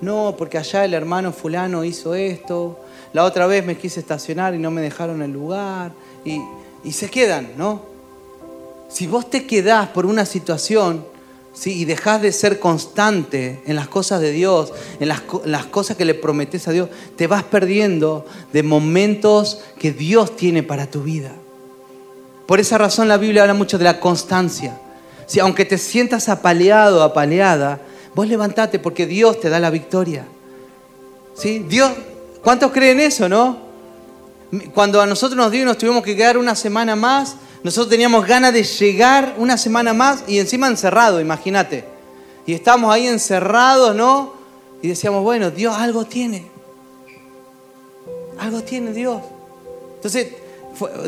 No, 0.02 0.36
porque 0.38 0.58
allá 0.58 0.84
el 0.84 0.94
hermano 0.94 1.32
fulano 1.32 1.86
hizo 1.86 2.16
esto, 2.16 2.80
la 3.14 3.24
otra 3.24 3.48
vez 3.48 3.66
me 3.66 3.78
quise 3.78 4.00
estacionar 4.00 4.54
y 4.56 4.58
no 4.58 4.72
me 4.72 4.82
dejaron 4.82 5.22
el 5.22 5.32
lugar, 5.32 5.94
y, 6.26 6.42
se 6.92 7.10
quedan, 7.10 7.52
¿no? 7.58 7.82
Si 8.90 9.08
vos 9.08 9.30
te 9.30 9.46
quedás 9.46 9.90
por 9.90 10.06
una 10.06 10.26
situación, 10.26 11.06
y 11.66 11.86
dejás 11.86 12.22
de 12.22 12.32
ser 12.32 12.60
constante 12.60 13.62
en 13.66 13.76
las 13.76 13.88
cosas 13.88 14.20
de 14.20 14.32
Dios, 14.32 14.74
en 15.00 15.08
las, 15.08 15.22
las, 15.46 15.66
cosas 15.68 15.96
que 15.96 16.04
le 16.04 16.16
prometes 16.16 16.68
a 16.68 16.72
Dios, 16.72 16.90
te 17.16 17.28
vas 17.28 17.44
perdiendo 17.44 18.26
de 18.52 18.64
momentos 18.64 19.62
que 19.78 19.92
Dios 19.92 20.36
tiene 20.36 20.64
para 20.64 20.88
tu 20.90 21.04
vida. 21.04 21.32
Por 22.48 22.60
esa 22.60 22.78
razón 22.78 23.08
la 23.08 23.18
Biblia 23.18 23.44
habla 23.44 23.54
mucho 23.54 23.78
de 23.78 23.86
la 23.86 24.00
constancia. 24.00 24.80
Si 25.26 25.40
aunque 25.40 25.66
te 25.66 25.78
sientas 25.78 26.30
apaleado, 26.30 27.04
apaleada, 27.04 27.80
vos 28.14 28.28
levantate 28.28 28.80
porque 28.80 29.06
Dios 29.06 29.40
te 29.40 29.50
da 29.50 29.60
la 29.60 29.70
victoria. 29.70 30.26
¿Sí? 31.36 31.60
Dios, 31.68 31.92
¿cuántos 32.44 32.72
creen 32.72 33.00
eso, 33.00 33.28
no? 33.30 33.58
Cuando 34.74 35.02
a 35.02 35.06
nosotros 35.06 35.38
nos 35.38 35.52
dio 35.52 35.64
y 35.64 35.66
nos 35.66 35.78
tuvimos 35.78 36.04
que 36.04 36.16
quedar 36.16 36.38
una 36.38 36.56
semana 36.56 36.96
más, 36.96 37.38
nosotros 37.64 37.90
teníamos 37.90 38.28
ganas 38.28 38.54
de 38.54 38.64
llegar 38.64 39.36
una 39.38 39.58
semana 39.58 39.94
más 39.94 40.26
y 40.28 40.38
encima 40.38 40.68
encerrado, 40.68 41.22
imagínate. 41.22 41.86
Y 42.46 42.54
estábamos 42.54 42.94
ahí 42.94 43.08
encerrados, 43.08 43.96
¿no? 43.96 44.34
Y 44.82 44.90
decíamos, 44.90 45.24
bueno, 45.24 45.50
Dios 45.50 45.74
algo 45.76 46.06
tiene. 46.06 46.52
Algo 48.38 48.62
tiene 48.62 48.92
Dios. 48.92 49.22
Entonces, 49.96 50.28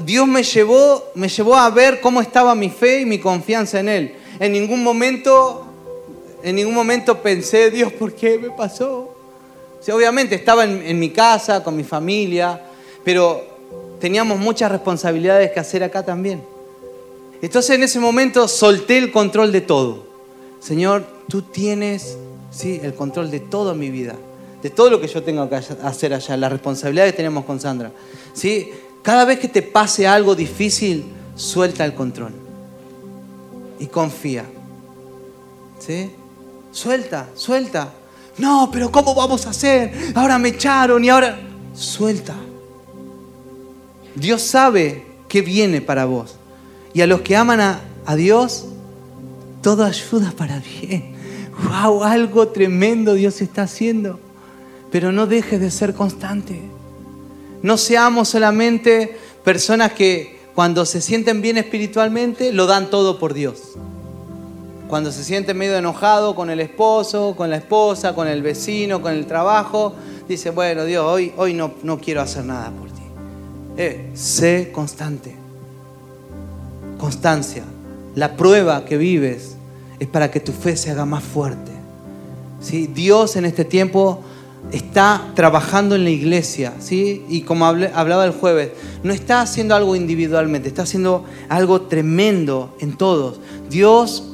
Dios 0.04 0.28
me 0.28 0.44
llevó, 0.44 1.12
me 1.16 1.28
llevó 1.28 1.56
a 1.56 1.70
ver 1.70 2.00
cómo 2.02 2.22
estaba 2.22 2.56
mi 2.56 2.70
fe 2.70 3.02
y 3.02 3.06
mi 3.06 3.20
confianza 3.20 3.80
en 3.80 3.90
Él. 3.90 4.16
En 4.40 4.52
ningún 4.52 4.84
momento, 4.84 5.66
en 6.44 6.56
ningún 6.56 6.74
momento 6.74 7.22
pensé, 7.22 7.72
Dios, 7.72 7.92
¿por 7.94 8.14
qué 8.14 8.38
me 8.38 8.50
pasó? 8.52 9.12
obviamente 9.94 10.34
estaba 10.34 10.64
en, 10.64 10.82
en 10.84 10.98
mi 10.98 11.12
casa, 11.12 11.64
con 11.64 11.76
mi 11.76 11.84
familia, 11.84 12.60
pero 13.04 13.44
teníamos 14.00 14.40
muchas 14.40 14.72
responsabilidades 14.72 15.52
que 15.52 15.60
hacer 15.60 15.84
acá 15.84 16.04
también. 16.04 16.44
Entonces 17.42 17.76
en 17.76 17.84
ese 17.84 18.00
momento 18.00 18.48
solté 18.48 18.98
el 18.98 19.12
control 19.12 19.52
de 19.52 19.62
todo. 19.62 20.06
Señor, 20.60 21.06
tú 21.28 21.44
tienes 21.44 22.18
¿sí? 22.50 22.80
el 22.82 22.96
control 22.96 23.30
de 23.30 23.40
toda 23.40 23.74
mi 23.74 23.92
vida, 23.92 24.16
de 24.64 24.70
todo 24.70 24.90
lo 24.90 25.00
que 25.00 25.08
yo 25.08 25.22
tengo 25.22 25.48
que 25.48 25.56
hacer 25.56 26.14
allá, 26.14 26.38
la 26.38 26.50
responsabilidad 26.50 27.06
que 27.06 27.14
tenemos 27.14 27.46
con 27.46 27.60
Sandra. 27.60 27.92
¿sí? 28.34 28.72
Cada 29.06 29.24
vez 29.24 29.38
que 29.38 29.48
te 29.48 29.62
pase 29.62 30.08
algo 30.08 30.34
difícil, 30.34 31.06
suelta 31.36 31.86
el 31.86 31.94
control 31.94 32.34
y 33.80 33.86
confía. 33.86 34.46
¿Sí? 35.78 36.10
Suelta, 36.72 37.30
suelta. 37.36 37.94
No, 38.40 38.68
pero 38.74 38.92
¿cómo 38.92 39.14
vamos 39.14 39.46
a 39.46 39.52
hacer? 39.52 39.94
Ahora 40.16 40.40
me 40.40 40.50
echaron 40.50 41.06
y 41.06 41.10
ahora... 41.10 41.40
Suelta. 41.76 42.34
Dios 44.16 44.42
sabe 44.42 45.06
qué 45.28 45.44
viene 45.44 45.82
para 45.82 46.06
vos. 46.06 46.38
Y 46.92 47.02
a 47.02 47.08
los 47.08 47.22
que 47.22 47.36
aman 47.36 47.60
a, 47.62 48.16
Dios, 48.16 48.66
todo 49.62 49.84
ayuda 49.84 50.34
para 50.36 50.60
bien. 50.60 51.14
¡Wow! 51.70 52.04
Algo 52.04 52.48
tremendo 52.48 53.14
Dios 53.14 53.40
está 53.40 53.64
haciendo. 53.64 54.20
Pero 54.92 55.12
no 55.12 55.28
dejes 55.28 55.60
de 55.60 55.70
ser 55.70 55.94
constante. 55.94 56.75
No 57.66 57.80
seamos 57.80 58.30
solamente 58.30 59.18
personas 59.44 59.94
que 59.94 60.38
cuando 60.54 60.86
se 60.86 61.02
sienten 61.02 61.42
bien 61.42 61.58
espiritualmente 61.58 62.54
lo 62.54 62.68
dan 62.68 62.92
todo 62.92 63.18
por 63.18 63.34
Dios. 63.34 63.60
Cuando 64.88 65.12
se 65.12 65.24
sienten 65.24 65.58
medio 65.58 65.76
enojado 65.76 66.36
con 66.36 66.52
el 66.52 66.60
esposo, 66.60 67.34
con 67.36 67.50
la 67.50 67.56
esposa, 67.56 68.14
con 68.14 68.28
el 68.28 68.44
vecino, 68.44 69.02
con 69.02 69.14
el 69.14 69.26
trabajo, 69.26 69.96
dice, 70.30 70.52
bueno 70.52 70.86
Dios, 70.86 71.04
hoy, 71.08 71.34
hoy 71.38 71.56
no, 71.56 71.74
no 71.82 72.00
quiero 72.00 72.22
hacer 72.22 72.46
nada 72.46 72.70
por 72.70 72.92
ti. 72.92 73.02
Eh, 73.78 74.12
sé 74.14 74.70
constante. 74.72 75.36
Constancia. 77.00 77.64
La 78.14 78.38
prueba 78.38 78.86
que 78.86 78.96
vives 78.96 79.56
es 80.00 80.08
para 80.08 80.30
que 80.30 80.40
tu 80.40 80.52
fe 80.52 80.78
se 80.78 80.92
haga 80.92 81.06
más 81.06 81.24
fuerte. 81.24 81.72
¿Sí? 82.62 82.86
Dios 82.86 83.36
en 83.38 83.46
este 83.46 83.66
tiempo 83.66 84.22
está 84.72 85.32
trabajando 85.36 85.96
en 85.96 86.04
la 86.04 86.10
iglesia, 86.10 86.74
¿sí? 86.80 87.24
Y 87.30 87.42
como 87.42 87.66
hablaba 87.66 88.26
el 88.26 88.32
jueves, 88.32 88.72
no 89.04 89.14
está 89.14 89.42
haciendo 89.42 89.76
algo 89.76 89.96
individualmente, 89.96 90.68
está 90.68 90.84
haciendo 90.84 91.26
algo 91.50 91.82
tremendo 91.84 92.76
en 92.80 92.98
todos. 92.98 93.40
Dios 93.70 94.32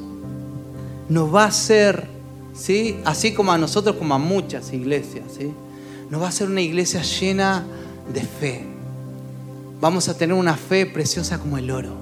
nos 1.09 1.33
va 1.33 1.43
a 1.43 1.47
hacer, 1.47 2.07
¿sí? 2.53 2.97
Así 3.05 3.33
como 3.33 3.51
a 3.51 3.57
nosotros, 3.57 3.95
como 3.97 4.13
a 4.15 4.19
muchas 4.19 4.73
iglesias, 4.73 5.25
¿sí? 5.37 5.51
Nos 6.09 6.21
va 6.21 6.25
a 6.25 6.29
hacer 6.29 6.47
una 6.47 6.61
iglesia 6.61 7.01
llena 7.01 7.63
de 8.13 8.21
fe 8.21 8.71
vamos 9.81 10.07
a 10.07 10.15
tener 10.15 10.35
una 10.35 10.55
fe 10.55 10.85
preciosa 10.85 11.39
como 11.39 11.57
el 11.57 11.71
oro. 11.71 11.95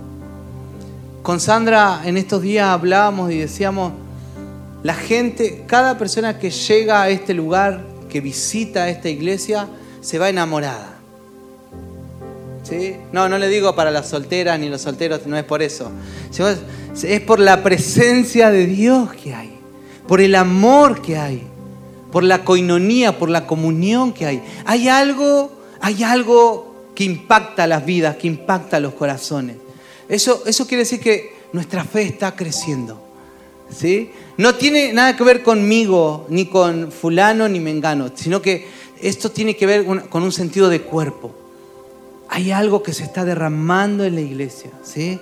Con 1.24 1.40
Sandra 1.40 2.02
en 2.04 2.18
estos 2.18 2.42
días 2.42 2.68
hablábamos 2.68 3.32
y 3.32 3.38
decíamos, 3.38 3.94
la 4.84 4.94
gente, 4.94 5.64
cada 5.66 5.98
persona 5.98 6.38
que 6.38 6.52
llega 6.52 7.02
a 7.02 7.10
este 7.10 7.34
lugar, 7.34 7.86
que 8.10 8.22
visita 8.22 8.90
esta 8.90 9.10
iglesia, 9.10 9.68
se 10.02 10.20
va 10.20 10.30
enamorada. 10.30 10.96
¿Sí? 12.64 12.96
No, 13.12 13.30
no 13.30 13.38
le 13.38 13.48
digo 13.48 13.76
para 13.76 13.90
las 13.90 14.10
solteras 14.10 14.60
ni 14.60 14.70
los 14.70 14.82
solteros, 14.82 15.26
no 15.26 15.38
es 15.38 15.44
por 15.44 15.62
eso. 15.62 15.92
Es 17.04 17.22
por 17.22 17.40
la 17.40 17.64
presencia 17.64 18.52
de 18.52 18.68
Dios 18.68 19.14
que 19.14 19.34
hay, 19.34 19.58
por 20.08 20.22
el 20.22 20.36
amor 20.36 21.02
que 21.02 21.18
hay, 21.18 21.44
por 22.12 22.24
la 22.24 22.44
coinonía, 22.44 23.18
por 23.18 23.30
la 23.30 23.48
comunión 23.48 24.14
que 24.14 24.26
hay. 24.26 24.44
Hay 24.66 24.88
algo, 24.88 25.52
hay 25.82 26.04
algo 26.04 26.76
que 26.96 27.06
impacta 27.06 27.66
las 27.66 27.86
vidas, 27.86 28.18
que 28.18 28.28
impacta 28.28 28.80
los 28.80 28.94
corazones. 28.94 29.58
Eso, 30.08 30.44
eso 30.46 30.68
quiere 30.68 30.84
decir 30.84 31.00
que 31.00 31.34
nuestra 31.54 31.84
fe 31.84 32.04
está 32.04 32.36
creciendo. 32.36 33.09
¿Sí? 33.70 34.12
No 34.38 34.56
tiene 34.56 34.94
nada 34.94 35.16
que 35.16 35.24
ver 35.24 35.44
conmigo, 35.44 36.26
ni 36.30 36.46
con 36.46 36.92
fulano, 36.92 37.48
ni 37.48 37.60
mengano, 37.60 38.12
sino 38.16 38.42
que 38.42 38.68
esto 39.02 39.32
tiene 39.32 39.56
que 39.56 39.66
ver 39.66 39.86
con 39.86 40.24
un 40.24 40.32
sentido 40.32 40.70
de 40.70 40.82
cuerpo. 40.82 41.32
Hay 42.30 42.52
algo 42.52 42.84
que 42.84 42.94
se 42.94 43.04
está 43.04 43.26
derramando 43.26 44.04
en 44.04 44.16
la 44.16 44.22
iglesia. 44.22 44.72
¿sí? 44.84 45.20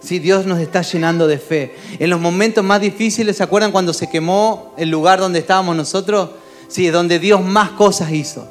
Sí, 0.00 0.18
Dios 0.18 0.46
nos 0.46 0.58
está 0.58 0.82
llenando 0.82 1.26
de 1.26 1.38
fe. 1.38 1.74
En 1.98 2.10
los 2.10 2.20
momentos 2.20 2.64
más 2.64 2.80
difíciles, 2.80 3.36
¿se 3.36 3.42
acuerdan 3.42 3.72
cuando 3.72 3.92
se 3.92 4.10
quemó 4.10 4.74
el 4.76 4.90
lugar 4.90 5.18
donde 5.18 5.38
estábamos 5.38 5.76
nosotros? 5.76 6.30
Sí, 6.68 6.88
donde 6.88 7.18
Dios 7.18 7.44
más 7.44 7.70
cosas 7.70 8.12
hizo 8.12 8.46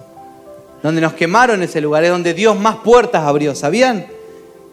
donde 0.81 1.01
nos 1.01 1.13
quemaron 1.13 1.61
ese 1.61 1.81
lugar, 1.81 2.03
es 2.03 2.09
donde 2.09 2.33
Dios 2.33 2.59
más 2.59 2.77
puertas 2.77 3.23
abrió, 3.23 3.55
¿sabían? 3.55 4.07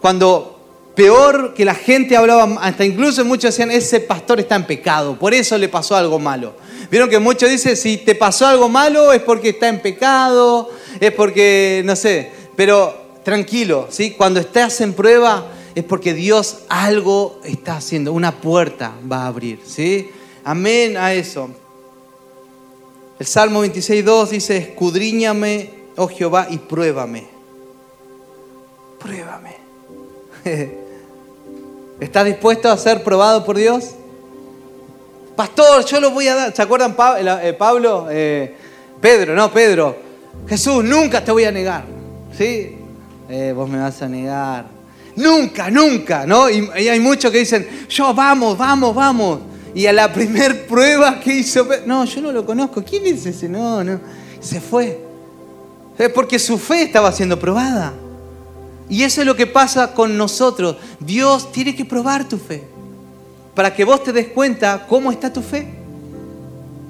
Cuando 0.01 0.58
peor 0.99 1.55
que 1.55 1.65
la 1.65 1.77
gente 1.77 2.17
hablaba, 2.17 2.59
hasta 2.61 2.85
incluso 2.85 3.25
muchos 3.25 3.55
decían, 3.55 3.71
ese 3.71 4.01
pastor 4.01 4.41
está 4.41 4.57
en 4.57 4.67
pecado, 4.67 5.17
por 5.17 5.33
eso 5.33 5.57
le 5.57 5.69
pasó 5.69 5.95
algo 5.95 6.19
malo. 6.19 6.55
Vieron 6.91 7.09
que 7.09 7.21
muchos 7.21 7.49
dicen, 7.49 7.77
si 7.77 7.99
te 7.99 8.17
pasó 8.17 8.49
algo 8.49 8.69
malo 8.69 9.13
es 9.13 9.23
porque 9.23 9.51
está 9.51 9.69
en 9.69 9.81
pecado, 9.81 10.69
es 10.99 11.13
porque, 11.13 11.83
no 11.85 11.95
sé, 11.95 12.33
pero 12.57 13.21
tranquilo, 13.23 13.87
¿sí? 13.91 14.11
Cuando 14.11 14.41
estás 14.41 14.81
en 14.81 14.93
prueba 14.93 15.47
es 15.77 15.85
porque 15.85 16.15
Dios 16.15 16.65
algo 16.69 17.39
está 17.45 17.77
haciendo, 17.77 18.13
una 18.13 18.33
puerta 18.33 18.93
va 19.11 19.23
a 19.23 19.27
abrir, 19.29 19.61
¿sí? 19.65 20.11
Amén 20.43 20.97
a 20.97 21.15
eso. 21.15 21.49
El 23.21 23.27
Salmo 23.27 23.65
26.2 23.65 24.31
dice, 24.31 24.57
escudriñame 24.57 25.71
oh 25.95 26.09
Jehová, 26.09 26.49
y 26.51 26.59
pruébame. 26.59 27.29
Pruébame. 28.99 29.59
¿Estás 32.01 32.25
dispuesto 32.27 32.71
a 32.71 32.77
ser 32.77 33.03
probado 33.03 33.45
por 33.45 33.57
Dios? 33.57 33.95
Pastor, 35.35 35.85
yo 35.85 36.01
lo 36.01 36.13
voy 36.13 36.29
a 36.29 36.35
dar. 36.37 36.55
¿Se 36.55 36.63
acuerdan 36.63 36.95
eh, 37.43 37.55
Pablo? 37.59 38.07
Eh, 38.11 38.55
Pedro, 39.01 39.35
no, 39.35 39.53
Pedro. 39.53 39.97
Jesús, 40.49 40.85
nunca 40.85 41.25
te 41.25 41.33
voy 41.33 41.45
a 41.45 41.53
negar. 41.53 41.85
¿Sí? 42.37 42.77
Eh, 43.29 43.53
vos 43.55 43.69
me 43.69 43.79
vas 43.79 44.01
a 44.01 44.09
negar. 44.09 44.67
nunca, 45.17 45.71
nunca, 45.71 46.25
¿no? 46.25 46.49
Y, 46.49 46.71
hay 46.89 47.01
muchos 47.01 47.33
que 47.33 47.39
dicen, 47.39 47.87
yo 47.89 48.15
vamos, 48.15 48.57
vamos, 48.57 48.95
vamos. 48.95 49.41
Y 49.75 49.87
a 49.87 49.93
la 49.93 50.13
primer 50.13 50.67
prueba 50.67 51.19
que 51.19 51.35
hizo, 51.35 51.67
no, 51.85 52.05
yo 52.05 52.21
no 52.21 52.31
lo 52.31 52.47
conozco, 52.47 52.83
¿quién 52.83 53.07
es 53.07 53.27
ese? 53.27 53.49
No, 53.49 53.83
no, 53.83 54.01
se 54.41 54.61
fue. 54.61 55.01
Es 55.99 56.11
porque 56.11 56.39
su 56.39 56.59
fe 56.59 56.83
estaba 56.83 57.11
siendo 57.11 57.39
probada. 57.39 57.93
Y 58.89 59.03
eso 59.03 59.21
es 59.21 59.27
lo 59.27 59.37
que 59.37 59.47
pasa 59.47 59.93
con 59.93 60.17
nosotros. 60.17 60.77
Dios 61.01 61.53
tiene 61.53 61.77
que 61.77 61.85
probar 61.85 62.29
tu 62.29 62.39
fe. 62.39 62.65
Para 63.55 63.75
que 63.75 63.85
vos 63.85 64.03
te 64.03 64.13
des 64.13 64.29
cuenta 64.29 64.87
cómo 64.89 65.11
está 65.11 65.33
tu 65.33 65.43
fe. 65.43 65.67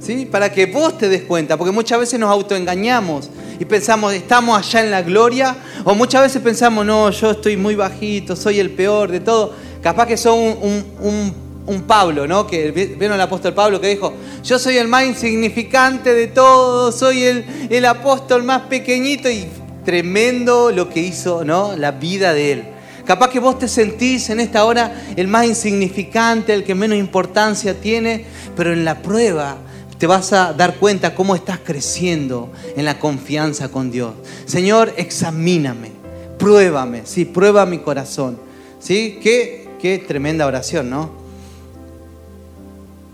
¿Sí? 0.01 0.27
Para 0.27 0.53
que 0.53 0.67
vos 0.67 0.97
te 0.97 1.09
des 1.09 1.23
cuenta. 1.23 1.57
Porque 1.57 1.73
muchas 1.73 1.99
veces 1.99 2.21
nos 2.21 2.31
autoengañamos 2.31 3.31
y 3.59 3.65
pensamos, 3.65 4.13
estamos 4.15 4.57
allá 4.57 4.85
en 4.85 4.91
la 4.93 5.03
gloria. 5.03 5.57
O 5.85 5.95
muchas 5.95 6.23
veces 6.23 6.41
pensamos, 6.41 6.87
no, 6.87 7.11
yo 7.11 7.33
estoy 7.33 7.57
muy 7.57 7.75
bajito, 7.75 8.37
soy 8.37 8.61
el 8.61 8.71
peor 8.71 9.11
de 9.11 9.21
todo. 9.21 9.55
Capaz 9.83 10.07
que 10.07 10.17
soy 10.17 10.57
un, 11.01 11.49
Pablo, 11.87 12.27
¿no? 12.27 12.47
Que 12.47 12.71
vieron 12.71 13.15
el 13.15 13.21
apóstol 13.21 13.53
Pablo 13.55 13.81
que 13.81 13.89
dijo, 13.89 14.15
yo 14.43 14.59
soy 14.59 14.79
el 14.79 14.89
más 14.89 15.05
insignificante 15.05 16.15
de 16.15 16.29
todos, 16.29 16.99
soy 16.99 17.25
el, 17.25 17.69
el 17.69 17.85
apóstol 17.85 18.43
más 18.43 18.63
pequeñito 18.63 19.29
y 19.29 19.47
tremendo 19.89 20.71
lo 20.71 20.91
que 20.91 21.01
hizo, 21.01 21.47
¿no? 21.47 21.75
La 21.75 21.93
vida 21.93 22.35
de 22.35 22.53
él. 22.53 22.65
Capaz 23.07 23.31
que 23.31 23.41
vos 23.41 23.59
te 23.59 23.69
sentís 23.69 24.29
en 24.29 24.39
esta 24.39 24.67
hora 24.67 24.93
el 25.17 25.29
más 25.29 25.47
insignificante, 25.47 26.53
el 26.53 26.63
que 26.63 26.75
menos 26.75 26.99
importancia 26.99 27.73
tiene, 27.81 28.27
pero 28.55 28.75
en 28.75 28.85
la 28.85 29.01
prueba 29.01 29.57
te 29.97 30.07
vas 30.07 30.35
a 30.35 30.53
dar 30.53 30.75
cuenta 30.75 31.15
cómo 31.15 31.35
estás 31.35 31.61
creciendo 31.65 32.53
en 32.77 32.85
la 32.85 32.99
confianza 32.99 33.71
con 33.71 33.91
Dios. 33.91 34.13
Señor, 34.45 34.93
examíname, 34.99 35.93
pruébame, 36.39 37.07
sí, 37.07 37.25
prueba 37.25 37.65
mi 37.65 37.79
corazón. 37.79 38.39
¿Sí? 38.81 39.19
Qué, 39.23 39.71
qué 39.81 39.97
tremenda 39.97 40.45
oración, 40.45 40.91
¿no? 40.91 41.13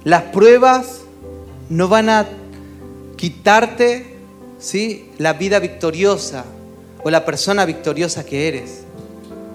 Las 0.03 0.23
pruebas 0.23 1.03
no 1.71 1.87
van 1.87 2.09
a 2.09 2.27
quitarte 3.15 4.17
¿sí? 4.59 5.11
la 5.19 5.35
vida 5.35 5.61
victoriosa 5.61 6.45
o 7.05 7.11
la 7.11 7.25
persona 7.25 7.65
victoriosa 7.65 8.27
que 8.27 8.49
eres. 8.49 8.83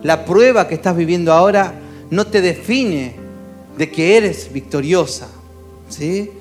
La 0.04 0.24
prueba 0.24 0.68
que 0.68 0.76
estás 0.76 0.96
viviendo 0.96 1.34
ahora 1.34 1.74
no 2.10 2.28
te 2.28 2.42
define 2.42 3.16
de 3.78 3.92
que 3.92 4.16
eres 4.16 4.54
victoriosa. 4.54 5.28
¿sí? 5.90 6.32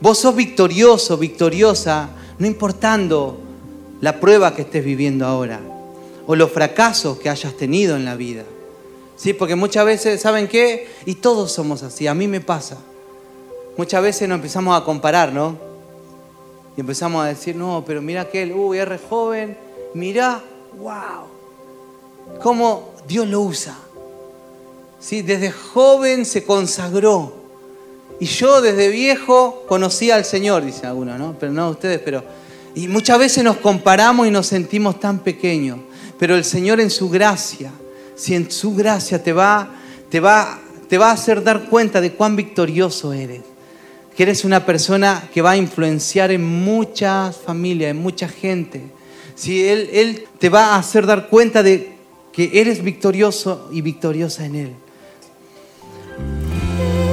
Vos 0.00 0.18
sos 0.18 0.34
victorioso, 0.34 1.18
victoriosa, 1.18 2.10
no 2.38 2.46
importando 2.46 3.38
la 4.00 4.18
prueba 4.18 4.54
que 4.54 4.62
estés 4.62 4.84
viviendo 4.84 5.26
ahora 5.26 5.60
o 6.26 6.36
los 6.36 6.50
fracasos 6.50 7.18
que 7.18 7.28
hayas 7.28 7.54
tenido 7.54 7.96
en 7.96 8.04
la 8.04 8.16
vida. 8.16 8.44
¿Sí? 9.16 9.32
Porque 9.32 9.54
muchas 9.54 9.84
veces, 9.84 10.20
¿saben 10.20 10.48
qué? 10.48 10.88
Y 11.04 11.16
todos 11.16 11.52
somos 11.52 11.82
así, 11.82 12.06
a 12.06 12.14
mí 12.14 12.26
me 12.26 12.40
pasa. 12.40 12.78
Muchas 13.76 14.02
veces 14.02 14.28
nos 14.28 14.36
empezamos 14.36 14.80
a 14.80 14.84
comparar, 14.84 15.32
¿no? 15.32 15.56
Y 16.76 16.80
empezamos 16.80 17.24
a 17.24 17.28
decir, 17.28 17.54
no, 17.54 17.84
pero 17.86 18.02
mira 18.02 18.22
aquel, 18.22 18.52
uy, 18.52 18.78
es 18.78 18.88
re 18.88 18.98
joven, 18.98 19.56
mira, 19.94 20.42
wow, 20.78 21.26
cómo 22.40 22.92
Dios 23.06 23.26
lo 23.26 23.40
usa. 23.40 23.76
¿Sí? 25.00 25.22
Desde 25.22 25.50
joven 25.50 26.24
se 26.24 26.44
consagró. 26.44 27.34
Y 28.20 28.26
yo 28.26 28.60
desde 28.60 28.88
viejo 28.88 29.64
conocí 29.66 30.10
al 30.12 30.24
Señor, 30.24 30.64
dicen 30.64 30.86
algunos, 30.86 31.18
¿no? 31.18 31.36
Pero 31.38 31.52
no 31.52 31.70
ustedes, 31.70 32.00
pero... 32.04 32.22
Y 32.74 32.88
muchas 32.88 33.18
veces 33.18 33.42
nos 33.44 33.56
comparamos 33.56 34.26
y 34.26 34.30
nos 34.30 34.46
sentimos 34.46 35.00
tan 35.00 35.18
pequeños. 35.18 35.78
Pero 36.18 36.36
el 36.36 36.44
Señor 36.44 36.80
en 36.80 36.88
su 36.88 37.10
gracia, 37.10 37.72
si 38.14 38.34
en 38.34 38.50
su 38.50 38.74
gracia 38.76 39.22
te 39.22 39.32
va, 39.32 39.68
te 40.08 40.20
va, 40.20 40.60
te 40.88 40.98
va 40.98 41.10
a 41.10 41.14
hacer 41.14 41.42
dar 41.42 41.68
cuenta 41.68 42.00
de 42.00 42.12
cuán 42.12 42.36
victorioso 42.36 43.12
eres. 43.12 43.42
Que 44.16 44.22
eres 44.22 44.44
una 44.44 44.64
persona 44.64 45.28
que 45.34 45.42
va 45.42 45.50
a 45.50 45.56
influenciar 45.56 46.30
en 46.30 46.44
muchas 46.44 47.36
familias, 47.36 47.90
en 47.90 48.00
mucha 48.00 48.28
gente. 48.28 48.82
Si 49.42 49.68
él, 49.68 49.90
él 49.92 50.28
te 50.38 50.50
va 50.50 50.66
a 50.66 50.76
hacer 50.76 51.04
dar 51.04 51.26
cuenta 51.26 51.64
de 51.64 51.96
que 52.32 52.60
eres 52.60 52.80
victorioso 52.80 53.68
y 53.72 53.80
victoriosa 53.80 54.46
en 54.46 54.54
Él. 54.54 54.72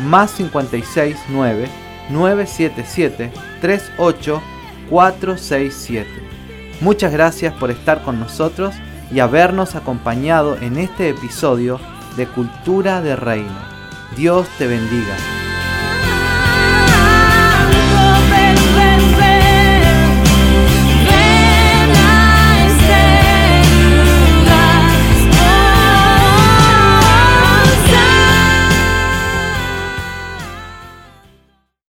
más 0.00 0.30
56 0.32 1.16
9 1.28 1.68
977 2.10 3.32
38 3.60 4.42
467. 4.90 6.08
Muchas 6.80 7.12
gracias 7.12 7.54
por 7.54 7.70
estar 7.70 8.02
con 8.02 8.20
nosotros 8.20 8.74
y 9.10 9.20
habernos 9.20 9.74
acompañado 9.74 10.56
en 10.60 10.78
este 10.78 11.08
episodio 11.08 11.80
de 12.16 12.26
Cultura 12.26 13.00
de 13.00 13.16
Reino. 13.16 13.74
Dios 14.16 14.46
te 14.58 14.66
bendiga. 14.66 15.16